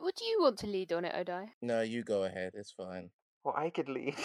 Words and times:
Would 0.00 0.20
you 0.20 0.38
want 0.40 0.58
to 0.60 0.66
lead 0.66 0.90
on 0.92 1.04
it, 1.04 1.14
Odai? 1.14 1.50
No, 1.60 1.82
you 1.82 2.02
go 2.02 2.24
ahead. 2.24 2.52
It's 2.54 2.70
fine. 2.70 3.10
Well, 3.44 3.54
I 3.56 3.68
could 3.68 3.90
lead. 3.90 4.16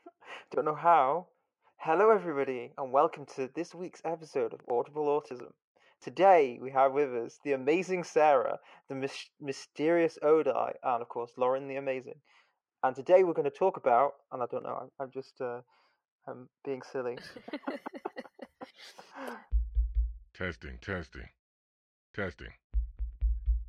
Don't 0.52 0.64
know 0.64 0.74
how. 0.76 1.26
Hello, 1.78 2.10
everybody, 2.10 2.72
and 2.78 2.92
welcome 2.92 3.26
to 3.34 3.50
this 3.54 3.74
week's 3.74 4.00
episode 4.04 4.52
of 4.52 4.60
Audible 4.70 5.06
Autism. 5.06 5.52
Today, 6.00 6.60
we 6.62 6.70
have 6.70 6.92
with 6.92 7.12
us 7.12 7.40
the 7.42 7.52
amazing 7.52 8.04
Sarah, 8.04 8.60
the 8.88 8.94
mys- 8.94 9.30
mysterious 9.40 10.16
Odai, 10.22 10.74
and 10.84 11.02
of 11.02 11.08
course, 11.08 11.32
Lauren 11.36 11.66
the 11.66 11.76
Amazing. 11.76 12.20
And 12.84 12.94
today, 12.94 13.24
we're 13.24 13.32
going 13.32 13.50
to 13.50 13.58
talk 13.58 13.76
about, 13.76 14.12
and 14.30 14.42
I 14.42 14.46
don't 14.48 14.62
know, 14.62 14.78
I'm, 14.82 14.90
I'm 15.00 15.10
just 15.10 15.40
uh, 15.40 15.60
I'm 16.28 16.48
being 16.64 16.82
silly. 16.92 17.18
Testing, 20.34 20.78
testing, 20.80 21.28
testing. 22.14 22.52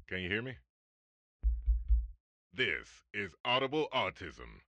Can 0.08 0.20
you 0.20 0.30
hear 0.30 0.44
me? 0.44 0.54
This 2.58 3.04
is 3.14 3.30
Audible 3.46 3.88
Autism. 3.94 4.64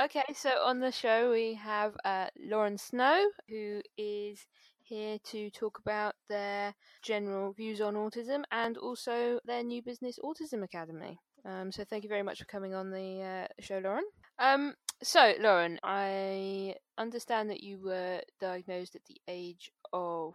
Okay, 0.00 0.24
so 0.34 0.50
on 0.64 0.80
the 0.80 0.90
show 0.90 1.30
we 1.30 1.54
have 1.54 1.94
uh, 2.04 2.26
Lauren 2.44 2.76
Snow, 2.76 3.24
who 3.48 3.82
is 3.96 4.48
here 4.80 5.18
to 5.26 5.48
talk 5.50 5.78
about 5.78 6.16
their 6.28 6.74
general 7.02 7.52
views 7.52 7.80
on 7.80 7.94
autism 7.94 8.42
and 8.50 8.76
also 8.76 9.38
their 9.44 9.62
new 9.62 9.80
business, 9.80 10.18
Autism 10.24 10.64
Academy. 10.64 11.20
Um, 11.44 11.72
so 11.72 11.84
thank 11.84 12.04
you 12.04 12.08
very 12.08 12.22
much 12.22 12.38
for 12.38 12.44
coming 12.44 12.74
on 12.74 12.90
the 12.90 13.20
uh, 13.22 13.46
show, 13.60 13.78
Lauren. 13.78 14.04
Um, 14.38 14.74
so, 15.02 15.34
Lauren, 15.40 15.78
I 15.82 16.76
understand 16.98 17.50
that 17.50 17.62
you 17.62 17.80
were 17.82 18.20
diagnosed 18.40 18.94
at 18.94 19.04
the 19.06 19.20
age 19.28 19.70
of 19.92 20.34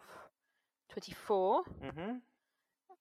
24, 0.92 1.64
hmm 1.94 2.18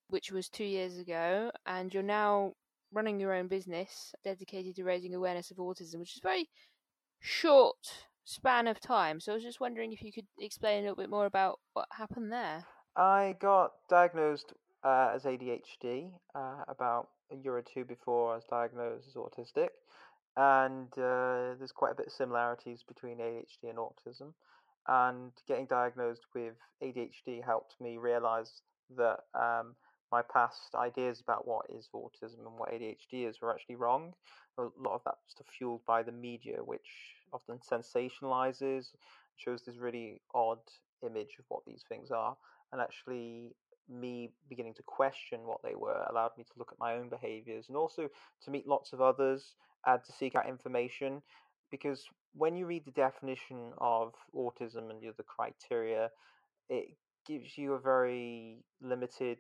which 0.09 0.31
was 0.31 0.49
two 0.49 0.65
years 0.65 0.99
ago, 0.99 1.51
and 1.67 1.93
you're 1.93 2.03
now 2.03 2.53
running 2.93 3.19
your 3.19 3.35
own 3.35 3.49
business 3.49 4.15
dedicated 4.23 4.77
to 4.77 4.85
raising 4.85 5.15
awareness 5.15 5.51
of 5.51 5.57
autism, 5.57 5.99
which 5.99 6.13
is 6.13 6.21
a 6.23 6.29
very 6.29 6.49
short 7.21 7.77
span 8.25 8.69
of 8.69 8.81
time. 8.81 9.21
So 9.21 9.33
I 9.33 9.35
was 9.35 9.43
just 9.43 9.61
wondering 9.61 9.93
if 9.93 10.03
you 10.03 10.13
could 10.13 10.27
explain 10.39 10.79
a 10.79 10.83
little 10.83 10.97
bit 10.97 11.11
more 11.11 11.27
about 11.27 11.59
what 11.73 11.89
happened 11.91 12.33
there. 12.33 12.65
I 12.97 13.35
got 13.41 13.73
diagnosed 13.91 14.53
uh, 14.85 15.11
as 15.15 15.25
ADHD 15.25 16.11
uh, 16.35 16.63
about 16.69 17.09
a 17.33 17.37
year 17.37 17.57
or 17.57 17.63
two 17.63 17.85
before 17.85 18.33
I 18.33 18.37
was 18.37 18.45
diagnosed 18.49 19.07
as 19.09 19.15
autistic, 19.15 19.69
and 20.37 20.89
uh, 20.93 21.57
there's 21.59 21.73
quite 21.73 21.93
a 21.93 21.95
bit 21.95 22.07
of 22.07 22.13
similarities 22.13 22.85
between 22.87 23.19
ADHD 23.19 23.71
and 23.71 23.79
autism. 23.79 24.33
And 24.89 25.33
getting 25.49 25.67
diagnosed 25.67 26.27
with 26.35 26.55
ADHD 26.83 27.45
helped 27.45 27.75
me 27.81 27.97
realize 27.97 28.63
that 28.97 29.21
um, 29.35 29.75
my 30.13 30.23
past 30.23 30.75
ideas 30.77 31.21
about 31.21 31.49
what 31.49 31.67
is 31.69 31.89
autism 31.93 32.47
and 32.47 32.57
what 32.57 32.71
ADHD 32.71 33.29
is 33.29 33.41
were 33.41 33.53
actually 33.53 33.75
wrong. 33.75 34.13
A 34.59 34.63
lot 34.63 34.95
of 34.95 35.01
that 35.05 35.17
stuff 35.27 35.49
fueled 35.59 35.85
by 35.87 36.03
the 36.03 36.13
media, 36.13 36.59
which 36.65 36.89
often 37.33 37.59
sensationalizes, 37.59 38.91
shows 39.37 39.63
this 39.63 39.77
really 39.77 40.21
odd 40.35 40.61
image 41.05 41.37
of 41.39 41.45
what 41.49 41.65
these 41.67 41.83
things 41.89 42.11
are 42.11 42.37
and 42.73 42.81
actually 42.81 43.55
me 43.89 44.31
beginning 44.49 44.75
to 44.75 44.83
question 44.83 45.41
what 45.45 45.63
they 45.63 45.75
were 45.75 46.05
allowed 46.11 46.31
me 46.37 46.45
to 46.45 46.59
look 46.59 46.71
at 46.73 46.79
my 46.79 46.95
own 46.95 47.09
behaviors 47.09 47.69
and 47.69 47.77
also 47.77 48.09
to 48.43 48.51
meet 48.51 48.67
lots 48.67 48.93
of 48.93 49.01
others 49.01 49.55
and 49.87 50.03
to 50.05 50.13
seek 50.13 50.35
out 50.35 50.49
information 50.49 51.23
because 51.71 52.05
when 52.35 52.57
you 52.57 52.67
read 52.67 52.85
the 52.85 52.91
definition 52.93 53.73
of 53.79 54.13
autism 54.35 54.91
and 54.91 55.01
the 55.01 55.09
other 55.09 55.25
criteria 55.27 56.11
it 56.69 56.97
gives 57.27 57.57
you 57.57 57.73
a 57.75 57.81
very 57.81 58.59
limited 58.81 59.39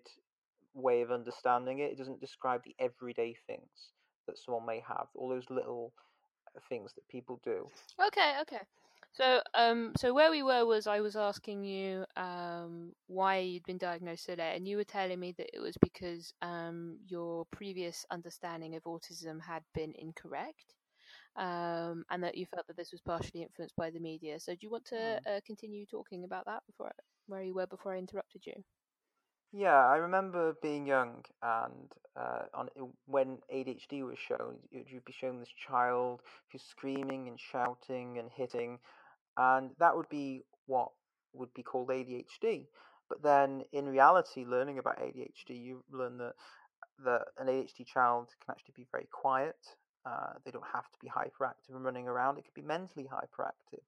way 0.75 1.03
of 1.03 1.11
understanding 1.11 1.81
it 1.81 1.93
it 1.93 1.99
doesn't 1.99 2.21
describe 2.21 2.63
the 2.65 2.75
everyday 2.78 3.34
things 3.47 3.93
that 4.27 4.39
someone 4.39 4.67
may 4.67 4.83
have 4.87 5.07
all 5.15 5.28
those 5.28 5.49
little 5.51 5.93
uh, 6.55 6.61
things 6.69 6.93
that 6.95 7.07
people 7.09 7.41
do 7.45 7.67
Okay, 8.07 8.34
okay. 8.43 8.61
So, 9.16 9.41
um, 9.54 9.93
so 9.97 10.12
where 10.12 10.31
we 10.31 10.43
were 10.43 10.66
was 10.66 10.87
I 10.87 11.00
was 11.00 11.16
asking 11.16 11.65
you 11.65 12.04
um, 12.16 12.93
why 13.06 13.38
you'd 13.38 13.65
been 13.65 13.78
diagnosed 13.78 14.25
so 14.27 14.34
late, 14.34 14.56
and 14.56 14.69
you 14.69 14.77
were 14.77 14.84
telling 14.84 15.19
me 15.19 15.32
that 15.38 15.50
it 15.56 15.60
was 15.60 15.77
because 15.81 16.32
um, 16.43 16.99
your 17.09 17.47
previous 17.50 18.04
understanding 18.10 18.77
of 18.77 18.82
autism 18.84 19.41
had 19.43 19.62
been 19.75 19.94
incorrect, 19.97 20.75
um, 21.37 22.04
and 22.10 22.22
that 22.25 22.37
you 22.37 22.47
felt 22.47 22.66
that 22.69 22.77
this 22.77 22.93
was 22.93 23.00
partially 23.03 23.43
influenced 23.43 23.77
by 23.77 23.91
the 23.91 24.00
media. 24.00 24.38
So, 24.41 24.53
do 24.53 24.59
you 24.62 24.71
want 24.71 24.87
to 24.87 25.19
Mm. 25.19 25.27
uh, 25.27 25.41
continue 25.47 25.87
talking 25.87 26.25
about 26.25 26.47
that 26.47 26.62
before 26.66 26.88
I, 26.88 26.93
where 27.27 27.43
you 27.43 27.54
were 27.54 27.66
before 27.66 27.94
I 27.94 27.98
interrupted 27.98 28.47
you? 28.47 28.54
Yeah, 29.53 29.87
I 29.87 29.97
remember 29.97 30.54
being 30.62 30.87
young 30.87 31.25
and 31.43 31.93
uh, 32.16 32.43
on 32.54 32.69
when 33.06 33.38
ADHD 33.50 34.03
was 34.03 34.19
shown, 34.19 34.59
you'd 34.71 35.04
be 35.04 35.12
shown 35.12 35.38
this 35.41 35.48
child 35.69 36.22
who's 36.50 36.62
screaming 36.62 37.28
and 37.28 37.38
shouting 37.41 38.19
and 38.19 38.31
hitting, 38.31 38.78
and 39.37 39.71
that 39.79 39.97
would 39.97 40.09
be 40.09 40.43
what 40.67 40.91
would 41.33 41.53
be 41.55 41.63
called 41.63 41.89
ADHD. 41.89 42.67
But 43.09 43.23
then, 43.23 43.63
in 43.73 43.87
reality, 43.87 44.45
learning 44.45 44.79
about 44.79 44.99
ADHD, 44.99 45.51
you 45.51 45.85
learn 45.91 46.19
that 46.19 46.35
that 47.05 47.27
an 47.39 47.47
ADHD 47.49 47.87
child 47.87 48.29
can 48.45 48.53
actually 48.53 48.75
be 48.77 48.87
very 48.91 49.09
quiet. 49.13 49.57
Uh, 50.05 50.35
they 50.45 50.51
don't 50.51 50.65
have 50.73 50.91
to 50.91 50.99
be 51.01 51.09
hyperactive 51.09 51.75
and 51.75 51.85
running 51.85 52.09
around. 52.09 52.39
It 52.39 52.45
could 52.45 52.55
be 52.55 52.63
mentally 52.63 53.07
hyperactive. 53.07 53.83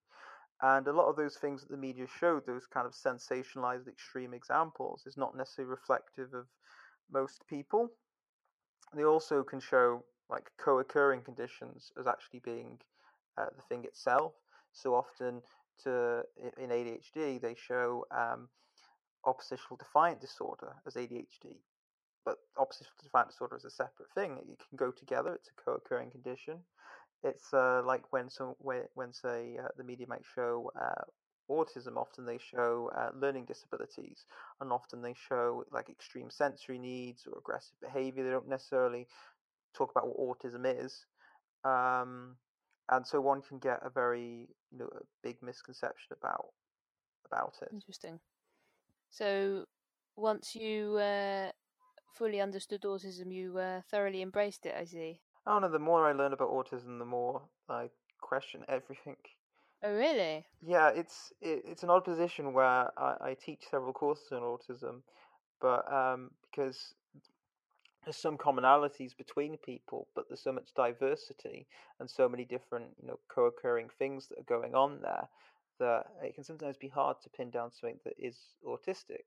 And 0.61 0.87
a 0.89 0.93
lot 0.93 1.09
of 1.09 1.17
those 1.17 1.37
things 1.37 1.63
that 1.63 1.71
the 1.71 1.77
media 1.77 2.07
showed, 2.19 2.45
those 2.45 2.67
kind 2.67 2.87
of 2.87 2.93
sensationalized 2.93 3.87
extreme 3.87 4.35
examples, 4.35 5.05
is 5.07 5.17
not 5.17 5.37
necessarily 5.37 5.71
reflective 5.71 6.35
of 6.35 6.47
most 7.13 7.47
people. 7.49 7.91
They 8.95 9.05
also 9.05 9.45
can 9.45 9.61
show 9.61 10.05
like 10.29 10.51
co-occurring 10.59 11.23
conditions 11.23 11.93
as 11.99 12.07
actually 12.07 12.41
being 12.41 12.79
uh, 13.39 13.47
the 13.57 13.63
thing 13.63 13.85
itself. 13.85 14.35
So 14.83 14.95
often, 14.95 15.43
to 15.85 16.23
in 16.59 16.71
ADHD, 16.71 17.41
they 17.41 17.55
show 17.55 18.05
um, 18.11 18.49
oppositional 19.25 19.77
defiant 19.77 20.21
disorder 20.21 20.77
as 20.87 20.97
ADHD, 20.97 21.61
but 22.25 22.37
oppositional 22.57 22.95
defiant 23.03 23.31
disorder 23.31 23.57
is 23.57 23.65
a 23.65 23.71
separate 23.71 24.11
thing. 24.15 24.39
It 24.39 24.59
can 24.69 24.77
go 24.77 24.91
together. 24.91 25.35
It's 25.35 25.49
a 25.49 25.63
co-occurring 25.63 26.11
condition. 26.11 26.61
It's 27.23 27.53
uh, 27.53 27.83
like 27.85 28.05
when 28.13 28.31
some 28.31 28.55
when, 28.59 28.83
when 28.95 29.13
say 29.13 29.59
uh, 29.63 29.69
the 29.77 29.85
media 29.85 30.07
might 30.09 30.25
show 30.35 30.71
uh, 30.81 31.05
autism. 31.51 31.97
Often 31.97 32.27
they 32.27 32.39
show 32.39 32.91
uh, 32.97 33.11
learning 33.19 33.47
disabilities, 33.47 34.25
and 34.61 34.73
often 34.73 35.03
they 35.03 35.15
show 35.15 35.65
like 35.73 35.89
extreme 35.89 36.31
sensory 36.31 36.79
needs 36.79 37.27
or 37.27 37.39
aggressive 37.39 37.77
behavior. 37.83 38.25
They 38.25 38.31
don't 38.31 38.49
necessarily 38.49 39.09
talk 39.75 39.91
about 39.91 40.07
what 40.09 40.39
autism 40.39 40.65
is, 40.67 41.05
um, 41.65 42.37
and 42.91 43.07
so 43.07 43.21
one 43.21 43.43
can 43.43 43.59
get 43.59 43.81
a 43.85 43.91
very 43.91 44.49
you 44.71 44.79
know 44.79 44.89
a 44.95 45.05
big 45.23 45.37
misconception 45.43 46.17
about 46.21 46.47
about 47.27 47.55
it. 47.63 47.69
Interesting. 47.73 48.21
So, 49.11 49.65
once 50.17 50.55
you 50.55 50.97
uh, 50.97 51.51
fully 52.15 52.41
understood 52.41 52.83
autism, 52.83 53.33
you 53.33 53.57
uh, 53.59 53.81
thoroughly 53.91 54.23
embraced 54.23 54.67
it. 54.67 54.75
I 54.79 54.85
see. 54.85 55.21
Oh 55.47 55.59
don't. 55.59 55.69
The 55.69 55.79
more 55.79 56.07
I 56.07 56.13
learn 56.13 56.33
about 56.33 56.51
autism, 56.51 56.99
the 56.99 57.05
more 57.05 57.43
I 57.69 57.89
question 58.21 58.65
everything. 58.69 59.17
Oh, 59.83 59.93
really? 59.93 60.45
Yeah, 60.61 60.89
it's 60.89 61.33
it, 61.41 61.63
it's 61.65 61.83
an 61.83 61.91
odd 61.91 62.05
position 62.05 62.53
where 62.53 62.67
I, 62.99 63.15
I 63.21 63.37
teach 63.41 63.63
several 63.71 63.93
courses 63.93 64.33
on 64.33 64.43
autism, 64.43 65.03
but 65.61 65.91
um, 65.93 66.31
because 66.51 66.95
there's 68.09 68.17
some 68.17 68.39
commonalities 68.39 69.15
between 69.15 69.59
people, 69.59 70.09
but 70.15 70.25
there's 70.29 70.43
so 70.43 70.51
much 70.51 70.73
diversity 70.75 71.67
and 72.01 72.09
so 72.09 72.27
many 72.27 72.47
different 72.47 72.87
you 73.03 73.07
know 73.07 73.19
co-occurring 73.29 73.91
things 73.99 74.29
that 74.29 74.39
are 74.39 74.59
going 74.59 74.75
on 74.75 74.99
there 75.03 75.29
that 75.79 76.07
it 76.23 76.35
can 76.35 76.43
sometimes 76.43 76.79
be 76.79 76.89
hard 76.89 77.19
to 77.23 77.29
pin 77.29 77.51
down 77.51 77.71
something 77.71 77.99
that 78.07 78.15
is 78.19 78.39
autistic. 78.67 79.27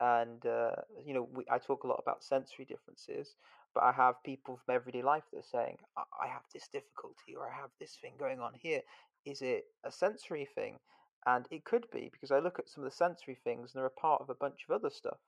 And 0.00 0.44
uh, 0.46 0.76
you 1.04 1.12
know, 1.12 1.28
we, 1.30 1.44
I 1.50 1.58
talk 1.58 1.84
a 1.84 1.86
lot 1.86 2.00
about 2.02 2.24
sensory 2.24 2.64
differences, 2.64 3.34
but 3.74 3.82
I 3.82 3.92
have 3.92 4.22
people 4.24 4.58
from 4.64 4.74
everyday 4.74 5.02
life 5.02 5.24
that 5.32 5.40
are 5.40 5.52
saying, 5.52 5.76
I, 5.98 6.04
I 6.24 6.26
have 6.28 6.42
this 6.54 6.68
difficulty 6.72 7.36
or 7.36 7.46
I 7.46 7.54
have 7.54 7.70
this 7.78 7.98
thing 8.00 8.12
going 8.18 8.40
on 8.40 8.52
here. 8.58 8.80
Is 9.26 9.42
it 9.42 9.64
a 9.84 9.92
sensory 9.92 10.48
thing? 10.54 10.78
And 11.26 11.44
it 11.50 11.64
could 11.64 11.84
be 11.92 12.08
because 12.10 12.30
I 12.30 12.38
look 12.38 12.58
at 12.58 12.70
some 12.70 12.82
of 12.82 12.90
the 12.90 12.96
sensory 12.96 13.36
things 13.44 13.74
and 13.74 13.80
they're 13.80 13.86
a 13.86 14.00
part 14.00 14.22
of 14.22 14.30
a 14.30 14.34
bunch 14.34 14.64
of 14.66 14.74
other 14.74 14.90
stuff. 14.90 15.18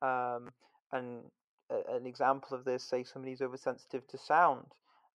Um, 0.00 0.50
and 0.92 1.24
an 1.88 2.06
example 2.06 2.56
of 2.56 2.64
this, 2.64 2.84
say 2.84 3.04
somebody's 3.04 3.42
oversensitive 3.42 4.06
to 4.08 4.18
sound, 4.18 4.66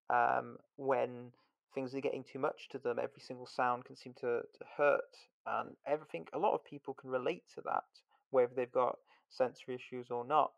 um, 0.09 0.57
when 0.77 1.31
things 1.74 1.94
are 1.95 2.01
getting 2.01 2.24
too 2.24 2.39
much 2.39 2.69
to 2.69 2.80
them, 2.80 3.00
every 3.00 3.21
single 3.21 3.48
sound 3.48 3.86
can 3.86 3.95
seem 3.95 4.13
to, 4.21 4.42
to 4.42 4.65
hurt. 4.77 5.13
And 5.45 5.75
everything, 5.86 6.27
a 6.33 6.39
lot 6.39 6.54
of 6.54 6.65
people 6.65 6.94
can 6.94 7.09
relate 7.09 7.44
to 7.56 7.62
that, 7.65 7.86
whether 8.31 8.54
they've 8.56 8.71
got 8.71 8.98
sensory 9.30 9.75
issues 9.75 10.12
or 10.12 10.25
not. 10.25 10.54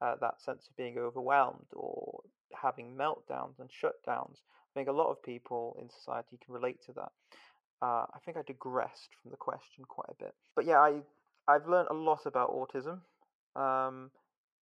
uh, 0.00 0.14
that 0.20 0.40
sense 0.40 0.68
of 0.68 0.76
being 0.76 0.98
overwhelmed 0.98 1.66
or 1.74 2.20
having 2.60 2.94
meltdowns 2.96 3.58
and 3.58 3.70
shutdowns. 3.70 4.36
I 4.38 4.72
think 4.74 4.88
a 4.88 4.92
lot 4.92 5.10
of 5.10 5.22
people 5.22 5.76
in 5.80 5.88
society 5.90 6.38
can 6.44 6.54
relate 6.54 6.82
to 6.86 6.92
that. 6.94 7.12
Uh, 7.82 8.06
I 8.14 8.18
think 8.24 8.36
I 8.36 8.42
digressed 8.46 9.10
from 9.20 9.30
the 9.30 9.36
question 9.36 9.84
quite 9.86 10.08
a 10.10 10.24
bit, 10.24 10.34
but 10.54 10.64
yeah, 10.64 10.78
I 10.78 11.00
I've 11.48 11.68
learned 11.68 11.88
a 11.90 11.94
lot 11.94 12.26
about 12.26 12.52
autism, 12.52 13.00
um, 13.54 14.10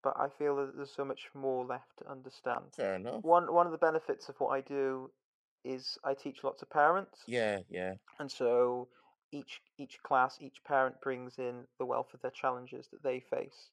but 0.05 0.15
I 0.19 0.29
feel 0.29 0.55
that 0.57 0.77
there's 0.77 0.91
so 0.91 1.03
much 1.03 1.29
more 1.33 1.65
left 1.65 1.97
to 1.97 2.09
understand. 2.09 2.65
Fair 2.75 2.95
enough. 2.95 3.23
One 3.23 3.51
one 3.51 3.65
of 3.65 3.71
the 3.71 3.79
benefits 3.89 4.29
of 4.29 4.39
what 4.39 4.49
I 4.49 4.61
do 4.61 5.09
is 5.65 5.97
I 6.03 6.13
teach 6.13 6.43
lots 6.43 6.61
of 6.61 6.69
parents, 6.69 7.21
Yeah, 7.27 7.61
yeah. 7.69 7.95
and 8.19 8.31
so 8.31 8.87
each 9.31 9.61
each 9.79 9.97
class, 10.03 10.37
each 10.39 10.63
parent 10.63 11.01
brings 11.01 11.39
in 11.39 11.65
the 11.79 11.85
wealth 11.85 12.13
of 12.13 12.21
their 12.21 12.31
challenges 12.31 12.87
that 12.91 13.01
they 13.01 13.19
face 13.19 13.71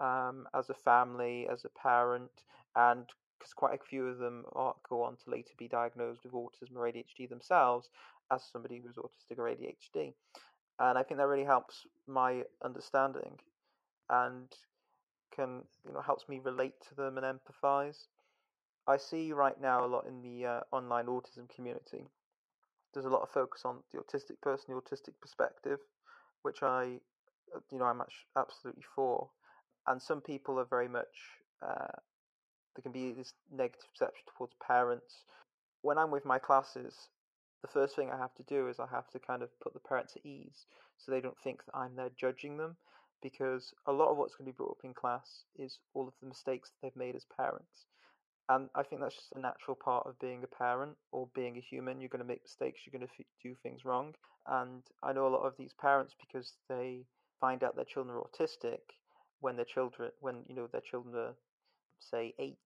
um, 0.00 0.46
as 0.54 0.70
a 0.70 0.74
family, 0.74 1.48
as 1.50 1.64
a 1.64 1.68
parent, 1.70 2.30
and 2.76 3.06
because 3.38 3.52
quite 3.52 3.74
a 3.74 3.84
few 3.84 4.06
of 4.06 4.18
them 4.18 4.44
are, 4.54 4.76
go 4.88 5.02
on 5.02 5.16
to 5.16 5.30
later 5.30 5.54
be 5.58 5.66
diagnosed 5.68 6.22
with 6.22 6.32
autism 6.34 6.76
or 6.76 6.86
ADHD 6.86 7.28
themselves, 7.28 7.90
as 8.30 8.44
somebody 8.44 8.80
who's 8.80 8.94
autistic 8.96 9.38
or 9.38 9.48
ADHD, 9.48 10.14
and 10.78 10.96
I 10.96 11.02
think 11.02 11.18
that 11.18 11.26
really 11.26 11.44
helps 11.44 11.84
my 12.06 12.44
understanding, 12.62 13.40
and 14.08 14.48
can 15.34 15.62
you 15.86 15.92
know 15.92 16.00
helps 16.00 16.28
me 16.28 16.40
relate 16.42 16.74
to 16.88 16.94
them 16.94 17.18
and 17.18 17.26
empathize. 17.26 18.06
I 18.86 18.98
see 18.98 19.32
right 19.32 19.58
now 19.60 19.84
a 19.84 19.88
lot 19.88 20.06
in 20.06 20.20
the 20.20 20.46
uh, 20.46 20.60
online 20.70 21.06
autism 21.06 21.48
community. 21.54 22.06
There's 22.92 23.06
a 23.06 23.10
lot 23.10 23.22
of 23.22 23.30
focus 23.30 23.62
on 23.64 23.78
the 23.92 23.98
autistic 23.98 24.40
person, 24.42 24.66
the 24.68 24.80
autistic 24.80 25.14
perspective, 25.20 25.78
which 26.42 26.62
I, 26.62 27.00
uh, 27.54 27.60
you 27.72 27.78
know, 27.78 27.86
I'm 27.86 28.02
absolutely 28.36 28.84
for. 28.94 29.30
And 29.86 30.00
some 30.00 30.20
people 30.20 30.58
are 30.60 30.66
very 30.66 30.88
much, 30.88 31.16
uh, 31.62 31.96
there 32.76 32.82
can 32.82 32.92
be 32.92 33.12
this 33.12 33.32
negative 33.50 33.88
perception 33.92 34.24
towards 34.36 34.54
parents. 34.64 35.24
When 35.80 35.98
I'm 35.98 36.10
with 36.10 36.24
my 36.24 36.38
classes, 36.38 37.08
the 37.62 37.68
first 37.68 37.96
thing 37.96 38.10
I 38.10 38.18
have 38.18 38.34
to 38.34 38.42
do 38.42 38.68
is 38.68 38.78
I 38.78 38.86
have 38.92 39.08
to 39.10 39.18
kind 39.18 39.42
of 39.42 39.48
put 39.60 39.72
the 39.72 39.80
parents 39.80 40.14
at 40.16 40.26
ease 40.26 40.66
so 40.98 41.10
they 41.10 41.20
don't 41.22 41.38
think 41.42 41.64
that 41.64 41.76
I'm 41.76 41.96
there 41.96 42.10
judging 42.16 42.58
them 42.58 42.76
because 43.24 43.72
a 43.86 43.92
lot 43.92 44.10
of 44.10 44.18
what's 44.18 44.34
going 44.34 44.44
to 44.46 44.52
be 44.52 44.56
brought 44.56 44.72
up 44.72 44.84
in 44.84 44.92
class 44.92 45.44
is 45.58 45.78
all 45.94 46.06
of 46.06 46.12
the 46.20 46.28
mistakes 46.28 46.70
that 46.70 46.86
they've 46.86 47.06
made 47.06 47.16
as 47.16 47.24
parents. 47.34 47.86
And 48.50 48.68
I 48.74 48.82
think 48.82 49.00
that's 49.00 49.14
just 49.14 49.32
a 49.34 49.40
natural 49.40 49.74
part 49.82 50.06
of 50.06 50.18
being 50.18 50.44
a 50.44 50.56
parent 50.62 50.92
or 51.10 51.28
being 51.34 51.56
a 51.56 51.60
human. 51.60 52.00
You're 52.00 52.10
going 52.10 52.22
to 52.22 52.28
make 52.28 52.42
mistakes, 52.44 52.80
you're 52.84 52.96
going 52.96 53.08
to 53.08 53.24
do 53.42 53.56
things 53.62 53.86
wrong. 53.86 54.12
And 54.46 54.82
I 55.02 55.14
know 55.14 55.26
a 55.26 55.32
lot 55.34 55.46
of 55.46 55.54
these 55.58 55.72
parents 55.80 56.14
because 56.20 56.52
they 56.68 57.06
find 57.40 57.64
out 57.64 57.76
their 57.76 57.86
children 57.86 58.14
are 58.14 58.20
autistic 58.20 58.80
when 59.40 59.56
their 59.56 59.64
children, 59.64 60.10
when 60.20 60.42
you 60.46 60.54
know 60.54 60.68
their 60.70 60.82
children 60.82 61.14
are, 61.14 61.34
say, 61.98 62.34
eight 62.38 62.58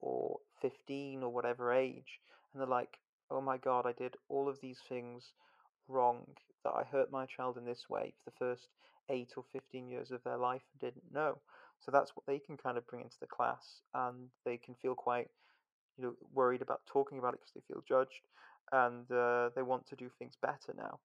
or 0.00 0.38
fifteen 0.62 1.22
or 1.22 1.28
whatever 1.28 1.74
age, 1.74 2.20
and 2.52 2.60
they're 2.60 2.66
like, 2.66 2.96
"Oh 3.30 3.42
my 3.42 3.58
God, 3.58 3.84
I 3.84 3.92
did 3.92 4.14
all 4.30 4.48
of 4.48 4.58
these 4.62 4.80
things 4.88 5.32
wrong. 5.88 6.26
That 6.64 6.72
I 6.72 6.84
hurt 6.84 7.12
my 7.12 7.26
child 7.26 7.58
in 7.58 7.66
this 7.66 7.84
way 7.90 8.14
for 8.24 8.30
the 8.30 8.36
first 8.38 8.68
eight 9.08 9.32
or 9.36 9.44
fifteen 9.52 9.88
years 9.88 10.10
of 10.10 10.22
their 10.24 10.36
life 10.38 10.62
didn't 10.80 11.12
know." 11.12 11.38
So 11.80 11.90
that's 11.90 12.16
what 12.16 12.26
they 12.26 12.38
can 12.38 12.56
kind 12.56 12.78
of 12.78 12.86
bring 12.86 13.02
into 13.02 13.18
the 13.20 13.26
class, 13.26 13.82
and 13.94 14.30
they 14.44 14.56
can 14.56 14.74
feel 14.74 14.94
quite, 14.94 15.28
you 15.96 16.04
know, 16.04 16.14
worried 16.32 16.62
about 16.62 16.80
talking 16.86 17.18
about 17.18 17.34
it 17.34 17.40
because 17.40 17.52
they 17.54 17.72
feel 17.72 17.82
judged, 17.86 18.22
and 18.72 19.10
uh, 19.12 19.50
they 19.54 19.62
want 19.62 19.86
to 19.88 19.96
do 19.96 20.10
things 20.18 20.36
better 20.40 20.74
now. 20.76 20.98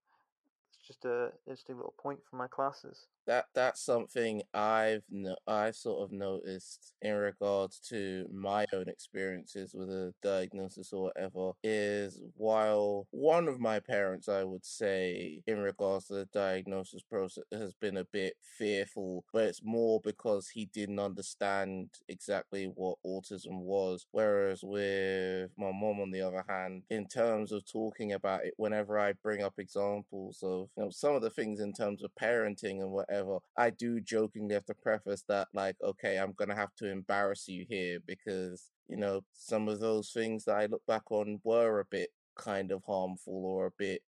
It's 0.74 0.88
just 0.88 1.06
a 1.06 1.32
interesting 1.46 1.76
little 1.78 1.94
point 2.02 2.20
from 2.30 2.40
my 2.40 2.48
classes. 2.48 3.08
That 3.32 3.46
that's 3.56 3.80
something 3.82 4.42
I've 4.54 5.04
no, 5.10 5.38
I 5.48 5.72
sort 5.72 6.04
of 6.04 6.12
noticed 6.12 6.92
in 7.02 7.16
regards 7.16 7.80
to 7.88 8.28
my 8.30 8.66
own 8.74 8.90
experiences 8.90 9.74
with 9.74 9.88
a 9.88 10.14
diagnosis 10.22 10.92
or 10.92 11.04
whatever 11.04 11.54
is 11.64 12.20
while 12.36 13.08
one 13.12 13.48
of 13.48 13.58
my 13.62 13.80
parents 13.80 14.28
I 14.28 14.44
would 14.44 14.66
say 14.66 15.44
in 15.48 15.60
regards 15.60 16.08
to 16.08 16.16
the 16.16 16.26
diagnosis 16.34 17.04
process 17.04 17.46
has 17.54 17.74
been 17.74 17.96
a 17.96 18.04
bit 18.04 18.34
fearful, 18.58 19.24
but 19.32 19.44
it's 19.44 19.64
more 19.64 20.02
because 20.04 20.50
he 20.50 20.66
didn't 20.66 21.00
understand 21.00 21.88
exactly 22.10 22.66
what 22.76 22.98
autism 23.06 23.62
was. 23.62 24.08
Whereas 24.12 24.60
with 24.62 25.52
my 25.58 25.72
mom 25.72 26.02
on 26.02 26.12
the 26.12 26.22
other 26.22 26.44
hand, 26.50 26.84
in 26.90 27.08
terms 27.08 27.54
of 27.54 27.66
talking 27.66 28.12
about 28.12 28.44
it, 28.44 28.56
whenever 28.58 29.00
I 29.00 29.14
bring 29.14 29.42
up 29.42 29.54
examples 29.58 30.44
of 30.44 30.68
you 30.76 30.84
know 30.84 30.90
some 30.90 31.16
of 31.16 31.22
the 31.22 31.30
things 31.30 31.62
in 31.62 31.72
terms 31.72 32.04
of 32.04 32.12
parenting 32.22 32.82
and 32.82 32.92
whatever 32.92 33.21
I 33.58 33.70
do 33.72 34.00
jokingly 34.02 34.54
have 34.56 34.66
to 34.66 34.74
preface 34.76 35.24
that, 35.28 35.48
like, 35.54 35.76
okay, 35.84 36.18
I'm 36.18 36.34
gonna 36.34 36.56
have 36.56 36.76
to 36.78 36.90
embarrass 36.90 37.48
you 37.48 37.66
here 37.70 38.00
because 38.06 38.72
you 38.88 38.98
know 38.98 39.22
some 39.34 39.68
of 39.70 39.80
those 39.80 40.12
things 40.12 40.46
that 40.46 40.56
I 40.56 40.66
look 40.68 40.86
back 40.88 41.12
on 41.12 41.40
were 41.44 41.80
a 41.80 41.86
bit 41.86 42.10
kind 42.36 42.72
of 42.72 42.84
harmful 42.86 43.46
or 43.46 43.68
a 43.68 43.72
bit 43.78 44.02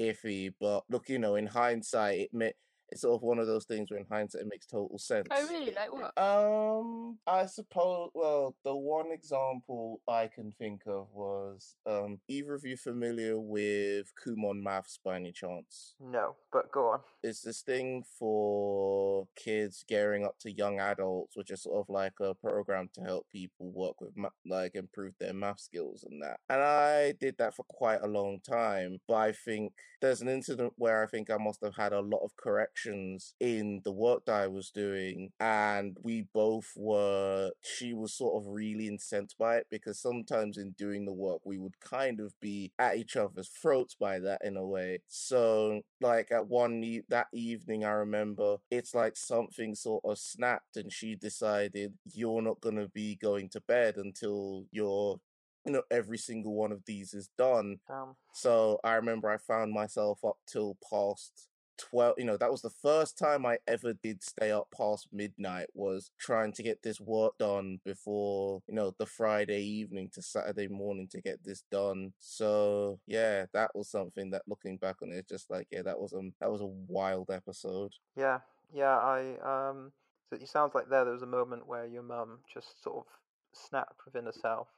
iffy. 0.00 0.52
But 0.60 0.84
look, 0.90 1.08
you 1.08 1.18
know, 1.18 1.36
in 1.36 1.46
hindsight, 1.46 2.20
it 2.20 2.30
may 2.34 2.52
it's 2.90 3.02
sort 3.02 3.14
of 3.14 3.22
one 3.22 3.38
of 3.38 3.46
those 3.46 3.64
things 3.64 3.90
where 3.90 4.00
in 4.00 4.06
hindsight 4.10 4.42
it 4.42 4.48
makes 4.50 4.66
total 4.66 4.98
sense. 4.98 5.26
Oh, 5.30 5.48
really? 5.48 5.74
Like 5.74 5.92
what? 5.92 6.16
Um, 6.18 7.18
I 7.26 7.46
suppose. 7.46 8.10
Well, 8.14 8.54
the 8.64 8.74
one 8.74 9.10
example 9.12 10.00
I 10.08 10.28
can 10.32 10.52
think 10.58 10.82
of 10.86 11.08
was 11.12 11.76
um. 11.86 12.18
Either 12.28 12.54
of 12.54 12.64
you 12.64 12.76
familiar 12.76 13.38
with 13.38 14.12
Kumon 14.14 14.62
Maths 14.62 14.98
by 15.04 15.16
any 15.16 15.32
chance? 15.32 15.94
No, 16.00 16.36
but 16.52 16.70
go 16.70 16.88
on. 16.88 17.00
It's 17.22 17.42
this 17.42 17.62
thing 17.62 18.04
for 18.18 19.26
kids 19.36 19.84
gearing 19.88 20.24
up 20.24 20.38
to 20.40 20.52
young 20.52 20.78
adults, 20.78 21.36
which 21.36 21.50
is 21.50 21.62
sort 21.62 21.80
of 21.80 21.88
like 21.88 22.14
a 22.20 22.34
program 22.34 22.88
to 22.94 23.00
help 23.00 23.26
people 23.32 23.70
work 23.72 24.00
with 24.00 24.16
ma- 24.16 24.28
like 24.46 24.74
improve 24.74 25.14
their 25.18 25.34
math 25.34 25.60
skills 25.60 26.04
and 26.08 26.22
that. 26.22 26.38
And 26.48 26.62
I 26.62 27.14
did 27.20 27.36
that 27.38 27.54
for 27.54 27.64
quite 27.68 28.00
a 28.02 28.06
long 28.06 28.40
time, 28.46 28.98
but 29.08 29.14
I 29.14 29.32
think 29.32 29.72
there's 30.00 30.20
an 30.20 30.28
incident 30.28 30.72
where 30.76 31.02
I 31.02 31.06
think 31.06 31.30
I 31.30 31.38
must 31.38 31.64
have 31.64 31.76
had 31.76 31.92
a 31.92 32.00
lot 32.00 32.22
of 32.22 32.36
corrections 32.74 33.34
in 33.40 33.80
the 33.84 33.92
work 33.92 34.24
that 34.26 34.34
I 34.34 34.46
was 34.46 34.70
doing, 34.70 35.30
and 35.40 35.96
we 36.02 36.26
both 36.32 36.72
were. 36.76 37.50
She 37.62 37.94
was 37.94 38.14
sort 38.14 38.42
of 38.42 38.52
really 38.52 38.88
incensed 38.88 39.36
by 39.38 39.56
it 39.56 39.66
because 39.70 40.00
sometimes 40.00 40.58
in 40.58 40.72
doing 40.78 41.04
the 41.04 41.12
work 41.12 41.40
we 41.44 41.58
would 41.58 41.78
kind 41.80 42.20
of 42.20 42.32
be 42.40 42.72
at 42.78 42.96
each 42.96 43.16
other's 43.16 43.48
throats 43.48 43.94
by 43.94 44.18
that 44.20 44.42
in 44.44 44.56
a 44.56 44.66
way. 44.66 45.00
So, 45.08 45.82
like 46.00 46.30
at 46.32 46.46
one 46.48 46.82
e- 46.84 47.02
that 47.08 47.28
evening, 47.32 47.84
I 47.84 47.90
remember 47.92 48.56
it's 48.70 48.94
like 48.94 49.16
something 49.16 49.74
sort 49.74 50.04
of 50.04 50.18
snapped, 50.18 50.76
and 50.76 50.92
she 50.92 51.14
decided 51.16 51.94
you're 52.12 52.42
not 52.42 52.60
gonna 52.60 52.88
be 52.88 53.16
going 53.16 53.48
to 53.50 53.60
bed 53.62 53.96
until 53.96 54.64
you're 54.72 55.18
you 55.66 55.72
know 55.72 55.82
every 55.90 56.18
single 56.18 56.54
one 56.54 56.72
of 56.72 56.82
these 56.86 57.14
is 57.14 57.30
done 57.38 57.78
Um, 57.88 58.16
so 58.34 58.78
i 58.84 58.94
remember 58.94 59.30
i 59.30 59.38
found 59.38 59.72
myself 59.72 60.24
up 60.24 60.36
till 60.46 60.76
past 60.90 61.48
12 61.78 62.14
you 62.18 62.24
know 62.24 62.36
that 62.36 62.50
was 62.50 62.62
the 62.62 62.70
first 62.70 63.18
time 63.18 63.44
i 63.44 63.58
ever 63.66 63.92
did 63.92 64.22
stay 64.22 64.50
up 64.50 64.68
past 64.76 65.08
midnight 65.12 65.66
was 65.74 66.10
trying 66.18 66.52
to 66.52 66.62
get 66.62 66.82
this 66.82 67.00
work 67.00 67.32
done 67.38 67.78
before 67.84 68.60
you 68.68 68.74
know 68.74 68.94
the 68.98 69.06
friday 69.06 69.62
evening 69.62 70.08
to 70.12 70.22
saturday 70.22 70.68
morning 70.68 71.08
to 71.08 71.20
get 71.20 71.42
this 71.44 71.64
done 71.70 72.12
so 72.18 72.98
yeah 73.06 73.46
that 73.52 73.70
was 73.74 73.88
something 73.88 74.30
that 74.30 74.42
looking 74.46 74.76
back 74.76 74.96
on 75.02 75.10
it 75.10 75.28
just 75.28 75.50
like 75.50 75.66
yeah 75.70 75.82
that 75.82 75.98
was 75.98 76.12
a 76.12 76.20
that 76.40 76.50
was 76.50 76.60
a 76.60 76.66
wild 76.66 77.30
episode 77.30 77.92
yeah, 78.16 78.38
yeah. 78.72 78.96
I 78.96 79.36
um. 79.42 79.92
So 80.30 80.36
it 80.36 80.48
sounds 80.48 80.74
like 80.74 80.88
there 80.88 81.04
there 81.04 81.12
was 81.12 81.22
a 81.22 81.26
moment 81.26 81.66
where 81.66 81.86
your 81.86 82.02
mum 82.02 82.38
just 82.52 82.82
sort 82.82 82.96
of 82.98 83.04
snapped 83.52 84.04
within 84.04 84.26
herself. 84.26 84.68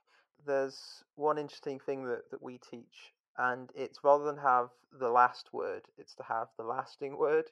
There's 0.44 1.04
one 1.14 1.38
interesting 1.38 1.78
thing 1.78 2.04
that 2.06 2.30
that 2.30 2.42
we 2.42 2.58
teach, 2.58 3.12
and 3.38 3.70
it's 3.74 4.02
rather 4.02 4.24
than 4.24 4.38
have 4.38 4.68
the 4.98 5.08
last 5.08 5.52
word, 5.52 5.82
it's 5.98 6.14
to 6.14 6.22
have 6.22 6.48
the 6.56 6.64
lasting 6.64 7.16
word. 7.18 7.46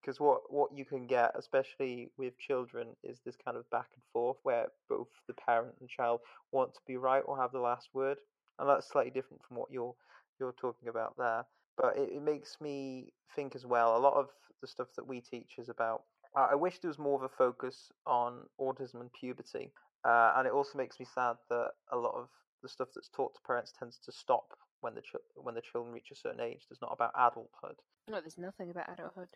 Because 0.00 0.20
what 0.20 0.52
what 0.52 0.70
you 0.76 0.84
can 0.84 1.06
get, 1.06 1.32
especially 1.36 2.10
with 2.16 2.38
children, 2.38 2.88
is 3.02 3.18
this 3.24 3.36
kind 3.44 3.56
of 3.56 3.68
back 3.70 3.88
and 3.94 4.02
forth 4.12 4.36
where 4.44 4.68
both 4.88 5.08
the 5.26 5.34
parent 5.34 5.74
and 5.80 5.88
child 5.88 6.20
want 6.52 6.72
to 6.74 6.80
be 6.86 6.96
right 6.96 7.22
or 7.26 7.36
have 7.36 7.52
the 7.52 7.58
last 7.58 7.88
word, 7.92 8.18
and 8.58 8.68
that's 8.68 8.88
slightly 8.88 9.10
different 9.10 9.42
from 9.46 9.56
what 9.56 9.70
you're 9.70 9.94
you're 10.38 10.52
talking 10.52 10.88
about 10.88 11.14
there. 11.18 11.44
But 11.76 11.96
it, 11.96 12.10
it 12.12 12.22
makes 12.22 12.60
me 12.60 13.12
think 13.34 13.56
as 13.56 13.66
well. 13.66 13.96
A 13.96 13.98
lot 13.98 14.14
of 14.14 14.28
the 14.60 14.68
stuff 14.68 14.88
that 14.96 15.06
we 15.06 15.20
teach 15.20 15.58
is 15.58 15.68
about. 15.68 16.02
I 16.34 16.54
wish 16.54 16.78
there 16.78 16.90
was 16.90 16.98
more 16.98 17.16
of 17.16 17.22
a 17.22 17.34
focus 17.36 17.90
on 18.06 18.42
autism 18.60 19.00
and 19.00 19.12
puberty, 19.12 19.72
uh, 20.04 20.34
and 20.36 20.46
it 20.46 20.52
also 20.52 20.78
makes 20.78 21.00
me 21.00 21.06
sad 21.12 21.36
that 21.48 21.70
a 21.90 21.96
lot 21.96 22.14
of 22.14 22.28
the 22.62 22.68
stuff 22.68 22.88
that's 22.94 23.08
taught 23.08 23.34
to 23.34 23.40
parents 23.46 23.72
tends 23.76 23.98
to 24.04 24.12
stop 24.12 24.56
when 24.80 24.94
the 24.94 25.02
ch- 25.02 25.16
when 25.36 25.54
the 25.54 25.60
children 25.60 25.92
reach 25.92 26.10
a 26.10 26.16
certain 26.16 26.40
age. 26.40 26.66
There's 26.68 26.82
not 26.82 26.92
about 26.92 27.12
adulthood. 27.14 27.76
No, 28.08 28.20
there's 28.20 28.38
nothing 28.38 28.70
about 28.70 28.92
adulthood. 28.92 29.28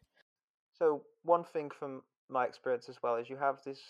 So 0.75 1.03
one 1.23 1.45
thing 1.45 1.71
from 1.71 2.03
my 2.29 2.47
experience 2.47 2.89
as 2.89 3.03
well 3.03 3.17
is 3.17 3.29
you 3.29 3.37
have 3.37 3.59
this 3.65 3.81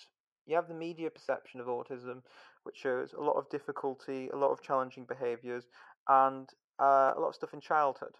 you 0.46 0.56
have 0.56 0.68
the 0.68 0.74
media 0.74 1.08
perception 1.10 1.60
of 1.60 1.66
autism, 1.66 2.22
which 2.64 2.76
shows 2.76 3.12
a 3.12 3.20
lot 3.20 3.36
of 3.36 3.48
difficulty, 3.48 4.28
a 4.28 4.36
lot 4.36 4.50
of 4.50 4.60
challenging 4.60 5.04
behaviours, 5.04 5.64
and 6.08 6.48
uh, 6.80 7.12
a 7.16 7.20
lot 7.20 7.28
of 7.28 7.34
stuff 7.34 7.54
in 7.54 7.60
childhood. 7.60 8.16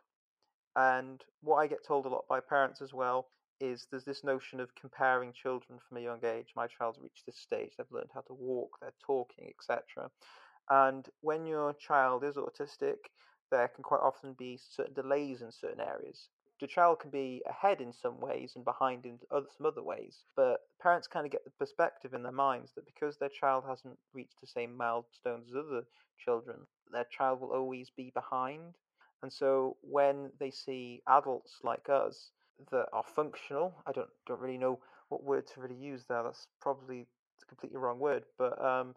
And 0.76 1.20
what 1.42 1.56
I 1.56 1.66
get 1.66 1.84
told 1.84 2.06
a 2.06 2.08
lot 2.08 2.24
by 2.28 2.40
parents 2.40 2.80
as 2.80 2.94
well 2.94 3.26
is 3.60 3.86
there's 3.90 4.04
this 4.04 4.24
notion 4.24 4.60
of 4.60 4.74
comparing 4.74 5.32
children 5.32 5.78
from 5.86 5.98
a 5.98 6.00
young 6.00 6.24
age. 6.24 6.52
My 6.56 6.66
child's 6.66 6.98
reached 7.00 7.26
this 7.26 7.38
stage, 7.38 7.72
they've 7.76 7.86
learned 7.90 8.10
how 8.14 8.22
to 8.22 8.34
walk, 8.34 8.78
they're 8.80 8.94
talking, 9.04 9.48
etc. 9.48 10.10
And 10.70 11.08
when 11.20 11.46
your 11.46 11.74
child 11.74 12.24
is 12.24 12.36
autistic, 12.36 12.96
there 13.50 13.68
can 13.68 13.84
quite 13.84 14.00
often 14.00 14.32
be 14.32 14.58
certain 14.58 14.94
delays 14.94 15.42
in 15.42 15.52
certain 15.52 15.80
areas. 15.80 16.28
The 16.60 16.66
child 16.68 17.00
can 17.00 17.10
be 17.10 17.42
ahead 17.48 17.80
in 17.80 17.92
some 17.92 18.20
ways 18.20 18.52
and 18.54 18.64
behind 18.64 19.04
in 19.04 19.18
other, 19.30 19.46
some 19.56 19.66
other 19.66 19.82
ways, 19.82 20.24
but 20.36 20.60
parents 20.80 21.08
kind 21.08 21.26
of 21.26 21.32
get 21.32 21.44
the 21.44 21.50
perspective 21.50 22.14
in 22.14 22.22
their 22.22 22.30
minds 22.32 22.70
that 22.76 22.86
because 22.86 23.18
their 23.18 23.28
child 23.28 23.64
hasn't 23.66 23.98
reached 24.14 24.40
the 24.40 24.46
same 24.46 24.76
milestones 24.76 25.48
as 25.50 25.56
other 25.56 25.82
children, 26.24 26.58
their 26.92 27.06
child 27.10 27.40
will 27.40 27.50
always 27.52 27.90
be 27.90 28.12
behind. 28.14 28.76
And 29.22 29.32
so 29.32 29.76
when 29.82 30.30
they 30.38 30.50
see 30.50 31.02
adults 31.08 31.58
like 31.64 31.88
us 31.88 32.30
that 32.70 32.86
are 32.92 33.04
functional, 33.04 33.74
I 33.86 33.92
don't 33.92 34.10
don't 34.26 34.40
really 34.40 34.58
know 34.58 34.78
what 35.08 35.24
word 35.24 35.46
to 35.48 35.60
really 35.60 35.76
use 35.76 36.04
there. 36.08 36.22
That's 36.22 36.46
probably 36.60 37.06
a 37.42 37.46
completely 37.46 37.78
wrong 37.78 37.98
word, 37.98 38.24
but 38.38 38.60
um, 38.64 38.94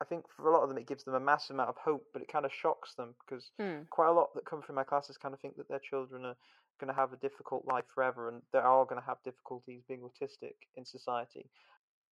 I 0.00 0.04
think 0.04 0.26
for 0.28 0.48
a 0.48 0.52
lot 0.52 0.62
of 0.62 0.68
them 0.68 0.78
it 0.78 0.86
gives 0.86 1.04
them 1.04 1.14
a 1.14 1.20
massive 1.20 1.54
amount 1.54 1.70
of 1.70 1.76
hope, 1.76 2.06
but 2.12 2.22
it 2.22 2.28
kind 2.28 2.44
of 2.44 2.52
shocks 2.52 2.94
them 2.94 3.14
because 3.20 3.50
Hmm. 3.58 3.82
quite 3.90 4.08
a 4.08 4.12
lot 4.12 4.34
that 4.34 4.44
come 4.44 4.62
through 4.62 4.76
my 4.76 4.84
classes 4.84 5.18
kind 5.18 5.34
of 5.34 5.40
think 5.40 5.56
that 5.56 5.68
their 5.68 5.80
children 5.80 6.24
are 6.24 6.36
going 6.78 6.88
to 6.88 7.00
have 7.00 7.12
a 7.12 7.16
difficult 7.16 7.66
life 7.66 7.86
forever, 7.92 8.28
and 8.28 8.42
they 8.52 8.60
are 8.60 8.84
going 8.84 9.00
to 9.00 9.06
have 9.06 9.22
difficulties 9.24 9.82
being 9.88 10.00
autistic 10.00 10.54
in 10.76 10.84
society, 10.84 11.50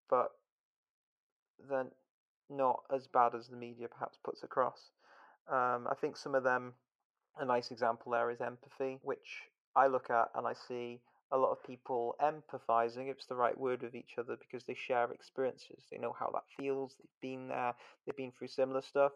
but 0.09 0.31
they're 1.69 1.87
not 2.49 2.83
as 2.93 3.07
bad 3.07 3.35
as 3.35 3.47
the 3.47 3.55
media 3.55 3.87
perhaps 3.87 4.17
puts 4.23 4.43
across. 4.43 4.91
Um, 5.47 5.87
I 5.89 5.95
think 5.99 6.17
some 6.17 6.35
of 6.35 6.43
them, 6.43 6.73
a 7.37 7.45
nice 7.45 7.71
example 7.71 8.11
there 8.11 8.29
is 8.29 8.41
empathy, 8.41 8.99
which 9.01 9.43
I 9.75 9.87
look 9.87 10.09
at 10.09 10.29
and 10.35 10.45
I 10.45 10.53
see 10.53 11.01
a 11.31 11.37
lot 11.37 11.51
of 11.51 11.63
people 11.63 12.15
empathizing, 12.21 13.09
if 13.09 13.17
it's 13.17 13.25
the 13.25 13.35
right 13.35 13.57
word, 13.57 13.81
with 13.81 13.95
each 13.95 14.15
other 14.17 14.37
because 14.37 14.65
they 14.65 14.75
share 14.75 15.11
experiences. 15.11 15.85
They 15.91 15.97
know 15.97 16.15
how 16.17 16.29
that 16.33 16.43
feels, 16.57 16.95
they've 16.97 17.21
been 17.21 17.49
there, 17.49 17.73
they've 18.05 18.15
been 18.15 18.31
through 18.31 18.47
similar 18.47 18.81
stuff. 18.81 19.11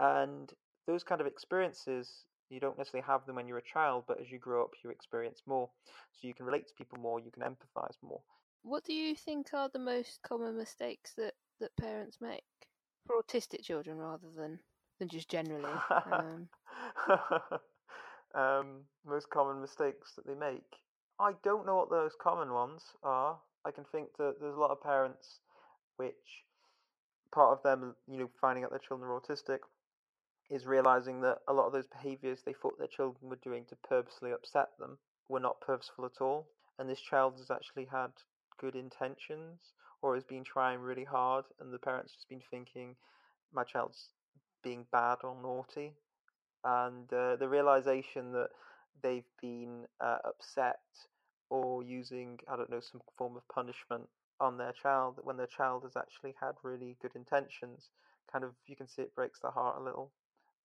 And 0.00 0.52
those 0.86 1.04
kind 1.04 1.20
of 1.20 1.26
experiences, 1.26 2.24
you 2.50 2.60
don't 2.60 2.76
necessarily 2.76 3.06
have 3.06 3.24
them 3.26 3.36
when 3.36 3.46
you're 3.46 3.58
a 3.58 3.72
child, 3.72 4.04
but 4.08 4.20
as 4.20 4.30
you 4.30 4.38
grow 4.38 4.62
up, 4.62 4.70
you 4.82 4.90
experience 4.90 5.42
more. 5.46 5.70
So 6.12 6.26
you 6.26 6.34
can 6.34 6.46
relate 6.46 6.66
to 6.68 6.74
people 6.76 6.98
more, 6.98 7.20
you 7.20 7.30
can 7.30 7.42
empathize 7.42 7.96
more. 8.02 8.20
What 8.62 8.84
do 8.84 8.92
you 8.94 9.14
think 9.14 9.48
are 9.52 9.68
the 9.68 9.78
most 9.78 10.20
common 10.26 10.56
mistakes 10.56 11.12
that, 11.16 11.34
that 11.60 11.76
parents 11.76 12.18
make 12.20 12.42
for 13.06 13.16
autistic 13.20 13.62
children 13.62 13.98
rather 13.98 14.28
than, 14.36 14.58
than 14.98 15.08
just 15.08 15.30
generally? 15.30 15.70
Um, 16.12 16.48
um, 18.34 18.66
most 19.06 19.30
common 19.30 19.60
mistakes 19.60 20.12
that 20.16 20.26
they 20.26 20.34
make. 20.34 20.64
I 21.18 21.32
don't 21.44 21.66
know 21.66 21.76
what 21.76 21.90
those 21.90 22.12
common 22.20 22.52
ones 22.52 22.82
are. 23.02 23.38
I 23.64 23.70
can 23.70 23.84
think 23.84 24.08
that 24.18 24.36
there's 24.40 24.56
a 24.56 24.60
lot 24.60 24.70
of 24.70 24.82
parents 24.82 25.38
which 25.96 26.44
part 27.32 27.56
of 27.56 27.62
them, 27.62 27.94
you 28.06 28.18
know, 28.18 28.30
finding 28.40 28.64
out 28.64 28.70
their 28.70 28.80
children 28.80 29.10
are 29.10 29.20
autistic 29.20 29.58
is 30.50 30.66
realizing 30.66 31.20
that 31.22 31.38
a 31.48 31.52
lot 31.52 31.66
of 31.66 31.72
those 31.72 31.86
behaviors 31.86 32.40
they 32.44 32.52
thought 32.52 32.78
their 32.78 32.86
children 32.86 33.30
were 33.30 33.38
doing 33.42 33.64
to 33.68 33.76
purposely 33.88 34.30
upset 34.30 34.68
them 34.78 34.98
were 35.28 35.40
not 35.40 35.60
purposeful 35.60 36.04
at 36.04 36.20
all. 36.20 36.46
And 36.78 36.88
this 36.88 37.00
child 37.00 37.34
has 37.38 37.50
actually 37.50 37.86
had 37.90 38.10
good 38.60 38.74
intentions 38.74 39.60
or 40.02 40.14
has 40.14 40.24
been 40.24 40.44
trying 40.44 40.80
really 40.80 41.04
hard, 41.04 41.46
and 41.60 41.72
the 41.72 41.78
parents 41.78 42.12
just 42.12 42.28
been 42.28 42.42
thinking, 42.50 42.94
my 43.54 43.64
child's 43.64 44.08
being 44.62 44.84
bad 44.92 45.18
or 45.24 45.34
naughty. 45.40 45.94
And 46.62 47.10
uh, 47.12 47.36
the 47.36 47.48
realization 47.48 48.32
that 48.32 48.48
they've 49.02 49.28
been 49.40 49.86
uh, 50.00 50.18
upset 50.24 50.80
or 51.50 51.82
using, 51.82 52.38
I 52.48 52.56
don't 52.56 52.70
know, 52.70 52.80
some 52.80 53.00
form 53.16 53.36
of 53.36 53.46
punishment 53.48 54.08
on 54.40 54.56
their 54.58 54.72
child 54.72 55.20
when 55.22 55.36
their 55.36 55.46
child 55.46 55.82
has 55.84 55.96
actually 55.96 56.34
had 56.40 56.54
really 56.62 56.96
good 57.00 57.14
intentions, 57.14 57.90
kind 58.30 58.44
of, 58.44 58.54
you 58.66 58.76
can 58.76 58.86
see 58.88 59.02
it 59.02 59.14
breaks 59.14 59.40
their 59.40 59.50
heart 59.50 59.76
a 59.78 59.82
little 59.84 60.12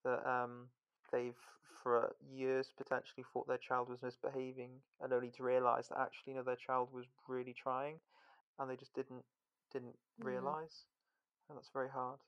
that 0.04 0.26
um, 0.30 0.68
they've 1.12 1.36
for 1.84 2.16
years 2.32 2.72
potentially 2.78 3.24
thought 3.34 3.48
their 3.48 3.58
child 3.58 3.90
was 3.90 4.02
misbehaving 4.02 4.82
and 5.02 5.14
only 5.14 5.32
to 5.32 5.44
realize 5.44 5.90
that 5.90 6.00
actually, 6.00 6.32
you 6.34 6.38
know, 6.38 6.44
their 6.44 6.56
child 6.56 6.90
was 6.94 7.06
really 7.28 7.54
trying 7.54 8.00
and 8.60 8.70
they 8.70 8.76
just 8.76 8.94
didn't 8.94 9.24
didn't 9.72 9.98
Mm. 10.20 10.54
realize. 10.54 10.86
And 11.50 11.58
that's 11.58 11.70
very 11.74 11.90
hard. 11.90 12.20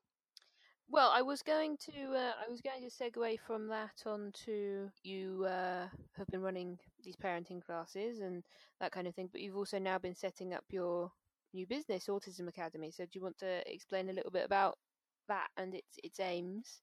Well, 0.90 1.10
I 1.14 1.22
was 1.22 1.42
going 1.42 1.78
to 1.92 2.14
uh, 2.14 2.34
I 2.46 2.50
was 2.50 2.62
going 2.62 2.82
to 2.84 2.90
segue 2.90 3.40
from 3.40 3.68
that 3.70 4.04
on 4.06 4.32
to 4.46 4.90
you 5.04 5.46
uh, 5.46 5.88
have 6.18 6.28
been 6.28 6.42
running 6.42 6.78
these 7.04 7.16
parenting 7.16 7.64
classes 7.64 8.20
and 8.20 8.44
that 8.80 8.92
kind 8.92 9.08
of 9.08 9.16
thing, 9.16 9.30
but 9.32 9.42
you've 9.42 9.56
also 9.56 9.80
now 9.80 9.98
been 9.98 10.16
setting 10.16 10.54
up 10.54 10.66
your 10.70 11.12
new 11.54 11.66
business, 11.66 12.08
Autism 12.08 12.48
Academy. 12.48 12.92
So, 12.92 13.06
do 13.06 13.12
you 13.14 13.22
want 13.22 13.38
to 13.40 13.72
explain 13.72 14.10
a 14.10 14.14
little 14.14 14.32
bit 14.32 14.46
about 14.46 14.78
that 15.30 15.48
and 15.58 15.74
its 15.74 15.98
its 16.04 16.20
aims? 16.20 16.82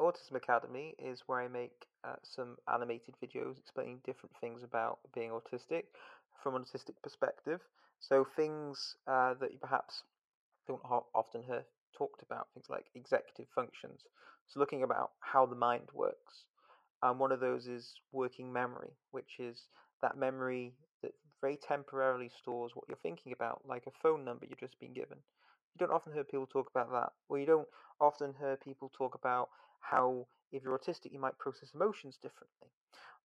Autism 0.00 0.34
Academy 0.36 0.94
is 0.98 1.22
where 1.26 1.40
I 1.40 1.48
make 1.48 1.86
uh, 2.04 2.16
some 2.22 2.56
animated 2.72 3.14
videos 3.22 3.58
explaining 3.58 4.00
different 4.04 4.34
things 4.40 4.62
about 4.62 4.98
being 5.14 5.30
autistic 5.30 5.84
from 6.42 6.56
an 6.56 6.64
autistic 6.64 6.94
perspective. 7.02 7.60
So 8.00 8.24
things 8.24 8.96
uh, 9.06 9.34
that 9.34 9.52
you 9.52 9.58
perhaps 9.58 10.02
don't 10.66 10.82
often 11.14 11.42
hear 11.42 11.64
talked 11.96 12.22
about, 12.22 12.48
things 12.54 12.66
like 12.68 12.86
executive 12.94 13.46
functions. 13.54 14.02
So 14.48 14.60
looking 14.60 14.82
about 14.82 15.10
how 15.20 15.46
the 15.46 15.54
mind 15.56 15.88
works. 15.94 16.44
And 17.02 17.18
one 17.18 17.32
of 17.32 17.40
those 17.40 17.66
is 17.66 17.94
working 18.12 18.52
memory, 18.52 18.90
which 19.10 19.38
is 19.38 19.66
that 20.02 20.16
memory 20.16 20.74
that 21.02 21.12
very 21.40 21.56
temporarily 21.56 22.28
stores 22.28 22.72
what 22.74 22.84
you're 22.88 22.96
thinking 23.02 23.32
about, 23.32 23.62
like 23.66 23.86
a 23.86 23.98
phone 24.02 24.24
number 24.24 24.46
you've 24.46 24.60
just 24.60 24.78
been 24.78 24.92
given. 24.92 25.18
You 25.74 25.86
don't 25.86 25.94
often 25.94 26.12
hear 26.12 26.24
people 26.24 26.46
talk 26.46 26.70
about 26.70 26.90
that, 26.92 27.12
or 27.28 27.38
you 27.38 27.46
don't 27.46 27.68
often 28.00 28.34
hear 28.38 28.56
people 28.56 28.90
talk 28.96 29.14
about 29.14 29.48
how, 29.80 30.26
if 30.52 30.62
you're 30.62 30.78
autistic, 30.78 31.12
you 31.12 31.18
might 31.18 31.38
process 31.38 31.70
emotions 31.74 32.18
differently, 32.22 32.68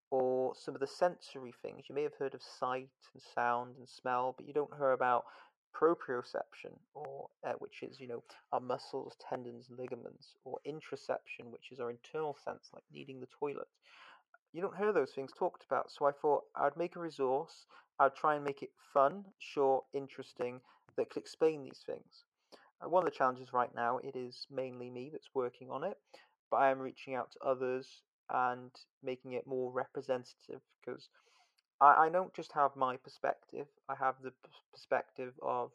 or 0.09 0.53
some 0.55 0.73
of 0.73 0.79
the 0.79 0.87
sensory 0.87 1.53
things. 1.61 1.83
You 1.89 1.95
may 1.95 2.03
have 2.03 2.15
heard 2.17 2.33
of 2.33 2.41
sight 2.41 2.89
and 3.13 3.21
sound 3.35 3.75
and 3.77 3.87
smell, 3.87 4.33
but 4.37 4.47
you 4.47 4.53
don't 4.53 4.75
hear 4.77 4.91
about 4.91 5.25
proprioception, 5.75 6.73
or 6.93 7.27
uh, 7.45 7.53
which 7.59 7.83
is 7.83 7.99
you 7.99 8.07
know 8.07 8.23
our 8.51 8.59
muscles, 8.59 9.15
tendons, 9.29 9.67
ligaments, 9.69 10.35
or 10.45 10.59
interoception, 10.67 11.51
which 11.51 11.71
is 11.71 11.79
our 11.79 11.89
internal 11.89 12.35
sense, 12.43 12.69
like 12.73 12.83
needing 12.93 13.19
the 13.19 13.27
toilet. 13.39 13.67
You 14.53 14.61
don't 14.61 14.77
hear 14.77 14.93
those 14.93 15.11
things 15.11 15.31
talked 15.37 15.65
about, 15.65 15.91
so 15.91 16.05
I 16.05 16.11
thought 16.11 16.45
I'd 16.55 16.77
make 16.77 16.95
a 16.95 16.99
resource. 16.99 17.65
I'd 17.99 18.15
try 18.15 18.35
and 18.35 18.43
make 18.43 18.61
it 18.61 18.71
fun, 18.93 19.25
short, 19.39 19.85
interesting, 19.93 20.61
that 20.95 21.09
could 21.09 21.21
explain 21.21 21.63
these 21.63 21.83
things. 21.85 22.23
Uh, 22.81 22.89
one 22.89 23.05
of 23.05 23.11
the 23.11 23.17
challenges 23.17 23.53
right 23.53 23.73
now, 23.75 23.97
it 23.99 24.15
is 24.15 24.45
mainly 24.51 24.89
me 24.89 25.09
that's 25.11 25.29
working 25.33 25.69
on 25.71 25.83
it, 25.83 25.97
but 26.51 26.57
I 26.57 26.69
am 26.69 26.79
reaching 26.79 27.15
out 27.15 27.31
to 27.31 27.39
others 27.47 28.01
and 28.29 28.71
making 29.03 29.33
it 29.33 29.47
more 29.47 29.71
representative 29.71 30.61
because 30.79 31.09
I, 31.81 32.05
I 32.05 32.09
don't 32.09 32.33
just 32.33 32.51
have 32.53 32.75
my 32.75 32.97
perspective, 32.97 33.67
I 33.89 33.95
have 33.95 34.15
the 34.23 34.33
perspective 34.71 35.33
of 35.41 35.71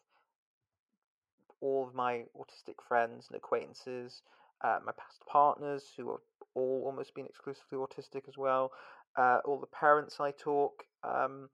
all 1.60 1.86
of 1.88 1.94
my 1.94 2.24
autistic 2.36 2.76
friends 2.86 3.26
and 3.28 3.36
acquaintances, 3.36 4.22
uh, 4.64 4.78
my 4.84 4.92
past 4.92 5.22
partners 5.28 5.84
who 5.96 6.10
have 6.10 6.20
all 6.54 6.82
almost 6.86 7.14
been 7.14 7.26
exclusively 7.26 7.78
autistic 7.78 8.28
as 8.28 8.36
well, 8.36 8.72
uh, 9.16 9.38
all 9.44 9.60
the 9.60 9.66
parents 9.66 10.20
I 10.20 10.32
talk, 10.32 10.84
um, 11.04 11.48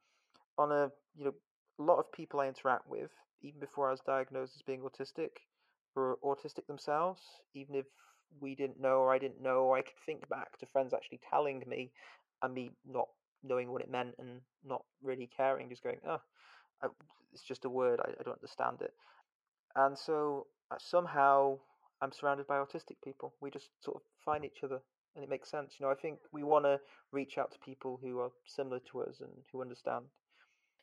on 0.57 0.73
a 0.73 0.91
you 1.17 1.25
know 1.27 1.35
a 1.79 1.83
lot 1.83 1.99
of 1.99 2.11
people 2.13 2.41
I 2.41 2.49
interact 2.49 2.89
with, 2.89 3.11
even 3.43 3.61
before 3.61 3.89
I 3.89 3.93
was 3.93 4.01
diagnosed 4.01 4.55
as 4.57 4.63
being 4.63 4.81
autistic, 4.81 5.31
were 5.95 6.19
autistic 6.25 6.67
themselves. 6.67 7.21
Even 7.55 7.75
if 7.77 7.87
we 8.41 8.55
didn't 8.55 8.81
know 8.81 8.99
or 8.99 9.13
I 9.13 9.19
didn't 9.19 9.43
know, 9.43 9.61
or 9.63 9.77
I 9.77 9.83
could 9.83 9.99
think 10.05 10.29
back 10.29 10.59
to 10.59 10.67
friends 10.67 10.93
actually 10.93 11.21
telling 11.31 11.63
me, 11.67 11.93
and 12.43 12.55
me 12.55 12.71
not 12.87 13.09
knowing 13.43 13.71
what 13.71 13.83
it 13.83 13.91
meant 13.91 14.15
and 14.19 14.41
not 14.65 14.85
really 15.03 15.29
caring, 15.37 15.69
just 15.69 15.83
going, 15.83 15.99
oh, 16.07 16.21
it's 17.33 17.43
just 17.43 17.65
a 17.65 17.71
word, 17.71 18.01
I, 18.01 18.11
I 18.11 18.23
don't 18.25 18.39
understand 18.39 18.81
it. 18.81 18.93
And 19.77 19.99
so 19.99 20.47
uh, 20.71 20.77
somehow 20.79 21.59
I'm 22.01 22.13
surrounded 22.13 22.47
by 22.47 22.57
autistic 22.57 22.97
people. 23.03 23.35
We 23.41 23.51
just 23.51 23.71
sort 23.81 23.97
of 23.97 24.03
find 24.25 24.45
each 24.45 24.63
other, 24.63 24.81
and 25.15 25.25
it 25.25 25.31
makes 25.31 25.51
sense. 25.51 25.75
You 25.79 25.87
know, 25.87 25.93
I 25.93 25.97
think 25.97 26.19
we 26.33 26.43
want 26.43 26.65
to 26.65 26.81
reach 27.13 27.39
out 27.39 27.53
to 27.53 27.59
people 27.59 27.99
who 28.03 28.21
are 28.21 28.31
similar 28.47 28.81
to 28.91 29.03
us 29.03 29.21
and 29.21 29.31
who 29.53 29.61
understand. 29.63 30.07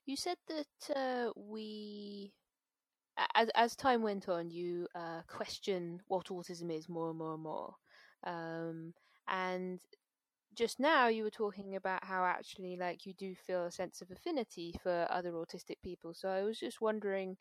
You 0.06 0.16
said 0.16 0.38
that 0.48 0.96
uh, 0.96 1.32
we, 1.36 2.34
as 3.34 3.50
as 3.56 3.76
time 3.76 4.02
went 4.04 4.30
on, 4.30 4.52
you 4.52 4.88
uh, 4.96 5.22
question 5.28 6.02
what 6.08 6.28
autism 6.28 6.72
is 6.72 6.88
more 6.90 7.10
and 7.10 7.18
more 7.18 7.34
and 7.34 7.44
more, 7.44 7.76
um, 8.24 8.94
and 9.28 9.80
just 10.56 10.80
now 10.80 11.08
you 11.08 11.24
were 11.24 11.30
talking 11.30 11.76
about 11.76 12.04
how 12.04 12.24
actually 12.24 12.78
like 12.78 13.06
you 13.06 13.14
do 13.14 13.36
feel 13.36 13.66
a 13.66 13.72
sense 13.72 14.02
of 14.02 14.12
affinity 14.12 14.76
for 14.82 15.08
other 15.10 15.32
autistic 15.32 15.78
people. 15.84 16.14
So 16.14 16.30
I 16.30 16.44
was 16.44 16.60
just 16.60 16.82
wondering, 16.82 17.38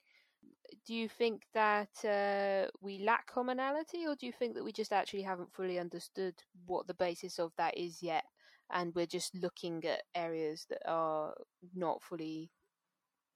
do 0.86 0.94
you 0.94 1.08
think 1.08 1.42
that 1.54 2.04
uh, 2.04 2.70
we 2.80 2.98
lack 2.98 3.26
commonality, 3.26 4.06
or 4.06 4.16
do 4.16 4.26
you 4.26 4.32
think 4.32 4.54
that 4.54 4.64
we 4.64 4.72
just 4.72 4.92
actually 4.92 5.22
haven't 5.22 5.52
fully 5.52 5.78
understood 5.78 6.34
what 6.66 6.86
the 6.86 6.94
basis 6.94 7.38
of 7.38 7.52
that 7.56 7.76
is 7.76 8.02
yet? 8.02 8.24
and 8.70 8.94
we're 8.94 9.06
just 9.06 9.34
looking 9.34 9.84
at 9.84 10.02
areas 10.14 10.66
that 10.68 10.82
are 10.86 11.34
not 11.74 12.02
fully 12.02 12.50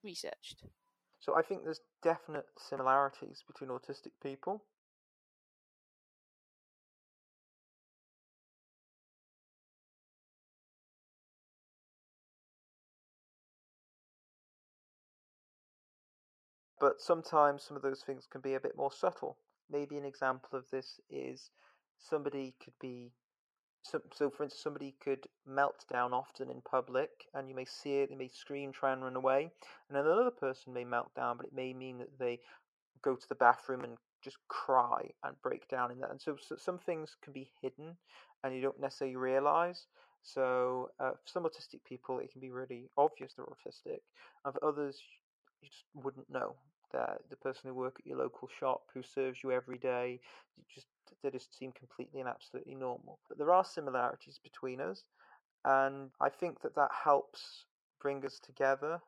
researched. 0.03 0.65
So 1.21 1.37
I 1.37 1.43
think 1.43 1.65
there's 1.65 1.81
definite 2.03 2.47
similarities 2.59 3.43
between 3.47 3.71
autistic 3.71 4.13
people. 4.23 4.63
But 16.81 17.01
sometimes 17.01 17.65
some 17.65 17.77
of 17.77 17.83
those 17.83 18.03
things 18.03 18.27
can 18.31 18.41
be 18.41 18.55
a 18.55 18.61
bit 18.61 18.77
more 18.77 18.93
subtle. 18.93 19.37
Maybe 19.71 19.97
an 19.97 20.05
example 20.05 20.59
of 20.59 20.65
this 20.71 21.01
is 21.11 21.51
somebody 21.99 22.55
could 22.63 22.75
be 22.81 23.13
so, 23.83 24.01
so 24.13 24.31
for 24.31 24.45
instance 24.45 24.63
somebody 24.63 24.95
could 25.03 25.27
melt 25.47 25.85
down 25.91 26.13
often 26.13 26.51
in 26.51 26.61
public 26.63 27.11
and 27.35 27.49
you 27.49 27.55
may 27.55 27.65
see 27.65 28.01
it 28.01 28.11
they 28.11 28.17
may 28.17 28.29
scream 28.29 28.73
try 28.73 28.93
and 28.93 29.03
run 29.03 29.17
away 29.17 29.51
and 29.89 29.99
another 29.99 30.31
person 30.31 30.73
may 30.73 30.85
melt 30.85 31.15
down 31.15 31.37
but 31.37 31.47
it 31.47 31.55
may 31.55 31.73
mean 31.73 31.99
that 31.99 32.19
they 32.19 32.39
go 33.03 33.15
to 33.15 33.29
the 33.29 33.35
bathroom 33.35 33.85
and 33.85 33.97
just 34.23 34.39
cry 34.49 35.09
and 35.25 35.41
break 35.43 35.69
down 35.69 35.91
in 35.91 36.01
that 36.01 36.11
and 36.11 36.21
so, 36.21 36.37
so 36.41 36.57
some 36.57 36.79
things 36.79 37.17
can 37.23 37.33
be 37.33 37.51
hidden 37.63 37.97
and 38.43 38.55
you 38.55 38.61
don't 38.61 38.81
necessarily 38.81 39.17
realize 39.17 39.87
so 40.23 40.91
uh, 40.99 41.11
for 41.11 41.27
some 41.27 41.45
autistic 41.45 41.83
people 41.85 42.19
it 42.19 42.31
can 42.33 42.41
be 42.41 42.51
really 42.51 42.91
obvious 42.97 43.35
they're 43.35 43.47
autistic 43.47 44.01
and 44.45 44.55
for 44.55 44.65
others 44.65 45.01
you 45.63 45.69
just 45.69 45.85
wouldn't 45.95 46.31
know 46.31 46.57
that 46.93 47.19
the 47.31 47.37
person 47.37 47.63
who 47.69 47.75
work 47.75 47.97
at 47.99 48.07
your 48.07 48.19
local 48.19 48.49
shop 48.49 48.83
who 48.95 49.03
serves 49.03 49.43
you 49.43 49.53
every 49.53 49.79
day 49.79 50.19
you 50.57 50.65
just 50.75 50.87
they 51.23 51.31
just 51.31 51.57
seem 51.59 51.73
completely 51.73 52.21
and 52.21 52.29
absolutely 52.29 52.75
normal. 52.75 53.19
But 53.29 53.39
there 53.39 53.53
are 53.53 53.65
similarities 53.65 54.39
between 54.43 54.81
us 54.81 55.05
and 55.65 56.11
i 56.21 56.29
think 56.29 56.61
that 56.63 56.75
that 56.77 56.91
helps 57.05 57.65
bring 58.01 58.25
us 58.25 58.39
together 58.39 59.01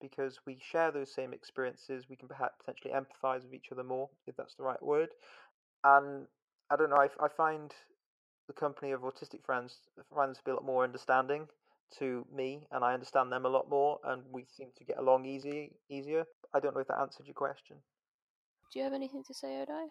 because 0.00 0.40
we 0.46 0.58
share 0.60 0.90
those 0.90 1.14
same 1.14 1.32
experiences 1.32 2.06
we 2.10 2.16
can 2.16 2.28
perhaps 2.28 2.56
potentially 2.58 2.92
empathize 2.92 3.44
with 3.44 3.54
each 3.54 3.70
other 3.70 3.84
more 3.84 4.08
if 4.26 4.36
that's 4.36 4.56
the 4.56 4.64
right 4.64 4.82
word. 4.82 5.10
And 5.84 6.26
i 6.70 6.76
don't 6.76 6.90
know 6.90 6.96
i, 6.96 7.08
I 7.24 7.28
find 7.28 7.72
the 8.48 8.52
company 8.54 8.92
of 8.92 9.02
autistic 9.02 9.44
friends 9.44 9.78
friends 10.12 10.38
to 10.38 10.44
be 10.44 10.50
a 10.50 10.54
lot 10.54 10.64
more 10.64 10.84
understanding 10.84 11.46
to 11.98 12.26
me 12.34 12.66
and 12.70 12.84
I 12.84 12.94
understand 12.94 13.30
them 13.32 13.46
a 13.46 13.48
lot 13.48 13.68
more 13.68 13.98
and 14.04 14.22
we 14.30 14.46
seem 14.56 14.68
to 14.78 14.84
get 14.84 14.98
along 14.98 15.26
easy 15.26 15.72
easier. 15.88 16.24
I 16.54 16.60
don't 16.60 16.74
know 16.74 16.80
if 16.80 16.88
that 16.88 17.00
answered 17.00 17.26
your 17.26 17.34
question. 17.34 17.76
Do 18.72 18.78
you 18.78 18.84
have 18.84 18.94
anything 18.94 19.22
to 19.24 19.34
say, 19.34 19.48
Odai? 19.48 19.88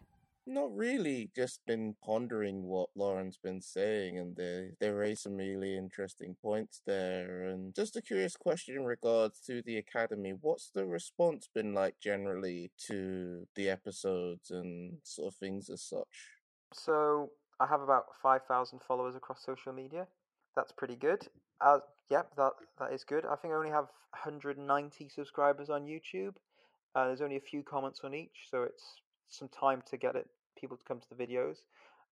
Not 0.48 0.76
really. 0.76 1.30
Just 1.36 1.60
been 1.68 1.96
pondering 2.04 2.64
what 2.64 2.90
Lauren's 2.96 3.38
been 3.38 3.62
saying, 3.62 4.18
and 4.18 4.36
they 4.36 4.72
they 4.80 4.90
raised 4.90 5.22
some 5.22 5.38
really 5.38 5.78
interesting 5.78 6.36
points 6.42 6.82
there. 6.88 7.44
And 7.44 7.76
just 7.76 7.96
a 7.96 8.02
curious 8.02 8.36
question 8.36 8.76
in 8.76 8.86
regards 8.86 9.40
to 9.42 9.62
the 9.62 9.78
academy: 9.78 10.34
What's 10.42 10.72
the 10.72 10.88
response 10.88 11.48
been 11.54 11.76
like 11.76 12.00
generally 12.02 12.72
to 12.88 13.48
the 13.56 13.70
episodes 13.70 14.50
and 14.50 14.98
sort 15.04 15.32
of 15.32 15.38
things 15.38 15.70
as 15.70 15.84
such? 15.84 16.32
So 16.74 17.30
I 17.60 17.68
have 17.68 17.82
about 17.82 18.06
five 18.24 18.42
thousand 18.48 18.80
followers 18.88 19.16
across 19.16 19.46
social 19.46 19.74
media. 19.74 20.08
That's 20.56 20.72
pretty 20.72 20.96
good. 20.96 21.28
Uh, 21.62 21.80
yep, 22.10 22.36
that 22.38 22.54
that 22.80 22.94
is 22.94 23.04
good. 23.04 23.26
I 23.26 23.36
think 23.36 23.54
I 23.54 23.58
only 23.58 23.70
have 23.70 23.86
190 24.12 25.10
subscribers 25.10 25.70
on 25.70 25.86
YouTube. 25.86 26.36
Uh, 26.96 27.08
there's 27.08 27.22
only 27.22 27.38
a 27.38 27.42
few 27.42 27.64
comments 27.64 28.02
on 28.04 28.14
each, 28.14 28.48
so 28.50 28.64
it's 28.64 28.84
some 29.30 29.48
time 29.48 29.82
to 29.90 29.98
get 29.98 30.16
it 30.16 30.28
people 30.60 30.78
to 30.78 30.84
come 30.84 31.00
to 31.00 31.08
the 31.10 31.16
videos. 31.16 31.58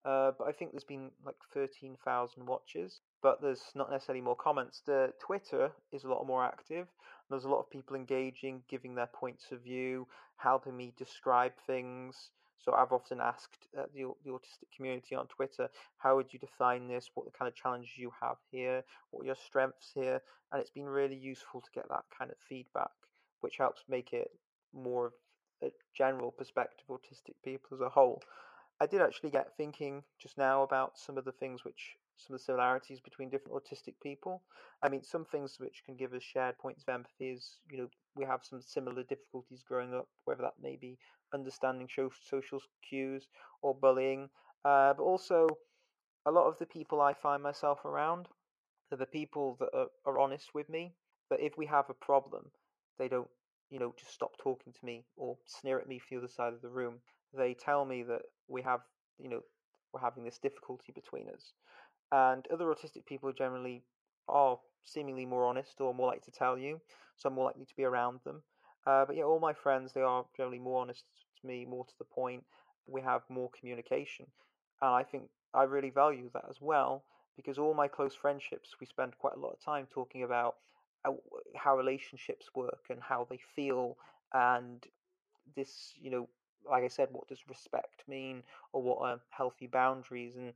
Uh, 0.05 0.31
but 0.37 0.47
I 0.47 0.53
think 0.53 0.71
there's 0.71 0.85
been 0.85 1.11
like 1.25 1.35
13,000 1.53 2.45
watches, 2.45 3.01
but 3.21 3.41
there's 3.41 3.63
not 3.75 3.91
necessarily 3.91 4.21
more 4.21 4.35
comments. 4.35 4.81
The 4.85 5.13
Twitter 5.19 5.71
is 5.91 6.05
a 6.05 6.07
lot 6.07 6.25
more 6.25 6.45
active. 6.45 6.87
There's 7.29 7.43
a 7.43 7.49
lot 7.49 7.59
of 7.59 7.69
people 7.69 7.95
engaging, 7.95 8.63
giving 8.69 8.95
their 8.95 9.09
points 9.13 9.51
of 9.51 9.61
view, 9.61 10.07
helping 10.37 10.77
me 10.77 10.93
describe 10.97 11.51
things. 11.67 12.29
So 12.59 12.73
I've 12.73 12.91
often 12.91 13.19
asked 13.21 13.67
uh, 13.77 13.83
the, 13.93 14.11
the 14.25 14.31
autistic 14.31 14.69
community 14.75 15.15
on 15.15 15.27
Twitter, 15.27 15.69
how 15.97 16.15
would 16.15 16.33
you 16.33 16.39
define 16.39 16.87
this? 16.87 17.09
What 17.13 17.25
the 17.25 17.37
kind 17.37 17.47
of 17.47 17.55
challenges 17.55 17.97
you 17.97 18.11
have 18.21 18.37
here? 18.51 18.83
What 19.11 19.25
your 19.25 19.35
strengths 19.35 19.91
here? 19.93 20.21
And 20.51 20.59
it's 20.59 20.69
been 20.69 20.85
really 20.85 21.15
useful 21.15 21.61
to 21.61 21.71
get 21.73 21.87
that 21.89 22.03
kind 22.17 22.31
of 22.31 22.37
feedback, 22.47 22.91
which 23.41 23.57
helps 23.57 23.83
make 23.87 24.13
it 24.13 24.31
more 24.73 25.07
of 25.07 25.13
a 25.63 25.71
general 25.95 26.31
perspective 26.31 26.85
of 26.89 26.99
autistic 26.99 27.35
people 27.43 27.75
as 27.75 27.81
a 27.81 27.89
whole. 27.89 28.21
I 28.81 28.85
did 28.85 29.01
actually 29.01 29.29
get 29.31 29.55
thinking 29.57 30.03
just 30.21 30.37
now 30.37 30.63
about 30.63 30.97
some 30.97 31.17
of 31.17 31.25
the 31.25 31.33
things 31.33 31.65
which 31.65 31.95
some 32.17 32.33
of 32.33 32.41
the 32.41 32.45
similarities 32.45 32.99
between 32.99 33.29
different 33.29 33.57
autistic 33.57 33.93
people. 34.03 34.41
I 34.83 34.89
mean, 34.89 35.03
some 35.03 35.25
things 35.25 35.57
which 35.57 35.83
can 35.85 35.95
give 35.95 36.13
us 36.13 36.23
shared 36.23 36.57
points 36.57 36.83
of 36.83 36.93
empathy 36.93 37.29
is, 37.29 37.59
you 37.69 37.77
know, 37.77 37.87
we 38.15 38.25
have 38.25 38.41
some 38.43 38.61
similar 38.61 39.03
difficulties 39.03 39.63
growing 39.65 39.93
up, 39.93 40.07
whether 40.25 40.41
that 40.41 40.55
may 40.61 40.75
be 40.75 40.97
understanding 41.33 41.87
social 42.21 42.59
cues 42.87 43.27
or 43.61 43.75
bullying. 43.75 44.29
Uh, 44.65 44.93
but 44.93 45.03
also, 45.03 45.47
a 46.25 46.31
lot 46.31 46.47
of 46.47 46.57
the 46.59 46.65
people 46.65 47.01
I 47.01 47.13
find 47.13 47.41
myself 47.41 47.85
around 47.85 48.27
are 48.91 48.97
the 48.97 49.05
people 49.05 49.57
that 49.59 49.69
are, 49.73 49.87
are 50.05 50.19
honest 50.19 50.53
with 50.53 50.69
me. 50.69 50.93
But 51.29 51.41
if 51.41 51.57
we 51.57 51.65
have 51.67 51.89
a 51.89 51.93
problem, 51.93 52.51
they 52.97 53.07
don't, 53.07 53.29
you 53.69 53.79
know, 53.79 53.93
just 53.97 54.13
stop 54.13 54.31
talking 54.37 54.73
to 54.73 54.85
me 54.85 55.05
or 55.15 55.37
sneer 55.45 55.79
at 55.79 55.87
me 55.87 55.99
from 55.99 56.17
the 56.17 56.23
other 56.23 56.31
side 56.31 56.53
of 56.53 56.61
the 56.61 56.69
room. 56.69 56.95
They 57.35 57.53
tell 57.53 57.85
me 57.85 58.03
that 58.03 58.23
we 58.47 58.61
have, 58.63 58.81
you 59.19 59.29
know, 59.29 59.41
we're 59.93 60.01
having 60.01 60.23
this 60.23 60.39
difficulty 60.39 60.91
between 60.93 61.29
us. 61.29 61.53
And 62.11 62.45
other 62.51 62.65
autistic 62.65 63.05
people 63.05 63.31
generally 63.31 63.83
are 64.27 64.57
seemingly 64.83 65.25
more 65.25 65.45
honest 65.45 65.79
or 65.79 65.93
more 65.93 66.07
likely 66.07 66.31
to 66.31 66.37
tell 66.37 66.57
you, 66.57 66.79
so 67.15 67.29
I'm 67.29 67.35
more 67.35 67.45
likely 67.45 67.65
to 67.65 67.75
be 67.75 67.83
around 67.83 68.19
them. 68.25 68.41
Uh, 68.85 69.05
but 69.05 69.15
yeah, 69.15 69.23
all 69.23 69.39
my 69.39 69.53
friends, 69.53 69.93
they 69.93 70.01
are 70.01 70.25
generally 70.35 70.59
more 70.59 70.81
honest 70.81 71.03
to 71.41 71.47
me, 71.47 71.65
more 71.65 71.85
to 71.85 71.93
the 71.99 72.05
point. 72.05 72.43
We 72.87 73.01
have 73.01 73.21
more 73.29 73.49
communication. 73.57 74.25
And 74.81 74.91
I 74.91 75.03
think 75.03 75.23
I 75.53 75.63
really 75.63 75.89
value 75.89 76.29
that 76.33 76.45
as 76.49 76.57
well 76.61 77.03
because 77.35 77.57
all 77.57 77.73
my 77.73 77.87
close 77.87 78.15
friendships, 78.15 78.75
we 78.79 78.85
spend 78.85 79.17
quite 79.17 79.35
a 79.35 79.39
lot 79.39 79.53
of 79.53 79.63
time 79.63 79.87
talking 79.93 80.23
about 80.23 80.55
how 81.55 81.77
relationships 81.77 82.47
work 82.55 82.85
and 82.89 82.99
how 83.01 83.25
they 83.29 83.39
feel 83.55 83.97
and 84.33 84.85
this, 85.55 85.93
you 85.99 86.09
know, 86.11 86.29
like 86.69 86.83
I 86.83 86.87
said, 86.89 87.09
what 87.11 87.27
does 87.27 87.47
respect 87.47 88.03
mean 88.07 88.43
or 88.73 88.81
what 88.81 88.99
are 89.01 89.19
healthy 89.29 89.67
boundaries? 89.67 90.35
And 90.35 90.53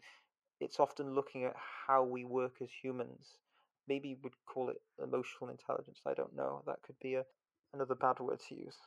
it's 0.59 0.79
often 0.79 1.15
looking 1.15 1.45
at 1.45 1.55
how 1.87 2.03
we 2.03 2.23
work 2.25 2.55
as 2.61 2.69
humans. 2.81 3.37
Maybe 3.87 4.17
we'd 4.23 4.33
call 4.45 4.69
it 4.69 4.81
emotional 5.01 5.49
intelligence. 5.49 6.01
I 6.05 6.13
don't 6.13 6.35
know. 6.35 6.63
That 6.65 6.81
could 6.83 6.99
be 7.01 7.15
a, 7.15 7.25
another 7.73 7.95
bad 7.95 8.19
word 8.19 8.39
to 8.47 8.55
use. 8.55 8.77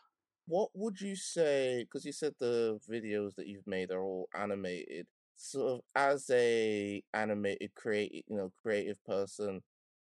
What 0.47 0.71
would 0.75 1.01
you 1.01 1.17
say? 1.17 1.83
Because 1.85 2.05
you 2.05 2.13
said 2.13 2.35
the 2.39 2.79
videos 2.89 3.35
that 3.37 3.47
you've 3.49 3.67
made 3.67 3.91
are 3.91 4.03
all 4.03 4.29
animated. 4.35 5.07
Sort 5.37 5.73
of 5.75 5.81
as 5.95 6.31
a 6.31 7.03
animated 7.13 7.75
creative, 7.75 8.23
you 8.29 8.37
know, 8.37 8.53
creative 8.63 9.05
person, 9.05 9.61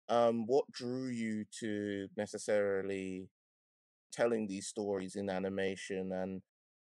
um, 0.07 0.47
what 0.47 0.71
drew 0.71 1.07
you 1.09 1.45
to 1.59 2.07
necessarily 2.17 3.29
telling 4.11 4.47
these 4.47 4.67
stories 4.67 5.15
in 5.15 5.29
animation, 5.29 6.11
and 6.11 6.41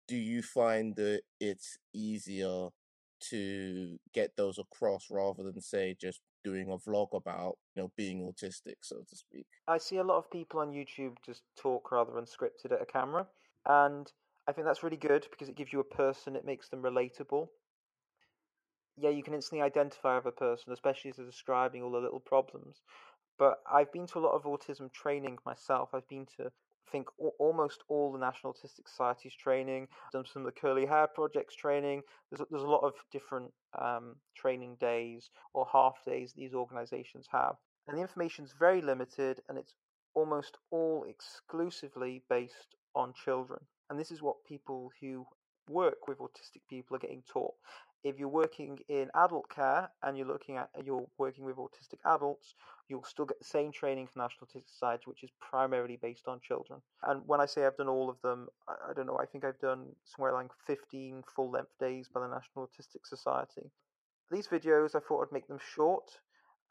do 0.08 0.16
you 0.16 0.42
find 0.42 0.96
that 0.96 1.22
it's 1.40 1.76
easier 1.94 2.68
to 3.30 3.98
get 4.14 4.32
those 4.36 4.58
across 4.58 5.08
rather 5.10 5.42
than 5.42 5.60
say 5.60 5.94
just 6.00 6.20
doing 6.44 6.68
a 6.70 6.76
vlog 6.90 7.08
about 7.14 7.56
you 7.74 7.82
know 7.82 7.90
being 7.96 8.20
autistic 8.20 8.76
so 8.82 8.96
to 9.08 9.16
speak. 9.16 9.46
I 9.68 9.78
see 9.78 9.96
a 9.96 10.04
lot 10.04 10.18
of 10.18 10.30
people 10.30 10.60
on 10.60 10.72
youtube 10.72 11.16
just 11.24 11.42
talk 11.56 11.90
rather 11.92 12.12
unscripted 12.12 12.72
at 12.72 12.82
a 12.82 12.86
camera 12.86 13.26
and 13.66 14.10
i 14.48 14.52
think 14.52 14.66
that's 14.66 14.82
really 14.82 14.96
good 14.96 15.26
because 15.30 15.48
it 15.48 15.56
gives 15.56 15.72
you 15.72 15.80
a 15.80 15.84
person 15.96 16.36
it 16.36 16.44
makes 16.44 16.68
them 16.68 16.82
relatable. 16.82 17.48
Yeah 18.96 19.10
you 19.10 19.22
can 19.22 19.34
instantly 19.34 19.64
identify 19.64 20.16
with 20.16 20.26
a 20.26 20.32
person 20.32 20.72
especially 20.72 21.10
as 21.10 21.16
they're 21.16 21.26
describing 21.26 21.82
all 21.82 21.92
the 21.92 21.98
little 21.98 22.20
problems. 22.20 22.82
But 23.38 23.58
i've 23.70 23.92
been 23.92 24.06
to 24.08 24.18
a 24.18 24.20
lot 24.26 24.34
of 24.34 24.44
autism 24.44 24.92
training 24.92 25.38
myself. 25.46 25.90
I've 25.94 26.08
been 26.08 26.26
to 26.36 26.50
think 26.90 27.08
almost 27.38 27.84
all 27.88 28.12
the 28.12 28.18
National 28.18 28.52
Autistic 28.52 28.88
Society's 28.88 29.34
training, 29.34 29.88
done 30.12 30.24
some 30.26 30.42
of 30.42 30.46
the 30.54 30.60
Curly 30.60 30.86
Hair 30.86 31.08
Project's 31.14 31.54
training. 31.54 32.02
There's, 32.30 32.46
there's 32.50 32.62
a 32.62 32.66
lot 32.66 32.84
of 32.84 32.94
different 33.10 33.52
um, 33.80 34.16
training 34.36 34.76
days 34.80 35.30
or 35.54 35.66
half 35.72 36.04
days 36.06 36.32
these 36.32 36.54
organizations 36.54 37.26
have. 37.30 37.56
And 37.88 37.96
the 37.96 38.02
information 38.02 38.44
is 38.44 38.54
very 38.58 38.80
limited 38.80 39.40
and 39.48 39.58
it's 39.58 39.74
almost 40.14 40.58
all 40.70 41.04
exclusively 41.08 42.22
based 42.28 42.76
on 42.94 43.12
children. 43.12 43.60
And 43.90 43.98
this 43.98 44.10
is 44.10 44.22
what 44.22 44.44
people 44.46 44.90
who 45.00 45.26
work 45.68 46.08
with 46.08 46.18
autistic 46.18 46.62
people 46.68 46.96
are 46.96 47.00
getting 47.00 47.22
taught 47.32 47.54
if 48.04 48.18
you're 48.18 48.28
working 48.28 48.78
in 48.88 49.10
adult 49.14 49.48
care 49.50 49.90
and 50.02 50.16
you're 50.18 50.26
looking 50.26 50.56
at 50.56 50.70
you're 50.84 51.06
working 51.18 51.44
with 51.44 51.56
autistic 51.56 52.00
adults, 52.06 52.54
you'll 52.88 53.04
still 53.04 53.24
get 53.26 53.38
the 53.38 53.44
same 53.44 53.72
training 53.72 54.08
from 54.08 54.22
National 54.22 54.46
Autistic 54.48 54.68
Society, 54.68 55.04
which 55.06 55.24
is 55.24 55.30
primarily 55.40 55.98
based 56.02 56.28
on 56.28 56.40
children. 56.40 56.80
And 57.04 57.22
when 57.26 57.40
I 57.40 57.46
say 57.46 57.66
I've 57.66 57.76
done 57.76 57.88
all 57.88 58.10
of 58.10 58.20
them, 58.22 58.48
I, 58.68 58.92
don't 58.94 59.06
know. 59.06 59.18
I 59.20 59.26
think 59.26 59.44
I've 59.44 59.60
done 59.60 59.86
somewhere 60.04 60.32
like 60.32 60.50
15 60.66 61.22
full 61.34 61.50
length 61.50 61.78
days 61.80 62.08
by 62.12 62.20
the 62.20 62.28
National 62.28 62.66
Autistic 62.68 63.06
Society. 63.06 63.70
These 64.30 64.48
videos, 64.48 64.94
I 64.96 65.00
thought 65.00 65.22
I'd 65.28 65.32
make 65.32 65.48
them 65.48 65.60
short. 65.74 66.10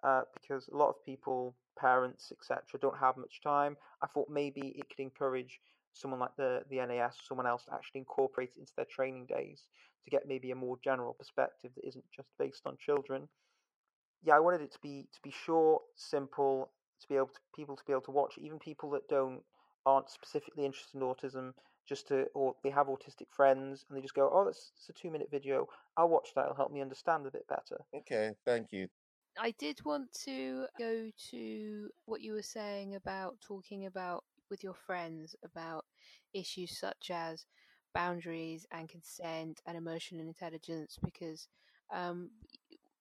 uh, 0.04 0.24
because 0.34 0.68
a 0.70 0.78
lot 0.78 0.90
of 0.90 1.04
people, 1.06 1.56
parents, 1.78 2.32
etc., 2.32 2.64
don't 2.82 2.98
have 2.98 3.18
much 3.18 3.42
time. 3.44 3.78
I 4.02 4.08
thought 4.08 4.30
maybe 4.30 4.74
it 4.78 4.90
could 4.90 5.02
encourage 5.04 5.60
someone 5.94 6.20
like 6.20 6.36
the, 6.38 6.62
the 6.70 6.78
NAS 6.78 7.16
or 7.16 7.24
someone 7.28 7.48
else 7.48 7.66
to 7.66 7.74
actually 7.74 8.00
incorporate 8.00 8.52
it 8.56 8.60
into 8.60 8.74
their 8.76 8.86
training 8.86 9.26
days 9.26 9.68
to 10.04 10.10
get 10.10 10.28
maybe 10.28 10.52
a 10.52 10.56
more 10.56 10.78
general 10.84 11.14
perspective 11.14 11.72
that 11.76 11.88
isn't 11.88 12.06
just 12.16 12.30
based 12.40 12.62
on 12.66 12.78
children. 12.78 13.28
Yeah, 14.24 14.36
I 14.36 14.40
wanted 14.40 14.62
it 14.62 14.72
to 14.74 14.80
be 14.82 15.08
to 15.14 15.20
be 15.24 15.32
short, 15.32 15.84
simple, 15.96 16.72
to 17.02 17.08
be 17.08 17.16
able 17.16 17.28
to 17.28 17.40
people 17.56 17.76
to 17.76 17.84
be 17.86 17.94
able 17.94 18.02
to 18.04 18.12
watch, 18.12 18.36
even 18.40 18.60
people 18.60 18.90
that 18.92 19.08
don't 19.10 19.42
aren't 19.86 20.10
specifically 20.12 20.66
interested 20.66 20.96
in 20.96 21.02
autism, 21.02 21.54
just 21.88 22.08
to 22.08 22.26
or 22.34 22.56
they 22.64 22.70
have 22.70 22.88
autistic 22.88 23.28
friends 23.32 23.86
and 23.88 23.98
they 23.98 24.02
just 24.02 24.14
go, 24.14 24.30
oh, 24.32 24.46
that's, 24.46 24.72
that's 24.76 24.90
a 24.90 25.02
two 25.02 25.12
minute 25.12 25.30
video. 25.32 25.68
I'll 25.98 26.10
watch 26.10 26.30
that. 26.36 26.46
It'll 26.46 26.56
help 26.56 26.72
me 26.72 26.82
understand 26.82 27.26
a 27.26 27.32
bit 27.32 27.48
better. 27.48 27.82
Okay, 27.96 28.32
thank 28.46 28.68
you. 28.72 28.88
I 29.40 29.52
did 29.58 29.84
want 29.86 30.12
to 30.26 30.66
go 30.78 31.10
to 31.32 31.90
what 32.06 32.22
you 32.22 32.34
were 32.34 32.42
saying 32.42 32.96
about 32.96 33.38
talking 33.42 33.86
about 33.86 34.24
with 34.52 34.64
your 34.64 34.76
friends 34.76 35.36
about 35.46 35.86
issues 36.34 36.78
such 36.80 37.12
as 37.12 37.48
boundaries 37.96 38.68
and 38.72 38.90
consent 38.90 39.62
and 39.66 39.78
emotional 39.78 40.28
intelligence 40.28 40.98
because 41.04 41.50
um, 41.94 42.30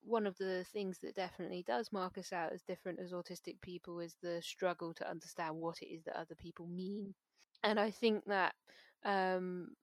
one 0.03 0.27
of 0.27 0.37
the 0.39 0.65
things 0.73 0.99
that 1.01 1.15
definitely 1.17 1.65
does 1.67 1.93
mark 1.93 2.19
us 2.19 2.33
out 2.33 2.53
as 2.53 2.63
different 2.63 3.01
as 3.01 3.13
autistic 3.13 3.61
people 3.63 4.01
is 4.01 4.17
the 4.23 4.41
struggle 4.43 4.95
to 4.95 5.09
understand 5.11 5.57
what 5.57 5.83
it 5.83 5.87
is 5.89 6.05
that 6.05 6.19
other 6.19 6.37
people 6.37 6.67
mean. 6.67 7.15
And 7.65 7.79
I 7.79 7.91
think 7.91 8.25
that 8.27 8.55
um, 9.05 9.77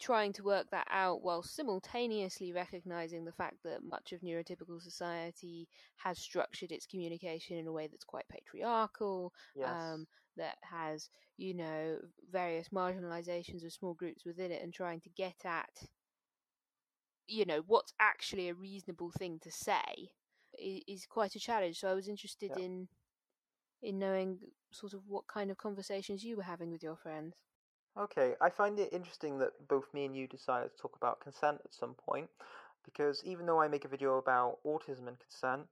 trying 0.00 0.32
to 0.32 0.42
work 0.42 0.66
that 0.70 0.86
out 0.90 1.22
while 1.22 1.42
simultaneously 1.42 2.52
recognizing 2.52 3.24
the 3.24 3.32
fact 3.32 3.56
that 3.64 3.84
much 3.84 4.12
of 4.12 4.20
neurotypical 4.22 4.80
society 4.80 5.68
has 5.96 6.18
structured 6.18 6.72
its 6.72 6.86
communication 6.86 7.56
in 7.58 7.66
a 7.66 7.72
way 7.72 7.86
that's 7.86 8.04
quite 8.04 8.28
patriarchal, 8.28 9.32
Yes. 9.54 9.98
um, 9.98 10.06
that 10.40 10.56
has, 10.62 11.08
you 11.36 11.54
know, 11.54 11.98
various 12.30 12.70
marginalizations 12.70 13.64
of 13.64 13.72
small 13.72 13.94
groups 13.94 14.24
within 14.24 14.50
it, 14.50 14.62
and 14.62 14.72
trying 14.74 15.00
to 15.02 15.10
get 15.10 15.44
at, 15.44 15.70
you 17.28 17.44
know, 17.44 17.62
what's 17.66 17.94
actually 18.00 18.48
a 18.48 18.54
reasonable 18.54 19.12
thing 19.12 19.38
to 19.40 19.50
say 19.52 20.10
is, 20.58 20.82
is 20.88 21.06
quite 21.06 21.36
a 21.36 21.40
challenge. 21.40 21.78
So 21.78 21.88
I 21.88 21.94
was 21.94 22.08
interested 22.08 22.50
Yeah. 22.50 22.56
in 22.56 22.88
in 23.82 23.98
knowing 23.98 24.38
sort 24.72 24.92
of 24.92 25.00
what 25.08 25.26
kind 25.26 25.50
of 25.50 25.56
conversations 25.56 26.24
you 26.24 26.36
were 26.36 26.42
having 26.42 26.70
with 26.70 26.82
your 26.82 26.96
friends. 26.96 27.34
Okay, 27.98 28.34
I 28.40 28.50
find 28.50 28.78
it 28.78 28.92
interesting 28.92 29.38
that 29.38 29.68
both 29.68 29.92
me 29.92 30.04
and 30.04 30.16
you 30.16 30.26
decided 30.26 30.70
to 30.70 30.76
talk 30.80 30.96
about 30.96 31.20
consent 31.20 31.60
at 31.64 31.74
some 31.74 31.94
point, 31.94 32.30
because 32.84 33.22
even 33.24 33.46
though 33.46 33.60
I 33.60 33.68
make 33.68 33.84
a 33.84 33.88
video 33.88 34.18
about 34.18 34.58
autism 34.64 35.08
and 35.08 35.18
consent, 35.18 35.66